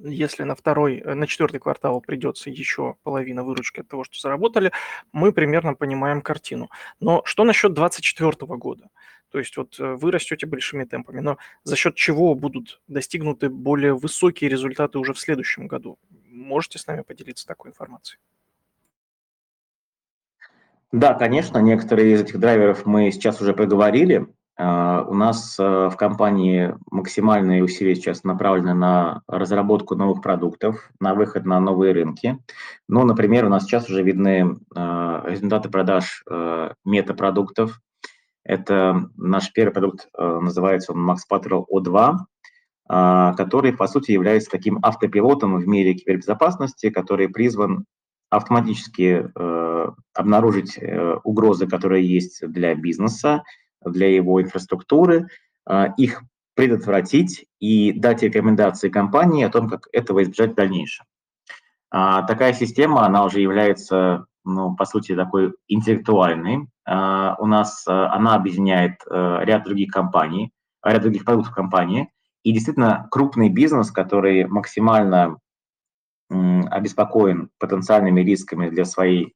если 0.00 0.44
на 0.44 0.54
второй, 0.54 0.98
э, 0.98 1.14
на 1.14 1.26
четвертый 1.26 1.60
квартал 1.60 2.00
придется 2.00 2.50
еще 2.50 2.96
половина 3.02 3.44
выручки 3.44 3.80
от 3.80 3.88
того, 3.88 4.04
что 4.04 4.18
заработали, 4.20 4.72
мы 5.12 5.32
примерно 5.32 5.74
понимаем 5.74 6.22
картину. 6.22 6.68
Но 7.00 7.22
что 7.24 7.44
насчет 7.44 7.74
2024 7.74 8.56
года? 8.56 8.88
То 9.30 9.38
есть 9.38 9.56
вот 9.56 9.78
э, 9.78 9.94
вы 9.94 10.10
растете 10.10 10.46
большими 10.46 10.84
темпами, 10.84 11.20
но 11.20 11.38
за 11.64 11.76
счет 11.76 11.94
чего 11.94 12.34
будут 12.34 12.80
достигнуты 12.88 13.48
более 13.48 13.94
высокие 13.94 14.50
результаты 14.50 14.98
уже 14.98 15.12
в 15.12 15.18
следующем 15.18 15.66
году? 15.66 15.98
Можете 16.26 16.78
с 16.78 16.86
нами 16.86 17.02
поделиться 17.02 17.46
такой 17.46 17.70
информацией? 17.70 18.20
Да, 20.92 21.12
конечно, 21.12 21.58
некоторые 21.58 22.14
из 22.14 22.22
этих 22.22 22.38
драйверов 22.38 22.86
мы 22.86 23.10
сейчас 23.10 23.42
уже 23.42 23.52
проговорили. 23.52 24.26
А, 24.60 25.04
у 25.08 25.14
нас 25.14 25.56
э, 25.58 25.88
в 25.88 25.96
компании 25.96 26.74
максимальные 26.90 27.62
усилия 27.62 27.94
сейчас 27.94 28.24
направлены 28.24 28.74
на 28.74 29.22
разработку 29.28 29.94
новых 29.94 30.20
продуктов, 30.20 30.90
на 30.98 31.14
выход 31.14 31.44
на 31.46 31.60
новые 31.60 31.92
рынки. 31.92 32.38
Ну, 32.88 33.04
например, 33.04 33.44
у 33.44 33.48
нас 33.48 33.64
сейчас 33.64 33.88
уже 33.88 34.02
видны 34.02 34.58
а, 34.74 35.22
результаты 35.24 35.68
продаж 35.68 36.24
метапродуктов. 36.84 37.80
Это 38.44 39.10
наш 39.16 39.52
первый 39.52 39.72
продукт, 39.72 40.08
называется 40.16 40.92
он 40.92 41.08
Max 41.08 41.18
Patrol 41.30 41.64
O2, 41.70 42.16
а, 42.88 43.34
который, 43.34 43.72
по 43.74 43.86
сути, 43.86 44.10
является 44.10 44.50
таким 44.50 44.78
автопилотом 44.82 45.56
в 45.56 45.68
мире 45.68 45.94
кибербезопасности, 45.94 46.90
который 46.90 47.28
призван 47.28 47.84
автоматически 48.30 49.30
обнаружить 50.12 50.76
э, 50.76 51.16
угрозы, 51.24 51.66
которые 51.66 52.06
есть 52.06 52.46
для 52.46 52.74
бизнеса, 52.74 53.42
для 53.84 54.14
его 54.14 54.42
инфраструктуры, 54.42 55.28
э, 55.68 55.86
их 55.96 56.22
предотвратить 56.54 57.46
и 57.60 57.92
дать 57.92 58.24
рекомендации 58.24 58.88
компании 58.88 59.44
о 59.44 59.48
том, 59.48 59.68
как 59.68 59.86
этого 59.92 60.24
избежать 60.24 60.52
в 60.52 60.56
дальнейшем. 60.56 61.06
А, 61.90 62.22
такая 62.22 62.52
система, 62.52 63.06
она 63.06 63.24
уже 63.24 63.40
является, 63.40 64.26
ну, 64.44 64.74
по 64.74 64.84
сути, 64.84 65.14
такой 65.14 65.54
интеллектуальной. 65.68 66.66
А, 66.84 67.36
у 67.38 67.46
нас 67.46 67.84
а, 67.86 68.12
она 68.12 68.34
объединяет 68.34 68.94
а, 69.08 69.40
ряд 69.44 69.64
других 69.64 69.92
компаний, 69.92 70.52
ряд 70.82 71.02
других 71.02 71.24
продуктов 71.24 71.54
компании, 71.54 72.10
и 72.42 72.52
действительно 72.52 73.06
крупный 73.10 73.48
бизнес, 73.48 73.90
который 73.90 74.46
максимально 74.46 75.38
обеспокоен 76.30 77.50
потенциальными 77.58 78.20
рисками 78.20 78.68
для 78.68 78.84
своей 78.84 79.34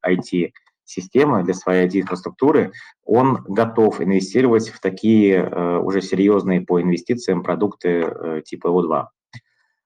IT-системы, 0.86 1.42
для 1.44 1.54
своей 1.54 1.86
IT-инфраструктуры, 1.86 2.72
он 3.04 3.44
готов 3.48 4.00
инвестировать 4.00 4.68
в 4.68 4.80
такие 4.80 5.36
э, 5.36 5.78
уже 5.78 6.02
серьезные 6.02 6.60
по 6.60 6.80
инвестициям 6.80 7.42
продукты 7.42 7.88
э, 7.88 8.42
типа 8.44 8.68
O2. 8.68 9.06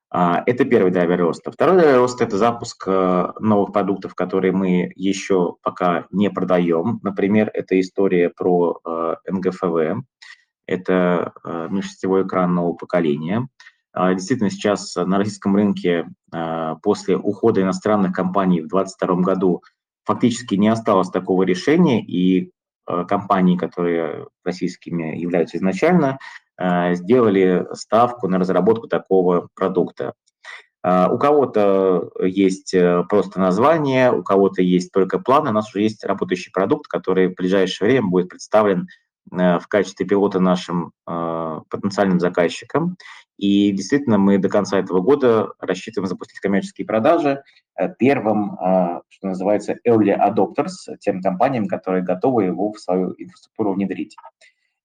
А, 0.09 0.43
это 0.47 0.65
первый 0.65 0.93
драйвер 0.93 1.21
роста. 1.21 1.51
Второй 1.51 1.79
драйвер 1.79 1.99
роста– 1.99 2.25
это 2.27 2.39
запуск 2.39 2.85
э, 2.87 3.33
новых 3.41 3.73
продуктов, 3.73 4.15
которые 4.15 4.53
мы 4.53 4.93
еще 4.95 5.57
пока 5.63 6.07
не 6.11 6.31
продаем. 6.31 7.01
Например, 7.03 7.51
это 7.53 7.79
история 7.81 8.31
про 8.31 8.81
НГФВ, 9.29 10.03
это 10.67 11.33
межсетевой 11.71 12.23
экран 12.25 12.55
нового 12.55 12.75
поколения– 12.75 13.49
А, 13.99 14.13
действительно, 14.13 14.51
сейчас 14.51 14.95
на 14.95 15.17
российском 15.17 15.57
рынке 15.57 16.07
после 16.83 17.17
ухода 17.17 17.63
иностранных 17.63 18.13
компаний 18.13 18.61
в 18.61 18.69
2022 18.69 19.23
году 19.23 19.63
фактически 20.07 20.55
не 20.55 20.69
осталось 20.69 21.11
такого 21.11 21.43
решения, 21.43 22.03
и 22.03 22.53
а, 22.87 23.05
компании, 23.05 23.57
которые 23.57 24.29
российскими 24.45 25.17
являются 25.17 25.57
изначально, 25.57 26.19
сделали 26.59 27.67
ставку 27.75 28.29
на 28.29 28.39
разработку 28.39 28.89
такого 28.89 29.49
продукта. 29.55 30.15
У 30.83 31.19
кого-то 31.19 32.09
есть 32.23 32.73
э, 32.73 33.05
просто 33.11 33.41
название, 33.41 34.11
у 34.11 34.23
кого-то 34.23 34.63
есть 34.63 34.91
только 34.91 35.19
план, 35.19 35.49
у 35.49 35.53
нас 35.53 35.69
уже 35.69 35.83
есть 35.83 36.03
работающий 36.03 36.51
продукт, 36.51 36.87
который 36.87 37.29
в 37.29 37.35
ближайшее 37.35 37.89
время 37.91 38.07
будет 38.07 38.31
представлен 38.31 38.87
Э, 38.87 39.06
в 39.31 39.67
качестве 39.69 40.07
пилота 40.07 40.41
нашим 40.41 40.93
э, 41.07 41.61
потенциальным 41.71 42.21
заказчикам. 42.21 42.97
И 43.37 43.71
действительно, 43.73 44.19
мы 44.19 44.39
до 44.39 44.49
конца 44.49 44.79
этого 44.79 45.01
года 45.01 45.49
рассчитываем 45.59 46.09
запустить 46.09 46.41
коммерческие 46.41 46.87
продажи 46.87 47.43
э, 47.79 47.89
первым, 47.99 48.57
что 49.09 49.29
называется, 49.29 49.77
early 49.87 50.17
adopters, 50.17 50.97
тем 51.01 51.21
компаниям, 51.21 51.67
которые 51.67 52.03
готовы 52.03 52.45
его 52.45 52.73
в 52.73 52.79
свою 52.79 53.15
инфраструктуру 53.19 53.75
внедрить. 53.75 54.17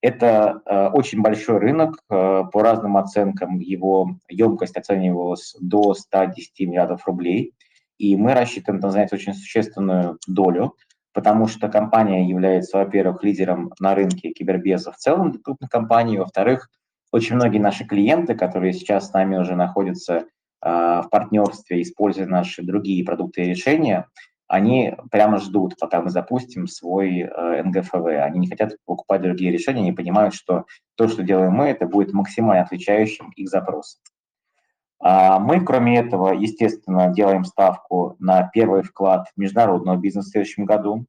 Это 0.01 0.89
очень 0.93 1.21
большой 1.21 1.59
рынок, 1.59 1.99
по 2.07 2.49
разным 2.53 2.97
оценкам 2.97 3.59
его 3.59 4.15
емкость 4.27 4.75
оценивалась 4.75 5.55
до 5.59 5.93
110 5.93 6.59
миллиардов 6.61 7.05
рублей, 7.05 7.53
и 7.99 8.15
мы 8.15 8.33
рассчитываем 8.33 8.81
там 8.81 8.89
занять 8.89 9.13
очень 9.13 9.35
существенную 9.35 10.17
долю– 10.27 10.75
потому 11.14 11.47
что 11.47 11.70
компания 11.70 12.28
является, 12.28 12.78
во-первых, 12.78 13.24
лидером 13.24 13.72
на 13.80 13.95
рынке 13.95 14.32
кибербеза 14.32 14.91
в 14.91 14.97
целом, 14.97 15.34
крупных 15.34 15.70
компаний, 15.70 16.18
во-вторых, 16.18 16.70
очень 17.12 17.36
многие 17.36 17.59
наши 17.59 17.86
клиенты, 17.86 18.36
которые 18.36 18.74
сейчас 18.74 19.09
с 19.09 19.14
нами 19.14 19.38
уже 19.38 19.55
находятся 19.55 20.14
э, 20.16 20.24
в 20.62 21.07
партнерстве, 21.12 21.82
используя 21.82 22.26
наши 22.26 22.64
другие 22.64 23.03
продукты 23.03 23.43
и 23.43 23.49
решения, 23.49 24.07
они 24.47 24.93
прямо 25.12 25.38
ждут, 25.38 25.76
пока 25.80 26.01
мы 26.01 26.09
запустим 26.09 26.68
свой 26.68 27.20
э, 27.22 27.64
НГФВ. 27.64 27.93
Они 28.22 28.39
не 28.39 28.47
хотят 28.47 28.74
покупать 28.86 29.22
другие 29.22 29.49
решения, 29.49 29.80
они 29.80 29.93
понимают, 29.93 30.34
что 30.34 30.66
то, 30.95 31.07
что 31.07 31.24
делаем 31.24 31.53
мы, 31.53 31.68
это 31.68 31.86
будет 31.86 32.12
максимально 32.12 32.64
отвечающим 32.64 33.32
их 33.38 33.47
запросам. 33.47 34.01
А 35.02 35.39
мы, 35.39 35.62
кроме 35.62 35.97
этого, 35.97 36.32
естественно, 36.32 37.10
делаем 37.10 37.43
ставку 37.43 38.16
на 38.20 38.43
первый 38.43 38.84
вклад 38.84 39.28
международного 39.36 39.97
бизнеса 39.97 40.30
в 40.30 40.32
следующем 40.32 40.66
году. 40.66 41.06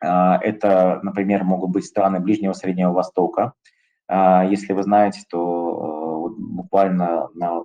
А, 0.00 0.38
это, 0.42 1.00
например, 1.02 1.44
могут 1.44 1.70
быть 1.70 1.84
страны 1.84 2.18
Ближнего 2.18 2.52
и 2.52 2.54
Среднего 2.54 2.92
Востока. 2.92 3.52
А, 4.08 4.44
если 4.44 4.72
вы 4.72 4.82
знаете, 4.82 5.22
то 5.28 6.28
э, 6.28 6.40
буквально 6.40 7.28
на 7.34 7.62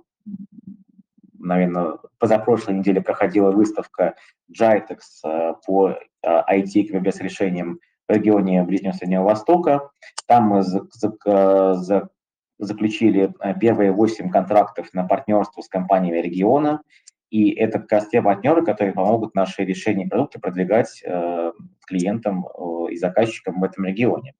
наверное, 1.36 1.98
позапрошлой 2.18 2.76
неделе 2.76 3.02
проходила 3.02 3.50
выставка 3.50 4.14
Jitex 4.50 4.98
э, 5.26 5.54
по 5.66 5.98
IT 6.24 6.70
и 6.72 6.92
решениям 7.22 7.80
в 8.08 8.12
регионе 8.12 8.62
Ближнего 8.62 8.92
Среднего 8.92 9.24
Востока. 9.24 9.90
Там 10.26 10.44
мы 10.44 10.62
заключили 12.64 13.32
э, 13.40 13.54
первые 13.58 13.92
8 13.92 14.30
контрактов 14.30 14.92
на 14.92 15.04
партнерство 15.04 15.60
с 15.62 15.68
компаниями 15.68 16.18
региона, 16.18 16.82
и 17.34 17.50
это 17.50 17.80
как 17.80 17.90
раз 17.90 18.08
те 18.10 18.22
партнеры, 18.22 18.64
которые 18.64 18.94
помогут 18.94 19.34
наши 19.34 19.64
решения 19.64 20.04
и 20.04 20.08
продукты 20.08 20.38
продвигать 20.38 21.02
э, 21.04 21.50
клиентам 21.84 22.46
э, 22.46 22.92
и 22.92 22.96
заказчикам 22.96 23.60
в 23.60 23.64
этом 23.64 23.86
регионе. 23.86 24.34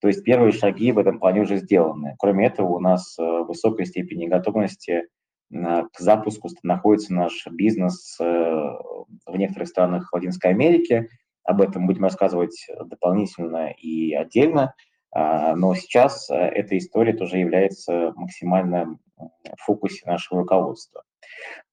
То 0.00 0.08
есть 0.08 0.24
первые 0.24 0.50
шаги 0.50 0.90
в 0.90 0.98
этом 0.98 1.20
плане 1.20 1.42
уже 1.42 1.58
сделаны. 1.58 2.16
Кроме 2.18 2.46
этого, 2.46 2.70
у 2.70 2.80
нас 2.80 3.16
э, 3.20 3.22
высокой 3.22 3.86
степени 3.86 4.26
готовности 4.26 5.04
э, 5.52 5.82
к 5.92 6.00
запуску 6.00 6.48
находится 6.64 7.14
наш 7.14 7.46
бизнес 7.52 8.18
в 8.18 9.36
некоторых 9.36 9.68
странах 9.68 10.12
Латинской 10.12 10.50
Америки. 10.50 11.08
Об 11.44 11.60
этом 11.60 11.86
будем 11.86 12.02
рассказывать 12.02 12.66
дополнительно 12.84 13.70
и 13.70 14.12
отдельно. 14.12 14.74
А, 15.14 15.54
но 15.54 15.74
сейчас 15.74 16.28
э, 16.28 16.34
эта 16.34 16.76
история 16.76 17.12
тоже 17.12 17.38
является 17.38 18.12
максимально 18.16 18.98
в 19.16 19.64
фокусе 19.64 20.04
нашего 20.06 20.40
руководства. 20.40 21.04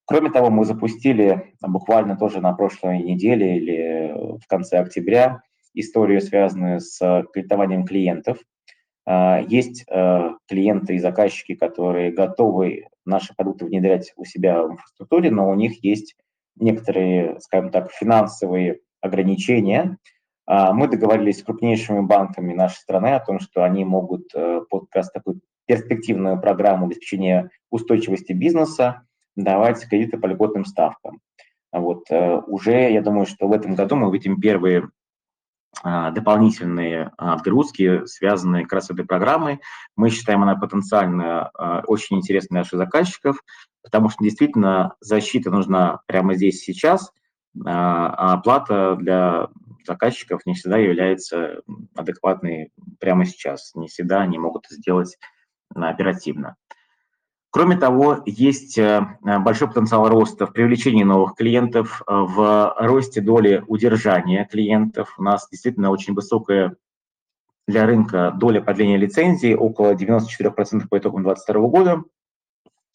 Кроме 0.05 0.29
того, 0.29 0.49
мы 0.49 0.65
запустили 0.65 1.53
буквально 1.61 2.15
тоже 2.15 2.39
на 2.39 2.53
прошлой 2.53 3.01
неделе 3.01 3.57
или 3.57 4.37
в 4.39 4.47
конце 4.47 4.79
октября 4.79 5.41
историю, 5.73 6.21
связанную 6.21 6.81
с 6.81 6.99
кредитованием 7.33 7.85
клиентов. 7.85 8.37
А, 9.05 9.41
есть 9.47 9.85
э, 9.89 10.29
клиенты 10.47 10.95
и 10.95 10.99
заказчики, 10.99 11.55
которые 11.55 12.11
готовы 12.11 12.87
наши 13.05 13.33
продукты 13.35 13.65
внедрять 13.65 14.13
у 14.15 14.25
себя 14.25 14.61
в 14.63 14.73
инфраструктуре, 14.73 15.31
но 15.31 15.49
у 15.49 15.55
них 15.55 15.83
есть 15.83 16.15
некоторые, 16.55 17.39
скажем 17.39 17.71
так, 17.71 17.91
финансовые 17.91 18.81
ограничения, 19.01 19.97
мы 20.51 20.87
договорились 20.87 21.39
с 21.39 21.43
крупнейшими 21.43 22.01
банками 22.01 22.53
нашей 22.53 22.77
страны 22.77 23.15
о 23.15 23.19
том, 23.19 23.39
что 23.39 23.63
они 23.63 23.85
могут 23.85 24.33
э, 24.35 24.61
под 24.69 24.87
как 24.87 24.95
раз 24.95 25.11
такую 25.11 25.41
перспективную 25.65 26.41
программу 26.41 26.87
обеспечения 26.87 27.49
устойчивости 27.69 28.33
бизнеса 28.33 29.03
давать 29.37 29.87
кредиты 29.87 30.17
по 30.17 30.25
льготным 30.25 30.65
ставкам. 30.65 31.19
Вот. 31.71 32.03
Э, 32.09 32.41
уже, 32.47 32.91
я 32.91 33.01
думаю, 33.01 33.25
что 33.25 33.47
в 33.47 33.53
этом 33.53 33.75
году 33.75 33.95
мы 33.95 34.09
увидим 34.09 34.41
первые 34.41 34.89
а, 35.83 36.11
дополнительные 36.11 37.11
отгрузки, 37.17 38.05
связанные 38.05 38.63
как 38.63 38.73
раз 38.73 38.87
с 38.87 38.91
этой 38.91 39.05
программой. 39.05 39.61
Мы 39.95 40.09
считаем 40.09 40.43
она 40.43 40.55
потенциально 40.55 41.47
а, 41.47 41.81
очень 41.87 42.17
интересной 42.17 42.55
для 42.55 42.59
наших 42.59 42.77
заказчиков, 42.77 43.41
потому 43.81 44.09
что 44.09 44.23
действительно 44.23 44.95
защита 44.99 45.49
нужна 45.49 46.01
прямо 46.07 46.35
здесь 46.35 46.61
сейчас, 46.61 47.13
а 47.65 48.33
оплата 48.33 48.95
для 48.95 49.47
заказчиков 49.85 50.45
не 50.45 50.53
всегда 50.53 50.77
является 50.77 51.61
адекватной 51.95 52.71
прямо 52.99 53.25
сейчас. 53.25 53.71
Не 53.75 53.87
всегда 53.87 54.21
они 54.21 54.37
могут 54.37 54.67
сделать 54.69 55.17
оперативно. 55.73 56.55
Кроме 57.51 57.75
того, 57.75 58.23
есть 58.25 58.77
э, 58.77 59.05
большой 59.21 59.67
потенциал 59.67 60.07
роста 60.07 60.47
в 60.47 60.53
привлечении 60.53 61.03
новых 61.03 61.35
клиентов, 61.35 62.01
э, 62.01 62.03
в 62.07 62.75
росте 62.79 63.19
доли 63.19 63.61
удержания 63.67 64.47
клиентов. 64.49 65.15
У 65.17 65.23
нас 65.23 65.49
действительно 65.51 65.91
очень 65.91 66.13
высокая 66.13 66.77
для 67.67 67.85
рынка 67.85 68.31
доля 68.31 68.61
продления 68.61 68.95
лицензии, 68.95 69.53
около 69.53 69.95
94% 69.95 70.87
по 70.89 70.97
итогам 70.97 71.23
2022 71.23 71.67
года. 71.67 72.03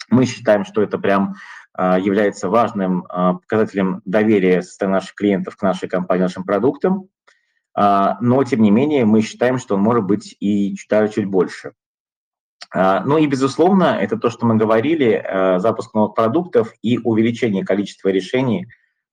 Мы 0.08 0.24
считаем, 0.24 0.64
что 0.64 0.82
это 0.82 0.98
прям 0.98 1.34
а, 1.65 1.65
является 1.78 2.48
важным 2.48 3.04
а, 3.08 3.34
показателем 3.34 4.00
доверия 4.04 4.62
со 4.62 4.72
стороны 4.72 4.94
наших 4.94 5.14
клиентов 5.14 5.56
к 5.56 5.62
нашей 5.62 5.88
компании, 5.88 6.22
нашим 6.22 6.44
продуктам. 6.44 7.08
А, 7.74 8.16
но, 8.20 8.42
тем 8.44 8.62
не 8.62 8.70
менее, 8.70 9.04
мы 9.04 9.20
считаем, 9.20 9.58
что 9.58 9.74
он 9.74 9.82
может 9.82 10.04
быть 10.04 10.36
и 10.40 10.74
чуть, 10.74 11.14
чуть 11.14 11.26
больше. 11.26 11.72
Ну 12.74 13.16
и, 13.16 13.26
безусловно, 13.26 13.96
это 14.00 14.18
то, 14.18 14.28
что 14.28 14.44
мы 14.44 14.56
говорили, 14.56 15.24
запуск 15.58 15.94
новых 15.94 16.14
продуктов 16.14 16.74
и 16.82 16.98
увеличение 16.98 17.64
количества 17.64 18.08
решений 18.08 18.66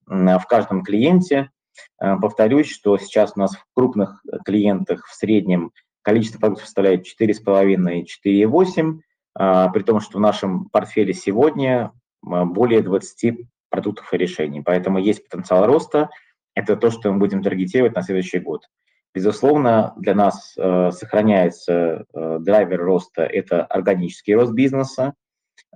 в 0.06 0.42
каждом 0.48 0.82
клиенте. 0.82 1.50
Повторюсь, 1.98 2.68
что 2.68 2.98
сейчас 2.98 3.34
у 3.36 3.38
нас 3.38 3.54
в 3.54 3.64
крупных 3.72 4.22
клиентах 4.44 5.06
в 5.06 5.14
среднем 5.14 5.70
количество 6.02 6.40
продуктов 6.40 6.66
составляет 6.66 7.06
4,5 7.06 7.94
и 7.94 8.44
4,8, 8.44 9.70
при 9.72 9.82
том, 9.82 10.00
что 10.00 10.18
в 10.18 10.20
нашем 10.20 10.68
портфеле 10.68 11.14
сегодня 11.14 11.92
более 12.24 12.82
20 12.82 13.46
продуктов 13.70 14.12
и 14.12 14.16
решений. 14.16 14.62
Поэтому 14.62 14.98
есть 14.98 15.28
потенциал 15.28 15.66
роста. 15.66 16.10
Это 16.54 16.76
то, 16.76 16.90
что 16.90 17.12
мы 17.12 17.18
будем 17.18 17.42
таргетировать 17.42 17.94
на 17.94 18.02
следующий 18.02 18.38
год. 18.38 18.68
Безусловно, 19.14 19.94
для 19.96 20.14
нас 20.14 20.54
э, 20.56 20.90
сохраняется 20.90 22.04
э, 22.12 22.38
драйвер 22.40 22.82
роста– 22.82 23.22
это 23.22 23.64
органический 23.64 24.34
рост 24.34 24.52
бизнеса, 24.52 25.14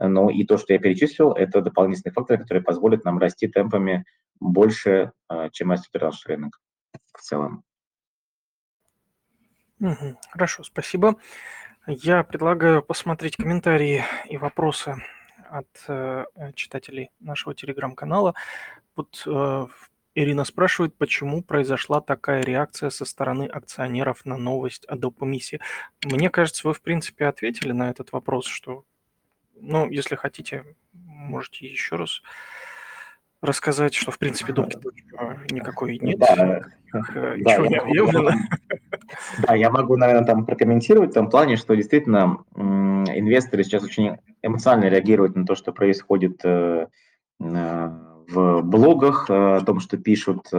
но 0.01 0.29
и 0.29 0.45
то, 0.45 0.59
что 0.59 0.73
я 0.73 0.81
перечислил, 0.81 1.33
это 1.33 1.61
дополнительные 1.61 2.13
факторы, 2.13 2.41
которые 2.41 2.65
позволят 2.65 3.05
нам 3.05 3.19
расти 3.19 3.47
темпами 3.47 4.05
больше, 4.41 5.13
э, 5.31 5.51
чем 5.53 5.71
растет 5.71 6.03
наш 6.03 6.27
рынок 6.27 6.59
в 7.15 7.21
целом. 7.21 7.63
Хорошо, 10.31 10.65
спасибо. 10.65 11.17
Я 11.87 12.25
предлагаю 12.25 12.83
посмотреть 12.83 13.37
комментарии 13.37 14.05
и 14.29 14.37
вопросы 14.37 14.97
от 15.51 15.69
э, 15.89 16.25
читателей 16.55 17.11
нашего 17.21 17.55
телеграм-канала. 17.55 18.35
Вот 18.97 19.23
э, 19.27 19.67
Ирина 20.15 20.45
спрашивает, 20.45 20.97
почему 20.97 21.43
произошла 21.43 22.01
такая 22.01 22.43
реакция 22.43 22.91
со 22.91 23.05
стороны 23.05 23.45
акционеров 23.45 24.25
на 24.25 24.37
новость 24.37 24.85
о 24.87 24.97
допомиссии. 24.97 25.61
Мне 26.05 26.29
кажется, 26.29 26.67
вы, 26.67 26.75
в 26.75 26.83
принципе, 26.83 27.27
ответили 27.27 27.73
на 27.73 27.91
этот 27.91 28.11
вопрос, 28.13 28.47
что, 28.47 28.85
ну, 29.55 29.89
если 29.89 30.17
хотите, 30.17 30.65
можете 30.93 31.67
еще 31.67 31.97
раз 31.97 32.23
рассказать, 33.41 33.95
что, 33.95 34.11
в 34.11 34.19
принципе, 34.19 34.53
допки 34.53 34.79
никакой 35.53 35.99
нет, 35.99 36.19
да, 36.19 36.63
э, 36.93 37.37
ничего 37.37 37.63
да, 37.63 37.69
не 37.69 37.77
объявлено. 37.79 38.33
Да, 39.47 39.55
я 39.55 39.71
могу, 39.71 39.97
наверное, 39.97 40.27
там 40.27 40.45
прокомментировать 40.47 41.11
в 41.11 41.15
том 41.15 41.31
плане, 41.31 41.57
что 41.57 41.75
действительно 41.75 42.39
инвесторы 42.57 43.65
сейчас 43.65 43.83
очень 43.85 44.17
эмоционально 44.43 44.91
реагировать 44.91 45.37
на 45.37 45.45
то, 45.47 45.55
что 45.55 45.73
происходит 45.73 46.43
в 46.43 46.89
блогах, 48.63 49.31
о 49.31 49.61
том, 49.61 49.81
что 49.81 49.97
пишут 49.97 50.51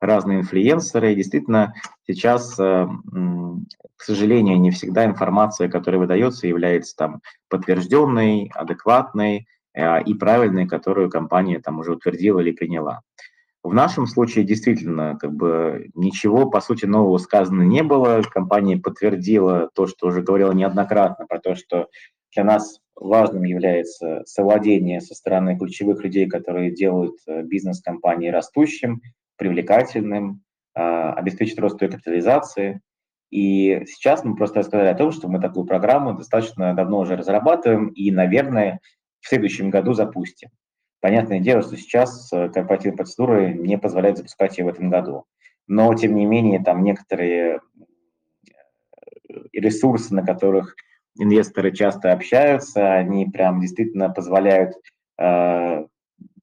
разные 0.00 0.40
инфлюенсеры. 0.40 1.12
И 1.12 1.16
действительно, 1.16 1.74
сейчас, 2.06 2.54
к 2.56 4.02
сожалению, 4.02 4.60
не 4.60 4.70
всегда 4.70 5.04
информация, 5.04 5.68
которая 5.68 6.00
выдается, 6.00 6.46
является 6.46 6.96
там 6.96 7.20
подтвержденной, 7.48 8.50
адекватной 8.54 9.46
и 9.74 10.14
правильной, 10.14 10.66
которую 10.66 11.10
компания 11.10 11.60
там 11.60 11.78
уже 11.78 11.92
утвердила 11.92 12.40
или 12.40 12.50
приняла. 12.50 13.02
В 13.66 13.74
нашем 13.74 14.06
случае 14.06 14.44
действительно 14.44 15.18
как 15.18 15.34
бы 15.34 15.90
ничего, 15.94 16.48
по 16.48 16.60
сути, 16.60 16.86
нового 16.86 17.18
сказано 17.18 17.62
не 17.62 17.82
было. 17.82 18.22
Компания 18.22 18.76
подтвердила 18.76 19.70
то, 19.74 19.88
что 19.88 20.06
уже 20.06 20.22
говорила 20.22 20.52
неоднократно, 20.52 21.26
про 21.26 21.40
то, 21.40 21.56
что 21.56 21.88
для 22.32 22.44
нас 22.44 22.78
важным 22.94 23.42
является 23.42 24.22
совладение 24.24 25.00
со 25.00 25.16
стороны 25.16 25.58
ключевых 25.58 26.04
людей, 26.04 26.28
которые 26.28 26.70
делают 26.70 27.16
э, 27.26 27.42
бизнес 27.42 27.82
компании 27.82 28.28
растущим, 28.28 29.02
привлекательным, 29.36 30.44
а, 30.76 31.14
обеспечить 31.14 31.58
рост 31.58 31.82
ее 31.82 31.88
капитализации. 31.88 32.80
И 33.32 33.82
сейчас 33.86 34.22
мы 34.22 34.36
просто 34.36 34.60
рассказали 34.60 34.88
о 34.90 34.94
том, 34.94 35.10
что 35.10 35.28
мы 35.28 35.40
такую 35.40 35.66
программу 35.66 36.16
достаточно 36.16 36.72
давно 36.72 37.00
уже 37.00 37.16
разрабатываем 37.16 37.88
и, 37.88 38.12
наверное, 38.12 38.78
в 39.20 39.26
следующем 39.26 39.70
году 39.70 39.92
запустим. 39.92 40.50
Понятное 41.00 41.40
дело, 41.40 41.62
что 41.62 41.76
сейчас 41.76 42.32
э, 42.32 42.48
корпоративные 42.48 42.96
процедуры 42.96 43.52
не 43.52 43.78
позволяют 43.78 44.18
запускать 44.18 44.58
ее 44.58 44.64
в 44.64 44.68
этом 44.68 44.90
году. 44.90 45.24
Но, 45.68 45.92
тем 45.94 46.14
не 46.14 46.24
менее, 46.24 46.62
там 46.62 46.82
некоторые 46.82 47.60
э, 48.48 48.52
ресурсы, 49.52 50.14
на 50.14 50.24
которых 50.24 50.74
инвесторы 51.18 51.72
часто 51.72 52.12
общаются, 52.12 52.94
они 52.94 53.26
прям 53.26 53.60
действительно 53.60 54.10
позволяют 54.10 54.74
э, 55.18 55.86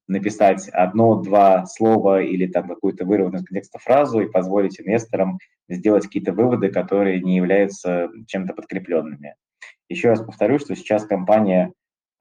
написать 0.06 0.68
одно-два 0.68 1.66
слова 1.66 2.20
или 2.22 2.46
там 2.46 2.68
какую-то 2.68 3.04
вырванную 3.04 3.40
из 3.40 3.46
контекста 3.46 3.78
фразу 3.78 4.20
и 4.20 4.30
позволить 4.30 4.80
инвесторам 4.80 5.38
сделать 5.68 6.04
какие-то 6.04 6.32
выводы, 6.32 6.68
которые 6.68 7.20
не 7.20 7.36
являются 7.36 8.10
чем-то 8.26 8.52
подкрепленными. 8.52 9.34
Еще 9.88 10.08
раз 10.10 10.20
повторю, 10.20 10.58
что 10.58 10.74
сейчас 10.76 11.06
компания 11.06 11.72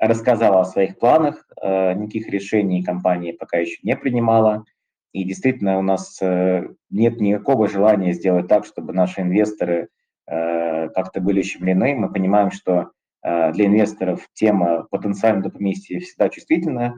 рассказала 0.08 0.62
о 0.62 0.66
своих 0.66 0.97
планах, 0.97 1.47
э, 1.62 1.93
никаких 1.93 2.28
решений 2.30 2.84
компания 2.84 3.34
пока 3.34 3.58
еще 3.58 3.80
не 3.84 3.95
принимала, 3.95 4.66
и 5.12 5.24
действительно 5.24 5.78
у 5.78 5.82
нас 5.82 6.20
э, 6.22 6.68
нет 6.89 7.22
никакого 7.22 7.68
желания 7.68 8.14
сделать 8.14 8.47
так, 8.47 8.66
чтобы 8.66 8.93
наши 8.93 9.22
инвесторы 9.22 9.89
э, 10.28 10.89
как-то 10.89 11.22
были 11.22 11.41
ущемлены. 11.41 11.95
Мы 11.95 12.12
понимаем, 12.12 12.51
что 12.51 12.91
для 13.26 13.68
инвесторов 13.68 14.28
тема 14.34 14.84
потенциальной 14.91 15.43
допомиссии 15.43 15.99
всегда 15.99 16.28
чувствительна, 16.28 16.93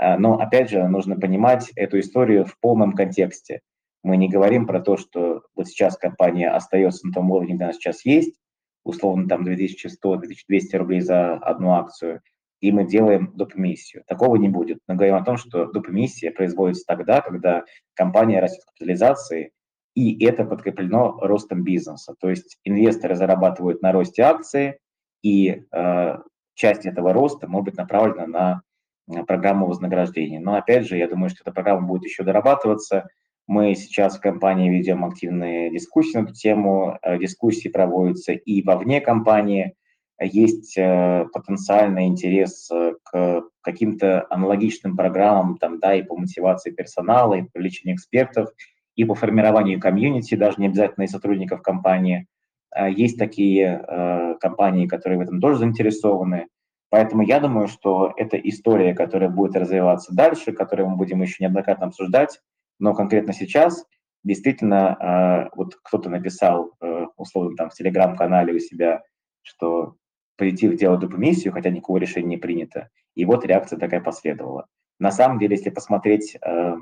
но, 0.00 0.38
опять 0.38 0.70
же, 0.70 0.86
нужно 0.86 1.18
понимать 1.18 1.72
эту 1.74 1.98
историю 1.98 2.44
в 2.44 2.56
полном 2.60 2.92
контексте. 2.92 3.62
Мы 4.04 4.16
не 4.16 4.28
говорим 4.28 4.68
про 4.68 4.78
то, 4.78 4.96
что 4.96 5.42
вот 5.56 5.66
сейчас 5.66 5.96
компания 5.96 6.50
остается 6.50 7.04
на 7.08 7.12
том 7.12 7.32
уровне, 7.32 7.54
где 7.54 7.64
она 7.64 7.72
сейчас 7.72 8.04
есть, 8.04 8.38
условно 8.84 9.28
там 9.28 9.44
2100-2200 9.44 10.76
рублей 10.76 11.00
за 11.00 11.34
одну 11.34 11.72
акцию, 11.72 12.20
и 12.60 12.72
мы 12.72 12.86
делаем 12.86 13.32
допомиссию. 13.34 14.02
Такого 14.06 14.36
не 14.36 14.48
будет. 14.48 14.78
Мы 14.88 14.94
говорим 14.94 15.16
о 15.16 15.24
том, 15.24 15.36
что 15.36 15.66
допомиссия 15.66 16.30
производится 16.30 16.84
тогда, 16.86 17.20
когда 17.20 17.64
компания 17.94 18.40
растет 18.40 18.64
капитализации, 18.64 19.52
и 19.94 20.24
это 20.24 20.44
подкреплено 20.44 21.18
ростом 21.20 21.64
бизнеса. 21.64 22.14
То 22.20 22.28
есть 22.28 22.58
инвесторы 22.64 23.14
зарабатывают 23.14 23.82
на 23.82 23.92
росте 23.92 24.22
акции, 24.22 24.78
и 25.22 25.64
э, 25.70 26.18
часть 26.54 26.86
этого 26.86 27.12
роста 27.12 27.48
может 27.48 27.66
быть 27.66 27.76
направлена 27.76 28.26
на, 28.26 28.62
на 29.06 29.24
программу 29.24 29.66
вознаграждения. 29.66 30.40
Но 30.40 30.54
опять 30.54 30.86
же, 30.86 30.98
я 30.98 31.08
думаю, 31.08 31.30
что 31.30 31.42
эта 31.42 31.52
программа 31.52 31.86
будет 31.86 32.04
еще 32.04 32.24
дорабатываться. 32.24 33.08
Мы 33.46 33.74
сейчас 33.74 34.18
в 34.18 34.20
компании 34.20 34.70
ведем 34.70 35.04
активные 35.04 35.70
дискуссии 35.70 36.18
на 36.18 36.24
эту 36.24 36.34
тему. 36.34 36.98
Э, 37.02 37.18
дискуссии 37.18 37.68
проводятся 37.68 38.32
и 38.32 38.62
вовне 38.62 39.00
компании– 39.00 39.74
есть 40.24 40.78
э, 40.78 41.26
потенциальный 41.32 42.06
интерес 42.06 42.70
э, 42.70 42.94
к 43.02 43.42
каким-то 43.60 44.26
аналогичным 44.30 44.96
программам, 44.96 45.58
там, 45.58 45.78
да, 45.78 45.94
и 45.94 46.02
по 46.02 46.16
мотивации 46.16 46.70
персонала, 46.70 47.34
и 47.34 47.42
по 47.42 47.50
привлечению 47.52 47.96
экспертов, 47.96 48.48
и 48.94 49.04
по 49.04 49.14
формированию 49.14 49.78
комьюнити, 49.78 50.34
даже 50.34 50.56
не 50.58 50.68
обязательно 50.68 51.04
и 51.04 51.08
сотрудников 51.08 51.60
компании. 51.60 52.26
А 52.70 52.88
есть 52.88 53.18
такие 53.18 53.84
э, 53.86 54.34
компании, 54.40 54.86
которые 54.86 55.18
в 55.18 55.22
этом 55.22 55.40
тоже 55.40 55.58
заинтересованы. 55.58 56.46
Поэтому 56.88 57.22
я 57.22 57.38
думаю, 57.38 57.68
что 57.68 58.14
это 58.16 58.38
история, 58.38 58.94
которая 58.94 59.28
будет 59.28 59.54
развиваться 59.56 60.14
дальше, 60.14 60.52
которую 60.52 60.88
мы 60.90 60.96
будем 60.96 61.20
еще 61.20 61.44
неоднократно 61.44 61.88
обсуждать, 61.88 62.40
но 62.78 62.94
конкретно 62.94 63.32
сейчас 63.32 63.84
действительно 64.22 65.50
вот 65.54 65.74
кто-то 65.82 66.08
написал, 66.08 66.72
условно, 67.16 67.56
там 67.56 67.70
в 67.70 67.74
телеграм-канале 67.74 68.54
у 68.54 68.58
себя, 68.60 69.02
что 69.42 69.96
позитив 70.36 70.76
делать 70.76 71.00
допомиссию, 71.00 71.52
хотя 71.52 71.70
никакого 71.70 71.98
решения 71.98 72.28
не 72.28 72.36
принято. 72.36 72.90
И 73.14 73.24
вот 73.24 73.44
реакция 73.44 73.78
такая 73.78 74.00
последовала. 74.00 74.66
На 74.98 75.10
самом 75.10 75.38
деле, 75.38 75.56
если 75.56 75.70
посмотреть 75.70 76.36
э, 76.40 76.76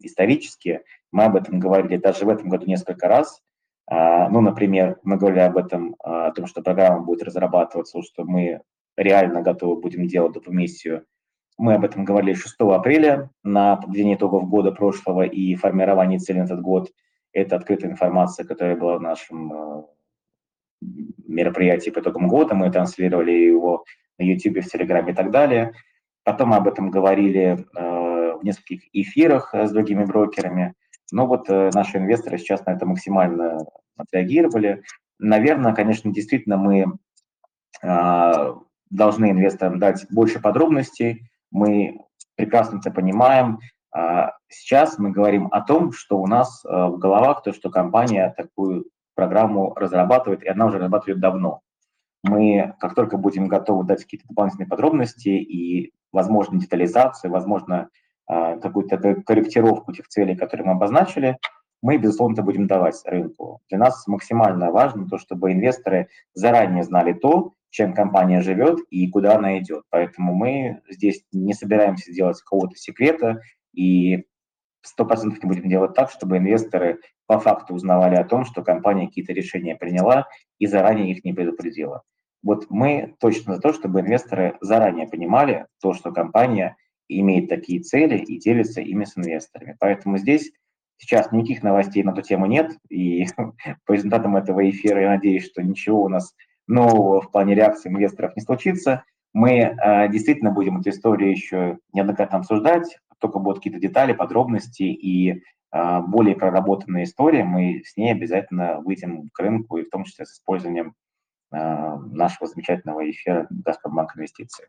исторически, 0.00 0.82
мы 1.10 1.24
об 1.24 1.36
этом 1.36 1.58
говорили 1.58 1.96
даже 1.96 2.24
в 2.24 2.28
этом 2.28 2.48
году 2.48 2.66
несколько 2.66 3.08
раз. 3.08 3.40
Э, 3.90 4.28
ну, 4.28 4.40
например, 4.40 4.98
мы 5.02 5.16
говорили 5.16 5.40
об 5.40 5.56
этом, 5.56 5.94
э, 5.94 5.94
о 6.04 6.32
том, 6.32 6.46
что 6.46 6.62
программа 6.62 7.02
будет 7.02 7.22
разрабатываться, 7.22 8.02
что 8.02 8.24
мы 8.24 8.60
реально 8.96 9.42
готовы 9.42 9.80
будем 9.80 10.06
делать 10.06 10.32
допомиссию. 10.32 11.04
Мы 11.58 11.74
об 11.74 11.84
этом 11.84 12.04
говорили 12.04 12.34
6 12.34 12.56
апреля 12.60 13.30
на 13.42 13.76
подведении 13.76 14.14
итогов 14.14 14.48
года 14.48 14.72
прошлого 14.72 15.22
и 15.22 15.54
формировании 15.54 16.18
цели 16.18 16.38
на 16.38 16.44
этот 16.44 16.60
год. 16.60 16.90
Это 17.32 17.56
открытая 17.56 17.90
информация, 17.90 18.46
которая 18.46 18.76
была 18.76 18.98
в 18.98 19.02
нашем 19.02 19.52
э, 19.52 19.82
мероприятий 21.26 21.90
по 21.90 22.00
итогам 22.00 22.28
года, 22.28 22.54
мы 22.54 22.70
транслировали 22.70 23.32
его 23.32 23.84
на 24.18 24.24
YouTube, 24.24 24.64
в 24.64 24.68
Телеграме 24.68 25.12
и 25.12 25.14
так 25.14 25.30
далее. 25.30 25.72
Потом 26.24 26.50
мы 26.50 26.56
об 26.56 26.68
этом 26.68 26.90
говорили 26.90 27.66
э, 27.76 28.36
в 28.36 28.44
нескольких 28.44 28.82
эфирах 28.92 29.54
э, 29.54 29.66
с 29.66 29.72
другими 29.72 30.04
брокерами. 30.04 30.74
Но 31.10 31.26
вот 31.26 31.48
э, 31.50 31.70
наши 31.74 31.98
инвесторы 31.98 32.38
сейчас 32.38 32.64
на 32.64 32.72
это 32.72 32.86
максимально 32.86 33.58
отреагировали. 33.96 34.82
Наверное, 35.18 35.74
конечно, 35.74 36.12
действительно 36.12 36.56
мы 36.56 36.86
э, 37.82 38.54
должны 38.90 39.30
инвесторам 39.30 39.78
дать 39.78 40.06
больше 40.10 40.40
подробностей. 40.40 41.28
Мы 41.50 42.00
прекрасно 42.36 42.78
это 42.78 42.90
понимаем. 42.90 43.58
Э, 43.96 44.28
сейчас 44.48 44.98
мы 44.98 45.10
говорим 45.10 45.48
о 45.50 45.60
том, 45.60 45.92
что 45.92 46.18
у 46.18 46.26
нас 46.26 46.64
э, 46.64 46.68
в 46.68 46.98
головах, 46.98 47.42
то, 47.42 47.52
что 47.52 47.70
компания 47.70 48.32
такую 48.36 48.86
программу 49.14 49.74
разрабатывает, 49.74 50.42
и 50.42 50.48
она 50.48 50.66
уже 50.66 50.76
разрабатывает 50.76 51.20
давно. 51.20 51.60
Мы, 52.22 52.74
как 52.80 52.94
только 52.94 53.16
будем 53.16 53.48
готовы 53.48 53.84
дать 53.84 54.04
какие-то 54.04 54.28
дополнительные 54.28 54.68
подробности 54.68 55.28
и, 55.28 55.92
возможно, 56.12 56.58
детализацию, 56.58 57.30
возможно, 57.30 57.88
а, 58.26 58.56
какую-то 58.58 58.96
корректировку 59.22 59.92
тех 59.92 60.08
целей, 60.08 60.36
которые 60.36 60.66
мы 60.66 60.72
обозначили, 60.72 61.36
мы, 61.82 61.98
безусловно, 61.98 62.34
это 62.34 62.42
будем 62.42 62.68
давать 62.68 63.02
рынку. 63.04 63.60
Для 63.68 63.78
нас 63.78 64.06
максимально 64.06 64.70
важно 64.70 65.08
то, 65.08 65.18
чтобы 65.18 65.52
инвесторы 65.52 66.08
заранее 66.32 66.84
знали 66.84 67.12
то, 67.12 67.54
чем 67.70 67.92
компания 67.92 68.40
живет 68.40 68.78
и 68.90 69.08
куда 69.08 69.36
она 69.36 69.58
идет. 69.58 69.82
Поэтому 69.90 70.34
мы 70.34 70.80
здесь 70.88 71.24
не 71.32 71.54
собираемся 71.54 72.12
делать 72.12 72.40
какого-то 72.40 72.76
секрета 72.76 73.40
и 73.72 74.26
сто 74.82 75.04
процентов 75.04 75.42
не 75.42 75.48
будем 75.48 75.68
делать 75.68 75.94
так, 75.94 76.10
чтобы 76.10 76.38
инвесторы 76.38 77.00
по 77.26 77.38
факту 77.38 77.74
узнавали 77.74 78.16
о 78.16 78.24
том, 78.24 78.44
что 78.44 78.62
компания 78.62 79.06
какие-то 79.06 79.32
решения 79.32 79.76
приняла 79.76 80.28
и 80.58 80.66
заранее 80.66 81.12
их 81.12 81.24
не 81.24 81.32
предупредила. 81.32 82.02
Вот 82.42 82.66
мы 82.70 83.14
точно 83.20 83.54
за 83.54 83.60
то, 83.60 83.72
чтобы 83.72 84.00
инвесторы 84.00 84.56
заранее 84.60 85.06
понимали 85.06 85.66
то, 85.80 85.92
что 85.94 86.10
компания 86.10 86.76
имеет 87.08 87.48
такие 87.48 87.80
цели 87.80 88.18
и 88.18 88.38
делится 88.38 88.80
ими 88.80 89.04
с 89.04 89.16
инвесторами. 89.16 89.76
Поэтому 89.78 90.18
здесь 90.18 90.50
сейчас 90.96 91.30
никаких 91.32 91.62
новостей 91.62 92.02
на 92.02 92.10
эту 92.10 92.22
тему 92.22 92.46
нет, 92.46 92.72
и 92.88 93.26
по 93.86 93.92
результатам 93.92 94.36
этого 94.36 94.68
эфира 94.68 95.00
я 95.00 95.10
надеюсь, 95.10 95.46
что 95.46 95.62
ничего 95.62 96.02
у 96.02 96.08
нас 96.08 96.34
нового 96.66 97.20
в 97.20 97.30
плане 97.30 97.54
реакции 97.54 97.88
инвесторов 97.88 98.34
не 98.36 98.42
случится. 98.42 99.04
Мы 99.32 99.58
э, 99.60 100.08
действительно 100.10 100.50
будем 100.50 100.78
эту 100.78 100.90
историю 100.90 101.30
еще 101.30 101.78
неоднократно 101.92 102.38
обсуждать, 102.38 102.98
только 103.22 103.38
будут 103.38 103.58
какие-то 103.58 103.80
детали, 103.80 104.12
подробности 104.12 104.82
и 104.82 105.42
э, 105.72 106.00
более 106.00 106.36
проработанная 106.36 107.04
история, 107.04 107.44
мы 107.44 107.82
с 107.84 107.96
ней 107.96 108.12
обязательно 108.12 108.80
выйдем 108.80 109.30
к 109.30 109.38
рынку, 109.38 109.78
и 109.78 109.84
в 109.84 109.90
том 109.90 110.04
числе 110.04 110.26
с 110.26 110.32
использованием 110.32 110.94
э, 111.52 111.56
нашего 111.56 112.46
замечательного 112.46 113.08
эфира 113.10 113.46
«Газпромбанк 113.48 114.16
Инвестиции». 114.16 114.66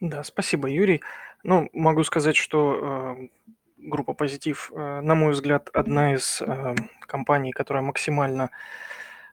Да, 0.00 0.24
спасибо, 0.24 0.68
Юрий. 0.68 1.02
Ну, 1.42 1.68
могу 1.72 2.04
сказать, 2.04 2.36
что 2.36 3.16
э, 3.16 3.28
группа 3.78 4.12
«Позитив», 4.12 4.70
э, 4.74 5.00
на 5.00 5.14
мой 5.14 5.32
взгляд, 5.32 5.70
одна 5.72 6.14
из 6.14 6.42
э, 6.42 6.74
компаний, 7.06 7.52
которая 7.52 7.82
максимально 7.82 8.50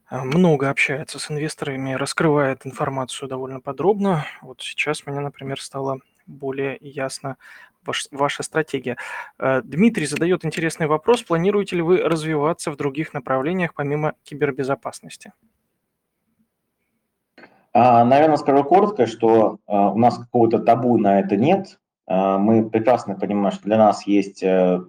а, 0.09 0.23
много 0.23 0.69
общается 0.69 1.19
с 1.19 1.29
инвесторами, 1.29 1.93
раскрывает 1.93 2.65
информацию 2.65 3.27
довольно 3.27 3.59
подробно. 3.59 4.25
Вот 4.41 4.61
сейчас 4.61 5.05
мне, 5.05 5.19
например, 5.19 5.61
стало 5.61 5.99
более 6.27 6.77
ясно 6.81 7.37
ваш, 7.85 8.07
ваша 8.11 8.43
стратегия. 8.43 8.97
Э, 9.39 9.61
Дмитрий 9.63 10.05
задает 10.05 10.45
интересный 10.45 10.87
вопрос. 10.87 11.23
Планируете 11.23 11.77
ли 11.77 11.81
вы 11.81 11.97
развиваться 11.97 12.71
в 12.71 12.77
других 12.77 13.13
направлениях 13.13 13.73
помимо 13.73 14.13
кибербезопасности? 14.23 15.33
А, 17.79 18.03
наверное, 18.03 18.37
скажу 18.37 18.63
коротко, 18.63 19.05
что 19.05 19.59
а, 19.67 19.91
у 19.91 19.99
нас 19.99 20.17
какого-то 20.17 20.57
табу 20.57 20.97
на 20.97 21.19
это 21.19 21.37
нет. 21.37 21.79
А, 22.07 22.39
мы 22.39 22.67
прекрасно 22.67 23.13
понимаем, 23.13 23.51
что 23.51 23.65
для 23.65 23.77
нас 23.77 24.07
есть 24.07 24.41
э, 24.41 24.81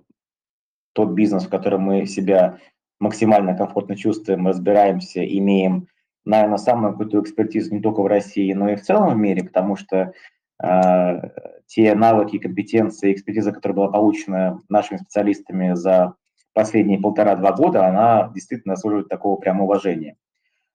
тот 0.95 1.11
бизнес, 1.11 1.45
в 1.45 1.51
котором 1.51 1.82
мы 1.82 2.07
себя 2.07 2.61
максимально 2.99 3.55
комфортно 3.55 3.95
чувствуем, 3.95 4.47
разбираемся, 4.47 5.22
имеем, 5.22 5.89
наверное, 6.24 6.57
самую 6.57 6.97
крутую 6.97 7.24
экспертизу 7.24 7.74
не 7.74 7.82
только 7.82 8.01
в 8.01 8.07
России, 8.07 8.55
но 8.55 8.70
и 8.70 8.76
в 8.76 8.82
целом 8.82 9.11
в 9.12 9.16
мире, 9.16 9.45
потому 9.45 9.76
что 9.76 9.97
э, 9.97 10.12
те 10.61 11.95
навыки, 11.95 12.39
компетенции, 12.39 13.13
экспертиза, 13.13 13.53
которая 13.53 13.77
была 13.77 13.89
получена 13.89 14.61
нашими 14.69 14.99
специалистами 14.99 15.75
за 15.75 16.15
последние 16.53 16.99
полтора-два 16.99 17.53
года, 17.53 17.87
она 17.87 18.31
действительно 18.35 18.75
заслуживает 18.75 19.09
такого 19.09 19.37
прямо 19.37 19.65
уважения. 19.65 20.17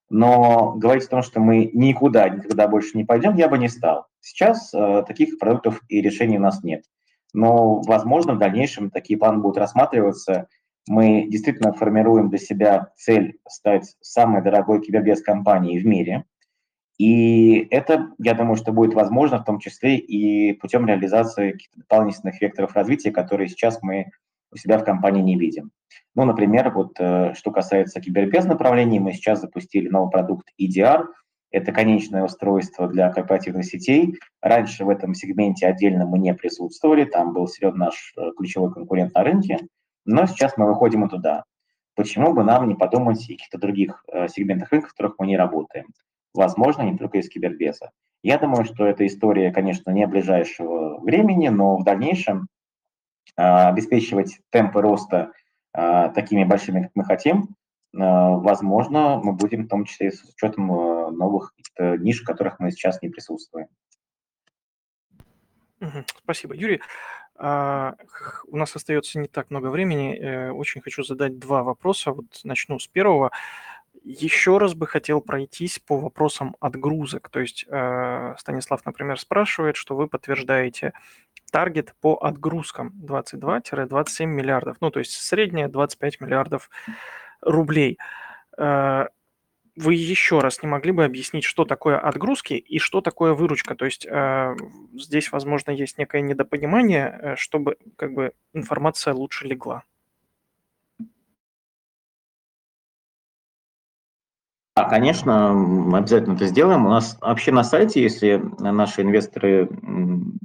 Но 0.10 0.74
говорить 0.74 1.06
о 1.06 1.10
том, 1.10 1.22
что 1.24 1.40
мы 1.40 1.70
никуда, 1.74 2.30
никогда 2.30 2.68
больше 2.68 2.98
не 2.98 3.04
пойдем, 3.04 3.36
я 3.36 3.50
бы 3.50 3.58
не 3.58 3.68
стал. 3.68 4.06
Сейчас 4.22 4.74
э, 4.74 5.04
таких 5.08 5.40
продуктов 5.40 5.82
и 5.90 6.02
решений 6.02 6.38
у 6.38 6.42
нас 6.42 6.64
нет. 6.64 6.84
Но, 7.34 7.82
возможно, 7.82 8.36
в 8.36 8.40
дальнейшем 8.40 8.92
такие 8.92 9.18
планы 9.18 9.40
будут 9.40 9.58
рассматриваться– 9.58 10.48
мы 10.88 11.28
действительно 11.30 11.74
формируем 11.74 12.30
для 12.30 12.40
себя 12.40 12.92
цель 12.98 13.38
стать 13.48 13.96
самой 14.02 14.42
дорогой 14.42 14.82
кибербез-компанией 14.82 15.80
в 15.80 15.86
мире. 15.86 16.26
И 16.98 17.68
это, 17.72 18.10
я 18.20 18.34
думаю, 18.34 18.56
что 18.56 18.72
будет 18.72 18.94
возможно 18.94 19.40
в 19.40 19.46
том 19.46 19.60
числе 19.60 19.98
и 19.98 20.54
путем 20.54 20.86
реализации 20.86 21.58
дополнительных 21.76 22.40
векторов 22.42 22.76
развития, 22.76 23.12
которые 23.12 23.50
сейчас 23.50 23.82
мы 23.82 24.12
у 24.52 24.58
себя 24.58 24.78
в 24.78 24.84
компании 24.84 25.22
не 25.22 25.38
видим. 25.38 25.72
Ну, 26.16 26.26
например, 26.26 26.72
вот 26.72 26.96
э, 27.00 27.34
что 27.34 27.52
касается 27.52 28.00
кибербез 28.00 28.46
направлений, 28.46 29.00
мы 29.00 29.14
сейчас 29.14 29.42
запустили 29.42 29.90
новый 29.90 30.12
продукт 30.12 30.50
EDR. 30.62 31.08
Это 31.50 31.72
конечное 31.72 32.24
устройство 32.24 32.88
для 32.88 33.12
корпоративных 33.12 33.66
сетей. 33.66 34.16
Раньше 34.42 34.86
в 34.86 34.90
этом 34.90 35.16
сегменте 35.16 35.66
отдельно 35.66 36.06
мы 36.06 36.20
не 36.20 36.34
присутствовали, 36.36 37.06
там 37.06 37.34
был 37.34 37.48
серьезно 37.48 37.86
наш 37.86 38.14
э, 38.18 38.32
ключевой 38.38 38.72
конкурент 38.72 39.14
на 39.16 39.24
рынке– 39.24 39.58
но 40.06 40.26
сейчас 40.26 40.58
мы 40.58 40.68
выходим 40.68 41.06
и 41.06 41.10
туда. 41.10 41.46
Почему 41.96 42.34
бы 42.34 42.44
нам 42.44 42.68
не 42.68 42.76
подумать 42.76 43.24
о 43.24 43.28
каких-то 43.28 43.58
других 43.58 44.04
э, 44.12 44.28
сегментах 44.28 44.72
рынка, 44.72 44.88
в 44.88 44.92
которых 44.92 45.16
мы 45.20 45.28
не 45.28 45.38
работаем? 45.38 45.86
Возможно, 46.34 46.82
не 46.84 46.98
только 46.98 47.20
из 47.20 47.30
кибербеза. 47.30 47.92
Я 48.24 48.38
думаю, 48.38 48.66
что 48.66 48.86
эта 48.86 49.06
история, 49.06 49.52
конечно, 49.52 49.92
не 49.92 50.08
ближайшего 50.08 51.00
времени, 51.00 51.50
но 51.50 51.78
в 51.78 51.84
дальнейшем 51.84 52.48
э, 53.36 53.42
обеспечивать 53.42 54.40
темпы 54.50 54.82
роста 54.82 55.32
э, 55.74 56.10
такими 56.16 56.44
большими, 56.44 56.84
как 56.84 56.92
мы 56.96 57.04
хотим, 57.06 57.44
э, 57.44 57.48
возможно, 57.94 59.20
мы 59.22 59.34
будем 59.34 59.66
в 59.66 59.68
том 59.68 59.86
числе 59.86 60.12
с 60.12 60.24
учетом 60.24 60.72
э, 60.72 61.12
новых 61.12 61.54
ниш, 61.78 62.22
в 62.22 62.26
которых 62.26 62.60
мы 62.60 62.72
сейчас 62.72 63.02
не 63.02 63.10
присутствуем. 63.10 63.68
Спасибо, 66.24 66.56
Юрий. 66.56 66.82
А, 67.36 67.96
у 68.48 68.58
нас 68.58 68.76
остается 68.76 69.20
не 69.20 69.28
так 69.28 69.50
много 69.50 69.68
времени. 69.68 70.16
Э, 70.16 70.52
очень 70.52 70.82
хочу 70.82 71.04
задать 71.04 71.40
два 71.40 71.64
вопроса. 71.64 72.12
Вот 72.12 72.26
начну 72.44 72.80
с 72.80 72.88
первого. 72.88 73.32
Еще 74.04 74.58
раз 74.58 74.74
бы 74.74 74.86
хотел 74.86 75.22
пройтись 75.22 75.80
по 75.80 75.98
вопросам 75.98 76.58
отгрузок. 76.60 77.30
То 77.30 77.40
есть 77.40 77.66
э, 77.70 78.36
Станислав, 78.38 78.86
например, 78.86 79.18
спрашивает, 79.18 79.78
что 79.78 79.96
вы 79.96 80.08
подтверждаете 80.08 80.92
таргет 81.52 81.96
по 82.02 82.16
отгрузкам 82.16 82.94
22-27 83.02 84.26
миллиардов. 84.26 84.78
Ну, 84.82 84.92
то 84.92 85.00
есть 85.00 85.14
средняя 85.14 85.70
25 85.70 86.20
миллиардов 86.20 86.70
рублей. 87.42 87.98
Э, 88.58 89.06
вы 89.76 89.96
еще 89.96 90.40
раз 90.40 90.62
не 90.62 90.68
могли 90.68 90.92
бы 90.92 91.04
объяснить, 91.04 91.46
что 91.46 91.66
такое 91.66 91.98
отгрузки 91.98 92.54
и 92.54 92.80
что 92.80 93.02
такое 93.02 93.34
выручка? 93.34 93.76
То 93.76 93.86
есть 93.86 94.06
э, 94.06 94.56
здесь, 94.94 95.32
возможно, 95.32 95.72
есть 95.72 95.98
некое 95.98 96.22
недопонимание, 96.22 97.20
э, 97.22 97.36
чтобы 97.38 97.78
как 97.96 98.14
бы 98.14 98.34
информация 98.54 99.14
лучше 99.14 99.48
легла. 99.48 99.84
Да, 104.76 104.86
конечно, 104.86 105.52
обязательно 105.96 106.34
это 106.34 106.48
сделаем. 106.48 106.88
У 106.88 106.90
нас 106.90 107.18
вообще 107.22 107.52
на 107.52 107.64
сайте, 107.64 108.02
если 108.02 108.44
наши 108.60 109.04
инвесторы 109.04 109.70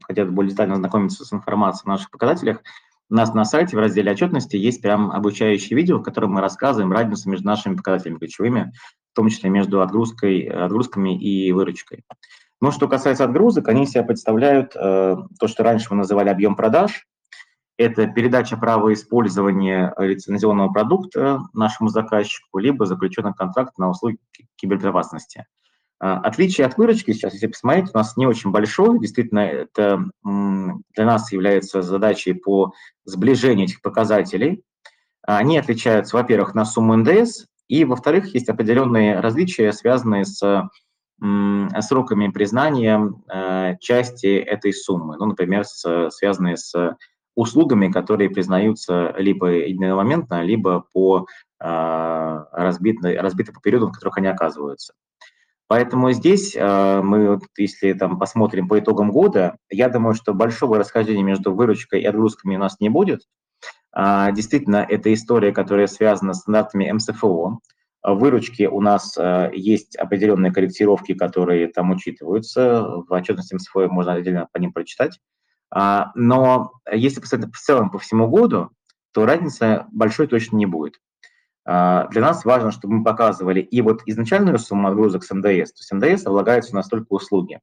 хотят 0.03 0.31
более 0.31 0.51
детально 0.51 0.75
ознакомиться 0.75 1.25
с 1.25 1.33
информацией 1.33 1.85
о 1.87 1.93
наших 1.93 2.11
показателях, 2.11 2.63
у 3.11 3.15
нас 3.15 3.33
на 3.33 3.47
сайте 3.47 3.75
в 3.75 3.81
разделе 3.81 4.13
отчетности 4.13 4.57
есть 4.57 4.83
прям 4.83 5.11
обучающее 5.11 5.75
видео, 5.75 5.99
в 5.99 6.03
котором 6.03 6.33
мы 6.33 6.43
рассказываем 6.43 6.93
разницу 6.93 7.31
между 7.31 7.47
нашими 7.47 7.75
показателями 7.75 8.19
ключевыми, 8.19 8.73
в 9.13 9.17
том 9.17 9.31
числе 9.31 9.49
между 9.49 9.81
отгрузкой, 9.81 10.43
отгрузками 10.43 11.19
и 11.19 11.51
выручкой. 11.53 12.05
Но 12.61 12.71
что 12.71 12.87
касается 12.87 13.25
отгрузок, 13.25 13.69
они 13.69 13.87
себя 13.87 14.03
представляют 14.03 14.77
э, 14.77 15.17
то, 15.39 15.49
что 15.49 15.63
раньше 15.63 15.87
мы 15.91 15.97
называли 15.97 16.29
объем 16.29 16.55
продаж. 16.55 17.07
Это 17.79 18.09
передача 18.09 18.57
права 18.57 18.93
использования 18.93 19.95
лицензионного 19.99 20.73
продукта 20.73 21.43
нашему 21.55 21.89
заказчику, 21.91 22.59
либо 22.59 22.87
заключенный 22.87 23.33
контракт 23.33 23.79
на 23.79 23.89
услуги 23.89 24.19
кибербезопасности. 24.57 25.47
А, 26.01 26.19
отличие 26.19 26.67
от 26.67 26.77
выручки 26.77 27.13
сейчас, 27.13 27.35
если 27.35 27.47
посмотреть, 27.47 27.91
у 27.95 27.99
нас 27.99 28.17
не 28.17 28.27
очень 28.27 28.51
большое. 28.51 28.99
Действительно, 28.99 29.41
это 29.41 30.05
для 30.25 31.05
нас 31.05 31.31
является 31.31 31.83
задачей 31.83 32.33
по 32.33 32.73
сближению 33.05 33.67
этих 33.67 33.81
показателей. 33.81 34.65
Они 35.23 35.57
отличаются, 35.57 36.17
во-первых, 36.17 36.57
на 36.57 36.65
сумму 36.65 36.97
НДС, 36.97 37.47
и, 37.69 37.85
во-вторых, 37.85 38.35
есть 38.35 38.49
определенные 38.49 39.21
различия, 39.21 39.73
связанные 39.73 40.25
с 40.25 40.69
сроками 41.81 42.29
признания 42.29 43.13
э, 43.29 43.77
части 43.81 44.37
этой 44.39 44.73
суммы. 44.73 45.17
Ну, 45.19 45.27
например, 45.27 45.65
с, 45.65 46.11
связанные 46.11 46.57
с 46.57 46.97
услугами, 47.39 47.89
которые 47.89 48.31
признаются 48.31 49.15
либо 49.17 49.47
единомоментно, 49.47 50.43
либо 50.43 50.85
по 50.93 51.27
э, 51.61 52.45
разбиты, 52.53 53.17
разбиты 53.17 53.53
по 53.53 53.61
периодам, 53.61 53.91
в 53.91 53.93
которых 53.93 54.19
они 54.19 54.27
оказываются. 54.27 54.95
Поэтому 55.69 56.11
здесь 56.11 56.57
э, 56.57 57.01
мы, 57.01 57.35
вот, 57.35 57.43
если 57.57 57.93
там 57.93 58.19
посмотрим 58.19 58.67
по 58.67 58.81
итогам 58.81 59.13
года, 59.13 59.57
я 59.71 59.89
думаю, 59.89 60.15
что 60.15 60.35
большого 60.35 60.79
расхождения 60.79 61.23
между 61.23 61.55
выручкой 61.55 62.01
и 62.01 62.07
отгрузками 62.07 62.57
у 62.57 62.59
нас 62.59 62.81
не 62.81 62.89
будет. 62.89 63.21
А, 63.93 64.33
действительно, 64.33 64.85
это 64.89 65.15
история, 65.15 65.53
которая 65.53 65.87
связана 65.87 66.35
с 66.35 66.41
стандартами 66.41 66.91
МСФО. 66.91 67.61
В 68.03 68.15
выручке 68.15 68.69
у 68.69 68.81
нас 68.81 69.17
э, 69.17 69.51
есть 69.55 69.95
определенные 69.95 70.53
корректировки, 70.53 71.15
которые 71.15 71.69
там 71.69 71.93
учитываются. 71.93 72.83
В 72.83 73.13
отчетности 73.13 73.55
МСФО 73.55 73.89
можно 73.89 74.15
отдельно 74.15 74.49
по 74.53 74.59
ним 74.59 74.73
прочитать. 74.73 75.21
А, 75.71 76.13
но 76.15 76.73
если 76.91 77.21
посмотреть 77.21 77.55
в 77.55 77.61
целом 77.61 77.91
по 77.91 77.99
всему 77.99 78.29
году, 78.29 78.71
то 79.13 79.27
разницы 79.27 79.87
большой 79.91 80.27
точно 80.27 80.57
не 80.57 80.67
будет. 80.67 81.01
А, 81.65 82.09
для 82.09 82.23
нас 82.23 82.45
важно, 82.45 82.71
чтобы 82.71 82.95
мы 82.95 83.05
показывали 83.05 83.61
и 83.61 83.83
вот 83.83 84.03
изначальную 84.07 84.59
сумму 84.59 84.89
отгрузок 84.89 85.25
с 85.25 85.31
НДС, 85.31 85.73
то 85.73 85.81
есть 85.81 85.93
НДС 85.93 86.27
облагается 86.27 86.75
на 86.75 86.83
столько 86.83 87.09
услуги. 87.11 87.61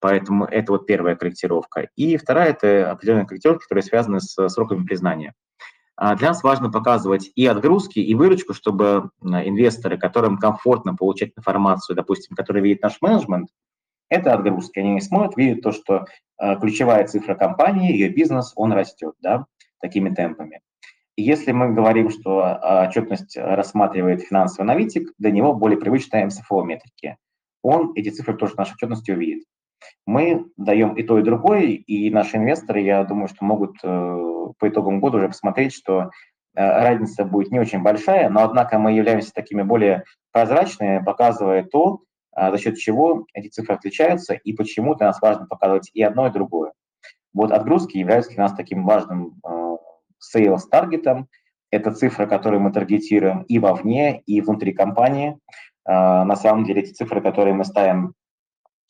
Поэтому 0.00 0.44
это 0.44 0.72
вот 0.72 0.86
первая 0.86 1.16
корректировка. 1.16 1.88
И 1.96 2.16
вторая– 2.16 2.50
это 2.50 2.90
определенная 2.90 3.26
корректировка, 3.26 3.64
которая 3.64 3.82
связана 3.82 4.20
с 4.20 4.48
сроками 4.48 4.84
признания. 4.84 5.34
А, 5.96 6.14
для 6.14 6.28
нас 6.28 6.42
важно 6.42 6.70
показывать 6.70 7.30
и 7.34 7.46
отгрузки, 7.46 7.98
и 7.98 8.14
выручку, 8.14 8.54
чтобы 8.54 9.10
инвесторы, 9.22 9.98
которым 9.98 10.38
комфортно 10.38 10.94
получать 10.94 11.32
информацию, 11.36 11.96
допустим, 11.96 12.36
которые 12.36 12.62
видят 12.62 12.82
наш 12.82 13.00
менеджмент, 13.00 13.48
это 14.08 14.32
отгрузки. 14.32 14.78
Они 14.78 14.94
не 14.94 15.00
смотрят, 15.00 15.36
видят 15.36 15.62
то, 15.62 15.72
что 15.72 16.06
ключевая 16.60 17.06
цифра 17.06 17.34
компании, 17.34 17.92
ее 17.92 18.08
бизнес, 18.08 18.52
он 18.56 18.72
растет 18.72 19.14
да, 19.20 19.46
такими 19.80 20.10
темпами. 20.10 20.60
Если 21.20 21.50
мы 21.50 21.72
говорим, 21.72 22.10
что 22.10 22.42
а, 22.44 22.86
отчетность 22.86 23.36
рассматривает 23.36 24.22
финансовый 24.22 24.62
аналитик, 24.62 25.12
для 25.18 25.32
него 25.32 25.52
более 25.52 25.76
привычная 25.76 26.24
МСФО-метрики. 26.26 27.16
Он 27.60 27.92
эти 27.96 28.10
цифры 28.10 28.36
тоже 28.36 28.54
в 28.54 28.56
нашей 28.58 28.74
отчетности 28.74 29.10
увидит. 29.10 29.44
Мы 30.06 30.46
даем 30.56 30.94
и 30.94 31.02
то, 31.02 31.18
и 31.18 31.24
другое, 31.24 31.62
и 31.64 32.10
наши 32.10 32.36
инвесторы, 32.36 32.82
я 32.82 33.02
думаю, 33.02 33.26
что 33.26 33.44
могут 33.44 33.78
э, 33.82 34.46
по 34.58 34.68
итогам 34.68 35.00
года 35.00 35.16
уже 35.16 35.26
посмотреть, 35.26 35.74
что 35.74 36.02
э, 36.02 36.08
разница 36.54 37.24
будет 37.24 37.50
не 37.50 37.58
очень 37.58 37.82
большая, 37.82 38.30
но 38.30 38.44
однако 38.44 38.78
мы 38.78 38.92
являемся 38.92 39.32
такими 39.32 39.62
более 39.62 40.04
прозрачными, 40.30 41.04
показывая 41.04 41.64
то, 41.64 42.02
за 42.50 42.58
счет 42.58 42.76
чего 42.78 43.26
эти 43.32 43.48
цифры 43.48 43.74
отличаются 43.74 44.34
и 44.34 44.52
почему 44.52 44.94
для 44.94 45.06
нас 45.08 45.20
важно 45.20 45.46
показывать 45.46 45.90
и 45.94 46.02
одно, 46.02 46.26
и 46.26 46.32
другое. 46.32 46.72
Вот 47.32 47.52
отгрузки 47.52 47.96
являются 47.98 48.32
для 48.32 48.44
нас 48.44 48.54
таким 48.54 48.84
важным 48.84 49.40
э, 49.44 49.76
sales 50.34 50.62
таргетом, 50.70 51.28
это 51.70 51.92
цифры, 51.92 52.26
которые 52.26 52.60
мы 52.60 52.72
таргетируем 52.72 53.42
и 53.42 53.58
вовне, 53.58 54.22
и 54.26 54.40
внутри 54.40 54.72
компании. 54.72 55.38
На 55.84 56.36
самом 56.36 56.64
деле 56.64 56.82
эти 56.82 56.92
цифры, 56.92 57.20
которые 57.20 57.54
мы 57.54 57.64
ставим 57.64 58.14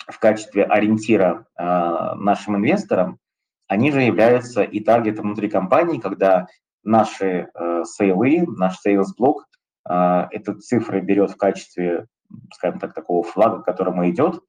в 0.07 0.19
качестве 0.19 0.65
ориентира 0.65 1.47
нашим 1.57 2.57
инвесторам, 2.57 3.19
они 3.67 3.91
же 3.91 4.03
являются 4.03 4.63
и 4.63 4.81
таргетом 4.81 5.27
внутри 5.27 5.49
компании, 5.49 6.01
когда 6.01 6.47
наши 6.85 7.49
сейлы, 7.85 8.47
наш 8.47 8.77
sales 8.85 9.09
блок 9.17 9.47
эту 9.85 10.55
цифры 10.61 11.01
берет 11.01 11.33
в 11.33 11.37
качестве, 11.37 12.07
скажем 12.53 12.79
так, 12.79 12.95
такого 12.95 13.23
флага, 13.23 13.61
к 13.61 13.65
которому 13.65 14.09
идет, 14.11 14.41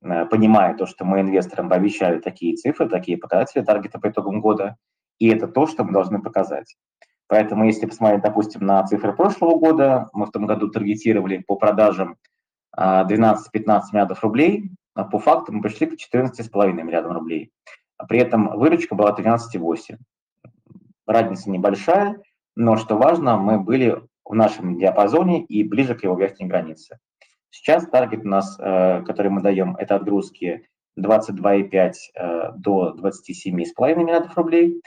понимая 0.00 0.76
то, 0.76 0.86
что 0.86 1.04
мы 1.04 1.20
инвесторам 1.20 1.68
пообещали 1.68 2.20
такие 2.20 2.56
цифры, 2.56 2.88
такие 2.88 3.18
показатели 3.18 3.64
таргета 3.64 3.98
по 3.98 4.08
итогам 4.08 4.40
года, 4.40 4.76
и 5.18 5.28
это 5.28 5.48
то, 5.48 5.66
что 5.66 5.84
мы 5.84 5.92
должны 5.92 6.22
показать. 6.22 6.76
Поэтому 7.26 7.64
если 7.66 7.86
посмотреть, 7.86 8.22
допустим, 8.22 8.64
на 8.64 8.82
цифры 8.84 9.12
прошлого 9.12 9.58
года, 9.58 10.08
мы 10.12 10.26
в 10.26 10.30
том 10.30 10.46
году 10.46 10.68
таргетировали 10.68 11.38
по 11.38 11.56
продажам 11.56 12.16
12-15 12.76 13.36
миллиардов 13.92 14.22
рублей, 14.22 14.70
а 14.94 15.04
по 15.04 15.18
факту 15.18 15.52
мы 15.52 15.60
пришли 15.60 15.86
к 15.86 15.94
14,5 15.94 16.72
миллиардам 16.72 17.12
рублей. 17.12 17.52
При 18.08 18.20
этом 18.20 18.56
выручка 18.56 18.94
была 18.94 19.14
13,8. 19.14 19.98
Разница 21.06 21.50
небольшая, 21.50 22.22
но 22.54 22.76
что 22.76 22.96
важно, 22.96 23.36
мы 23.36 23.58
были 23.58 24.00
в 24.24 24.34
нашем 24.34 24.78
диапазоне 24.78 25.42
и 25.42 25.64
ближе 25.64 25.94
к 25.94 26.04
его 26.04 26.16
верхней 26.16 26.46
границе. 26.46 26.98
Сейчас 27.50 27.86
таргет 27.88 28.24
у 28.24 28.28
нас, 28.28 28.58
э, 28.58 29.02
который 29.02 29.30
мы 29.30 29.40
даем, 29.40 29.76
это 29.76 29.96
отгрузки 29.96 30.68
22,5 30.98 31.92
э, 32.14 32.52
до 32.56 32.94
27,5 32.98 33.94
миллиардов 33.94 34.36
рублей. 34.36 34.82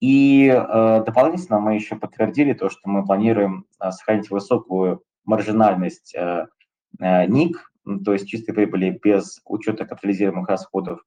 И 0.00 0.48
э, 0.48 1.02
дополнительно 1.04 1.60
мы 1.60 1.74
еще 1.74 1.96
подтвердили 1.96 2.52
то, 2.52 2.68
что 2.68 2.88
мы 2.88 3.04
планируем 3.04 3.66
сохранить 3.78 4.30
высокую 4.30 5.02
маржинальность 5.24 6.16
НИК, 6.98 7.72
то 8.04 8.12
есть 8.12 8.28
чистой 8.28 8.52
прибыли 8.52 8.98
без 9.02 9.40
учета 9.44 9.84
капитализируемых 9.84 10.48
расходов, 10.48 11.00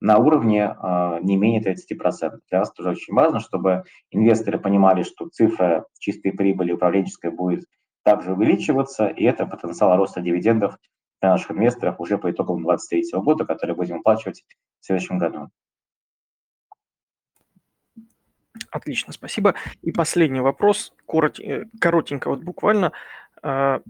на 0.00 0.18
уровне 0.18 0.76
не 1.22 1.36
менее 1.36 1.62
30%. 1.62 2.40
Для 2.50 2.58
нас 2.58 2.72
тоже 2.72 2.90
очень 2.90 3.14
важно, 3.14 3.38
чтобы 3.38 3.84
инвесторы 4.10 4.58
понимали, 4.58 5.04
что 5.04 5.28
цифра 5.28 5.86
чистой 5.98 6.32
прибыли 6.32 6.72
управленческой 6.72 7.30
будет 7.30 7.64
также 8.02 8.32
увеличиваться, 8.32 9.06
и 9.08 9.24
это 9.24 9.46
потенциал 9.46 9.96
роста 9.96 10.20
дивидендов 10.20 10.76
для 11.20 11.30
наших 11.30 11.52
инвесторов 11.52 12.00
уже 12.00 12.18
по 12.18 12.30
итогам 12.30 12.62
2023 12.62 13.20
года, 13.20 13.44
который 13.44 13.74
будем 13.74 13.96
оплачивать 13.96 14.44
в 14.80 14.86
следующем 14.86 15.18
году. 15.18 15.50
Отлично, 18.70 19.12
спасибо. 19.12 19.54
И 19.82 19.92
последний 19.92 20.40
вопрос, 20.40 20.94
э, 21.06 21.64
коротенько, 21.78 22.28
вот 22.28 22.42
буквально. 22.42 22.92
А, 23.42 23.82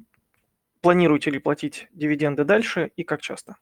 планируете 0.80 1.30
ли 1.30 1.38
платить 1.38 1.88
дивиденды 1.92 2.44
дальше 2.44 2.90
и 2.96 3.04
как 3.04 3.20
часто? 3.20 3.56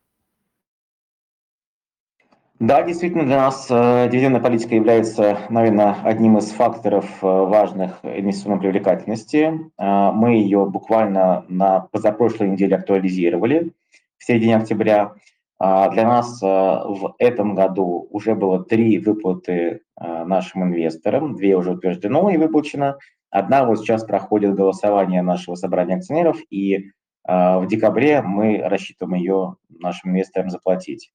Да, 2.60 2.82
действительно, 2.82 3.24
для 3.24 3.38
нас 3.38 3.68
э, 3.70 4.10
дивидендная 4.12 4.42
политика 4.42 4.74
является, 4.74 5.38
наверное, 5.48 5.96
одним 6.04 6.36
из 6.36 6.50
факторов 6.50 7.06
э, 7.22 7.26
важных 7.26 8.00
инвестиционной 8.02 8.60
привлекательности. 8.60 9.58
Э, 9.78 10.10
мы 10.12 10.34
ее 10.34 10.66
буквально 10.66 11.46
на 11.48 11.80
позапрошлой 11.80 12.50
неделе 12.50 12.76
актуализировали 12.76 13.72
в 14.18 14.24
середине 14.26 14.58
октября. 14.58 15.14
Э, 15.58 15.90
для 15.90 16.06
нас 16.06 16.38
в 16.42 17.14
этом 17.16 17.54
году 17.54 18.06
уже 18.10 18.34
было 18.34 18.62
три 18.62 18.98
выплаты 18.98 19.80
нашим 19.98 20.64
инвесторам, 20.64 21.36
две 21.36 21.56
уже 21.56 21.70
утверждено 21.70 22.28
и 22.28 22.36
выплачено. 22.36 22.98
Одна 23.30 23.64
вот 23.64 23.78
сейчас 23.78 24.04
проходит 24.04 24.54
голосование 24.54 25.22
нашего 25.22 25.54
собрания 25.54 25.96
акционеров, 25.96 26.36
и 26.50 26.90
в 27.24 27.66
декабре 27.68 28.20
мы 28.22 28.58
рассчитываем 28.62 29.14
ее 29.14 29.56
нашим 29.68 30.10
инвесторам 30.10 30.50
заплатить. 30.50 31.10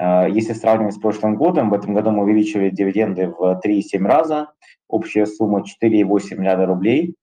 Э, 0.00 0.26
если 0.30 0.54
сравнивать 0.54 0.94
с 0.94 0.98
прошлым 0.98 1.36
годом, 1.36 1.70
в 1.70 1.74
этом 1.74 1.94
году 1.94 2.10
мы 2.10 2.24
увеличили 2.24 2.70
дивиденды 2.70 3.28
в 3.28 3.60
3,7 3.64 4.06
раза, 4.06 4.48
общая 4.88 5.26
сумма 5.26 5.60
4,8 5.60 6.36
миллиарда 6.36 6.66
рублей. 6.66 7.16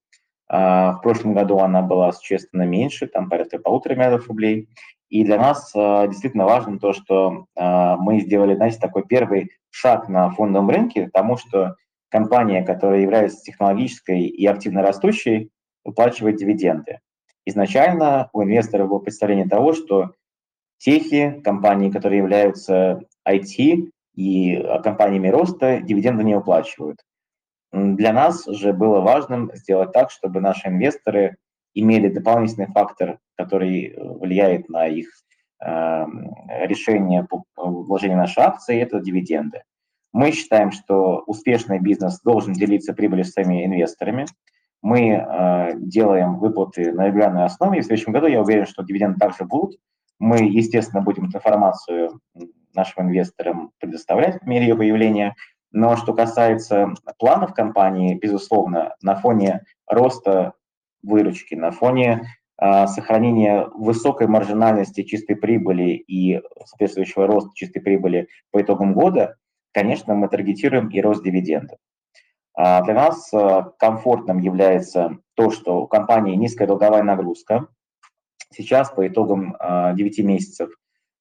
Э, 0.50 0.92
в 0.92 1.00
прошлом 1.02 1.34
году 1.34 1.58
она 1.58 1.82
была 1.82 2.12
существенно 2.12 2.64
меньше, 2.64 3.08
там 3.08 3.30
порядка 3.30 3.58
полутора 3.58 3.96
миллиардов 3.96 4.28
рублей. 4.28 4.70
И 5.10 5.24
для 5.24 5.38
нас 5.38 5.72
э, 5.74 6.08
действительно 6.08 6.46
важно 6.46 6.80
то, 6.80 6.94
что 6.94 7.46
мы 7.56 8.20
сделали, 8.20 8.56
знаете, 8.56 8.78
такой 8.78 9.06
первый 9.06 9.52
шаг 9.72 10.10
на 10.10 10.30
фондовом 10.30 10.70
рынке, 10.70 11.06
потому 11.06 11.38
что 11.38 11.76
компания, 12.10 12.64
которая 12.64 13.02
является 13.02 13.42
технологической 13.42 14.24
и 14.26 14.46
активно 14.46 14.82
растущей, 14.82 15.50
выплачивает 15.84 16.36
дивиденды. 16.36 17.00
Изначально 17.46 18.30
у 18.34 18.44
инвесторов 18.44 18.90
было 18.90 19.00
представление 19.00 19.48
того, 19.48 19.74
что 19.74 20.12
техи, 20.78 21.42
компании, 21.44 21.90
которые 21.90 22.20
являются 22.20 23.02
IT 23.28 23.90
и 24.16 24.64
компаниями 24.84 25.30
роста, 25.30 25.80
дивиденды 25.82 26.24
не 26.24 26.36
уплачивают. 26.36 27.00
Для 27.72 28.14
нас 28.14 28.46
же 28.46 28.74
было 28.74 29.02
важным 29.02 29.52
сделать 29.54 29.92
так, 29.92 30.10
чтобы 30.10 30.40
наши 30.40 30.68
инвесторы 30.70 31.38
имели 31.74 32.10
дополнительный 32.10 32.68
фактор, 32.68 33.20
который 33.36 33.88
э, 33.88 33.94
влияет 34.02 34.70
на 34.70 34.88
их 34.88 35.10
э, 35.64 36.06
решение 36.66 37.24
по 37.26 37.44
вложению 37.56 38.18
нашей 38.18 38.44
акции, 38.44 38.82
это 38.82 39.00
дивиденды. 39.00 39.62
Мы 40.12 40.32
считаем, 40.32 40.72
что 40.72 41.24
успешный 41.28 41.80
бизнес 41.80 42.22
должен 42.22 42.54
делиться 42.54 42.94
прибылью 42.94 43.26
с 43.26 43.34
своими 43.34 43.66
инвесторами. 43.66 44.26
Мы 44.82 45.12
э, 45.12 45.74
делаем 45.76 46.40
выплаты 46.40 46.92
на 46.94 47.08
регулярной 47.08 47.46
основе, 47.46 47.78
и 47.78 47.82
в 47.82 47.86
следующем 47.86 48.14
году 48.14 48.28
я 48.28 48.42
уверен, 48.42 48.66
что 48.66 48.84
дивиденды 48.84 49.20
также 49.20 49.44
будут, 49.44 49.78
мы, 50.20 50.40
естественно, 50.40 51.02
будем 51.02 51.26
эту 51.26 51.38
информацию 51.38 52.20
нашим 52.74 53.08
инвесторам 53.08 53.72
предоставлять 53.80 54.40
по 54.40 54.46
мере 54.46 54.68
ее 54.68 54.76
появления. 54.76 55.36
Но 55.72 55.96
что 55.96 56.14
касается 56.14 56.94
планов 57.20 57.54
компании, 57.54 58.16
безусловно, 58.16 58.96
на 59.02 59.16
фоне 59.16 59.64
роста 59.88 60.54
выручки, 61.04 61.56
на 61.56 61.72
фоне 61.72 62.24
э, 62.60 62.88
сохранения 62.88 63.68
высокой 63.74 64.28
маржинальности 64.28 65.04
чистой 65.04 65.36
прибыли 65.36 65.92
и 65.92 66.42
соответствующего 66.66 67.28
роста 67.28 67.52
чистой 67.54 67.82
прибыли 67.82 68.28
по 68.52 68.62
итогам 68.62 68.94
года, 68.94 69.36
конечно, 69.74 70.16
мы 70.16 70.30
таргетируем 70.30 70.90
и 70.90 71.02
рост 71.02 71.24
дивидендов. 71.24 71.78
А 72.56 72.82
для 72.82 72.96
нас 72.96 73.32
э, 73.34 73.66
комфортным 73.78 74.40
является 74.40 75.18
то, 75.36 75.52
что 75.52 75.82
у 75.84 75.88
компании 75.88 76.36
низкая 76.36 76.68
долговая 76.68 77.04
нагрузка, 77.04 77.68
Сейчас 78.54 78.90
по 78.92 79.08
итогам 79.08 79.56
9 79.60 79.60
а, 79.60 80.24
месяцев 80.24 80.70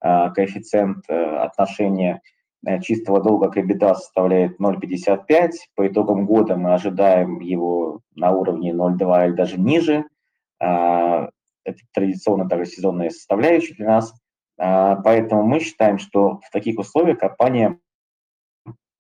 а, 0.01 0.31
коэффициент 0.31 1.05
э, 1.09 1.15
отношения 1.15 2.23
э, 2.65 2.81
чистого 2.81 3.23
долга 3.23 3.51
к 3.51 3.57
EBITDA 3.57 3.95
составляет 3.95 4.61
0,55. 4.61 5.51
По 5.75 5.87
итогам 5.87 6.27
года 6.27 6.57
мы 6.57 6.75
ожидаем 6.75 7.41
его 7.41 8.01
на 8.15 8.31
уровне 8.31 8.73
0,2 8.73 9.27
или 9.27 9.35
даже 9.35 9.59
ниже. 9.59 10.05
А, 10.61 11.31
это 11.65 11.79
традиционно 11.93 12.49
также 12.49 12.67
сезонная 12.71 13.11
составляющая 13.11 13.75
для 13.75 13.87
нас. 13.87 14.15
Поэтому 14.57 15.43
мы 15.43 15.61
считаем, 15.61 15.99
что 15.99 16.41
в 16.41 16.51
таких 16.51 16.79
условиях 16.79 17.19
компания 17.19 17.79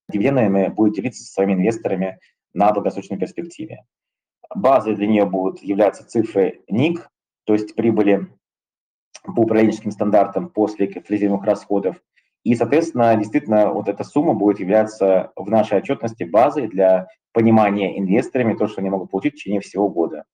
дивидендами 0.08 0.68
будет 0.68 0.96
делиться 0.96 1.24
со 1.24 1.32
своими 1.32 1.54
инвесторами 1.54 2.18
на 2.52 2.72
долгосрочной 2.72 3.18
перспективе. 3.18 3.84
Базой 4.54 4.96
для 4.96 5.06
нее 5.06 5.24
будут 5.24 5.62
являться 5.62 6.06
цифры 6.06 6.62
НИК, 6.68 7.08
то 7.46 7.54
есть 7.54 7.74
прибыли 7.74 8.28
по 9.22 9.40
управленческим 9.40 9.90
стандартам 9.90 10.48
после 10.48 10.86
капитализируемых 10.86 11.44
расходов. 11.44 11.96
И, 12.44 12.54
соответственно, 12.54 13.16
действительно, 13.16 13.72
вот 13.72 13.88
эта 13.88 14.04
сумма 14.04 14.34
будет 14.34 14.60
являться 14.60 15.32
в 15.34 15.50
нашей 15.50 15.78
отчетности 15.78 16.24
базой 16.24 16.68
для 16.68 17.08
понимания 17.32 17.98
инвесторами 17.98 18.54
то, 18.54 18.66
что 18.66 18.80
они 18.80 18.90
могут 18.90 19.10
получить 19.10 19.34
в 19.34 19.36
течение 19.36 19.60
всего 19.60 19.88
года. 19.88 20.24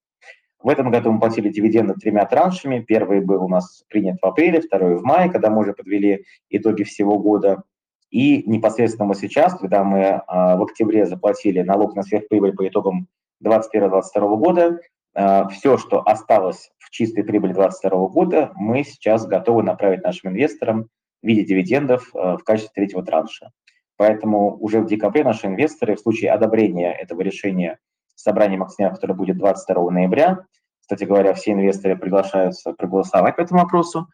В 0.63 0.69
этом 0.69 0.91
году 0.91 1.11
мы 1.11 1.19
платили 1.19 1.49
дивиденды 1.49 1.95
тремя 1.95 2.25
траншами. 2.25 2.81
Первый 2.81 3.21
был 3.21 3.45
у 3.45 3.49
нас 3.49 3.83
принят 3.89 4.19
в 4.21 4.27
апреле, 4.27 4.61
второй 4.61 4.97
в 4.97 5.03
мае, 5.03 5.31
когда 5.31 5.51
мы 5.51 5.61
уже 5.61 5.73
подвели 5.73 6.25
итоги 6.51 6.85
всего 6.85 7.19
года. 7.19 7.63
И 8.11 8.49
непосредственно 8.49 9.07
мы 9.07 9.15
сейчас, 9.15 9.55
когда 9.55 9.83
мы 9.83 10.23
а, 10.27 10.57
в 10.57 10.63
октябре 10.63 11.07
заплатили 11.07 11.63
налог 11.63 11.97
на 11.97 12.03
сверхприбыль 12.03 12.53
по 12.53 12.69
итогам 12.69 13.09
2021-2022 13.43 14.37
года, 14.37 14.81
а, 15.15 15.49
все, 15.49 15.79
что 15.79 16.03
осталось 16.07 16.71
чистой 16.93 17.25
прибыли 17.25 17.53
2022 17.53 18.09
года, 18.09 18.53
мы 18.55 18.85
сейчас 18.85 19.27
готовы 19.27 19.63
направить 19.63 20.05
нашим 20.05 20.31
инвесторам 20.31 20.89
в 21.23 21.27
виде 21.27 21.43
дивидендов 21.43 22.11
а, 22.15 22.37
в 22.37 22.45
качестве 22.45 22.71
третьего 22.75 23.03
транша. 23.03 23.51
Поэтому 23.97 24.57
уже 24.59 24.81
в 24.81 24.87
декабре 24.87 25.25
наши 25.25 25.47
инвесторы 25.47 25.97
в 25.97 26.01
случае 26.01 26.33
одобрения 26.33 26.93
этого 26.93 27.23
решения 27.23 27.79
собранием 28.15 28.63
акционеров, 28.63 28.97
которое 28.97 29.15
будет 29.15 29.39
22 29.39 29.91
ноября, 29.91 30.45
кстати 30.81 31.05
говоря, 31.05 31.33
все 31.35 31.53
инвесторы 31.53 31.97
приглашаются 31.97 32.73
проголосовать 32.73 33.37
по 33.37 33.41
этому 33.41 33.63
вопросу 33.63 34.09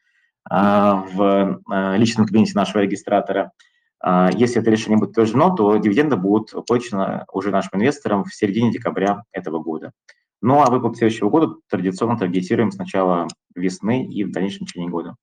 а, 0.48 1.04
в 1.12 1.60
личном 1.96 2.26
кабинете 2.26 2.52
нашего 2.54 2.82
регистратора, 2.82 3.52
А, 4.00 4.30
если 4.32 4.60
это 4.60 4.70
решение 4.70 4.98
будет 4.98 5.10
утверждено, 5.10 5.54
то 5.54 5.76
дивиденды 5.76 6.16
будут 6.16 6.52
выплачены 6.52 7.24
уже 7.32 7.50
нашим 7.50 7.80
инвесторам 7.80 8.24
в 8.24 8.34
середине 8.34 8.70
декабря 8.70 9.24
этого 9.32 9.58
года. 9.58 9.92
Ну 10.40 10.62
а 10.62 10.70
выплат 10.70 10.96
следующего 10.96 11.30
года 11.30 11.56
традиционно 11.68 12.16
таргетируем 12.16 12.70
с 12.70 12.78
начала 12.78 13.26
весны 13.54 14.06
и 14.06 14.24
в 14.24 14.30
дальнейшем 14.30 14.66
течение 14.66 14.88
года. 14.88 15.16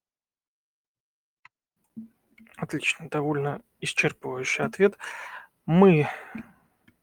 Отлично, 2.58 3.10
довольно 3.10 3.62
исчерпывающий 3.82 4.64
ответ. 4.64 4.98
Мы 5.66 6.08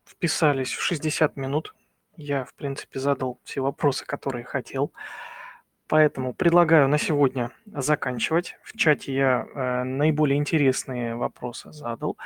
вписались 0.04 0.72
в 0.72 0.82
60 0.82 1.36
минут. 1.36 1.74
Я, 2.16 2.44
в 2.44 2.54
принципе, 2.54 3.00
задал 3.00 3.40
все 3.44 3.60
вопросы, 3.60 4.04
которые 4.06 4.44
хотел. 4.44 4.92
Поэтому 5.88 6.32
предлагаю 6.32 6.88
на 6.88 6.98
сегодня 6.98 7.50
заканчивать. 7.66 8.56
В 8.62 8.76
чате 8.76 9.14
я 9.14 9.44
э, 9.44 9.84
наиболее 9.84 10.38
интересные 10.38 11.16
вопросы 11.16 11.72
задал. 11.72 12.16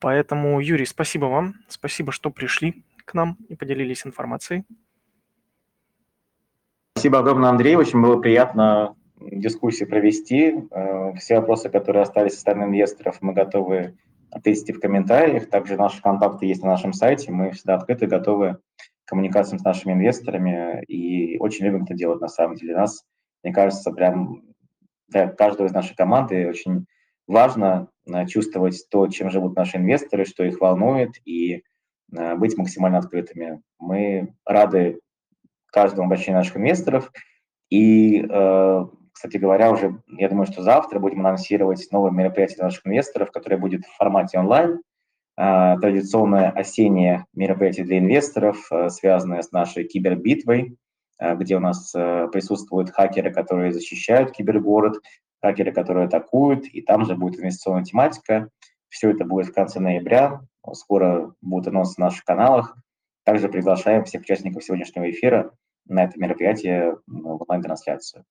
Поэтому, 0.00 0.60
Юрий, 0.60 0.86
спасибо 0.86 1.26
вам. 1.26 1.54
Спасибо, 1.68 2.10
что 2.10 2.30
пришли 2.30 2.84
к 3.10 3.14
нам 3.14 3.36
и 3.48 3.56
поделились 3.56 4.06
информацией. 4.06 4.64
Спасибо 6.94 7.18
огромное, 7.18 7.50
Андрей. 7.50 7.74
Очень 7.74 8.00
было 8.00 8.20
приятно 8.20 8.94
дискуссию 9.20 9.88
провести. 9.88 10.68
Э, 10.70 11.12
все 11.14 11.40
вопросы, 11.40 11.68
которые 11.70 12.02
остались 12.02 12.34
со 12.34 12.40
стороны 12.40 12.64
инвесторов, 12.64 13.18
мы 13.20 13.32
готовы 13.32 13.96
ответить 14.30 14.76
в 14.76 14.80
комментариях. 14.80 15.50
Также 15.50 15.76
наши 15.76 16.00
контакты 16.00 16.46
есть 16.46 16.62
на 16.62 16.68
нашем 16.68 16.92
сайте. 16.92 17.32
Мы 17.32 17.50
всегда 17.50 17.74
открыты, 17.74 18.06
готовы 18.06 18.58
коммуникациям 19.06 19.58
с 19.58 19.64
нашими 19.64 19.92
инвесторами 19.92 20.84
и 20.84 21.36
очень 21.38 21.64
любим 21.64 21.82
это 21.82 21.94
делать 21.94 22.20
на 22.20 22.28
самом 22.28 22.54
деле. 22.54 22.76
Нас, 22.76 23.04
мне 23.42 23.52
кажется, 23.52 23.90
прям 23.90 24.44
для 25.08 25.26
каждого 25.26 25.66
из 25.66 25.72
нашей 25.72 25.96
команды 25.96 26.48
очень 26.48 26.86
важно 27.26 27.88
э, 28.06 28.26
чувствовать 28.26 28.86
то, 28.88 29.08
чем 29.08 29.30
живут 29.30 29.56
наши 29.56 29.78
инвесторы, 29.78 30.24
что 30.24 30.44
их 30.44 30.60
волнует, 30.60 31.14
и 31.24 31.64
быть 32.10 32.56
максимально 32.56 32.98
открытыми. 32.98 33.62
Мы 33.78 34.34
рады 34.44 35.00
каждому 35.70 36.06
обращению 36.06 36.38
наших 36.38 36.56
инвесторов. 36.56 37.10
И, 37.70 38.26
э, 38.28 38.84
кстати 39.12 39.36
говоря, 39.36 39.70
уже, 39.70 40.00
я 40.08 40.28
думаю, 40.28 40.46
что 40.46 40.62
завтра 40.62 40.98
будем 40.98 41.20
анонсировать 41.20 41.86
новое 41.92 42.10
мероприятие 42.10 42.56
для 42.56 42.64
наших 42.64 42.86
инвесторов, 42.86 43.30
которое 43.30 43.56
будет 43.56 43.84
в 43.84 43.96
формате 43.96 44.38
онлайн. 44.38 44.82
А, 45.36 45.78
традиционное 45.78 46.50
осеннее 46.50 47.24
мероприятие 47.32 47.86
для 47.86 47.98
инвесторов, 47.98 48.70
э, 48.70 48.90
связанное 48.90 49.40
с 49.40 49.52
нашей 49.52 49.84
кибербитвой, 49.84 50.76
э, 51.18 51.34
где 51.36 51.56
у 51.56 51.60
нас 51.60 51.94
э, 51.94 52.28
присутствуют 52.30 52.90
хакеры, 52.90 53.32
которые 53.32 53.72
защищают 53.72 54.32
кибергород, 54.32 54.98
хакеры, 55.40 55.72
которые 55.72 56.06
атакуют, 56.06 56.66
и 56.66 56.82
там 56.82 57.06
же 57.06 57.14
будет 57.14 57.40
инвестиционная 57.40 57.84
тематика. 57.84 58.50
Все 58.90 59.10
это 59.10 59.24
будет 59.24 59.46
в 59.46 59.54
конце 59.54 59.80
ноября, 59.80 60.42
скоро 60.72 61.34
будут 61.40 61.68
анонсы 61.68 62.00
на 62.00 62.06
наших 62.06 62.24
каналах. 62.24 62.76
Также 63.24 63.48
приглашаем 63.48 64.04
всех 64.04 64.22
участников 64.22 64.64
сегодняшнего 64.64 65.10
эфира 65.10 65.52
на 65.86 66.04
это 66.04 66.18
мероприятие 66.18 66.96
в 67.06 67.42
онлайн-трансляцию. 67.42 68.24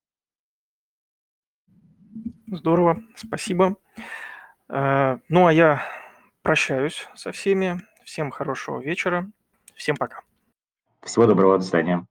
Здорово, 2.46 3.02
спасибо. 3.14 3.76
Ну, 4.68 5.46
а 5.46 5.52
я 5.52 5.82
прощаюсь 6.42 7.08
со 7.14 7.32
всеми. 7.32 7.80
Всем 8.04 8.30
хорошего 8.30 8.80
вечера. 8.80 9.30
Всем 9.74 9.96
пока. 9.96 10.22
Всего 11.02 11.26
доброго, 11.26 11.58
до 11.58 11.64
свидания. 11.64 12.06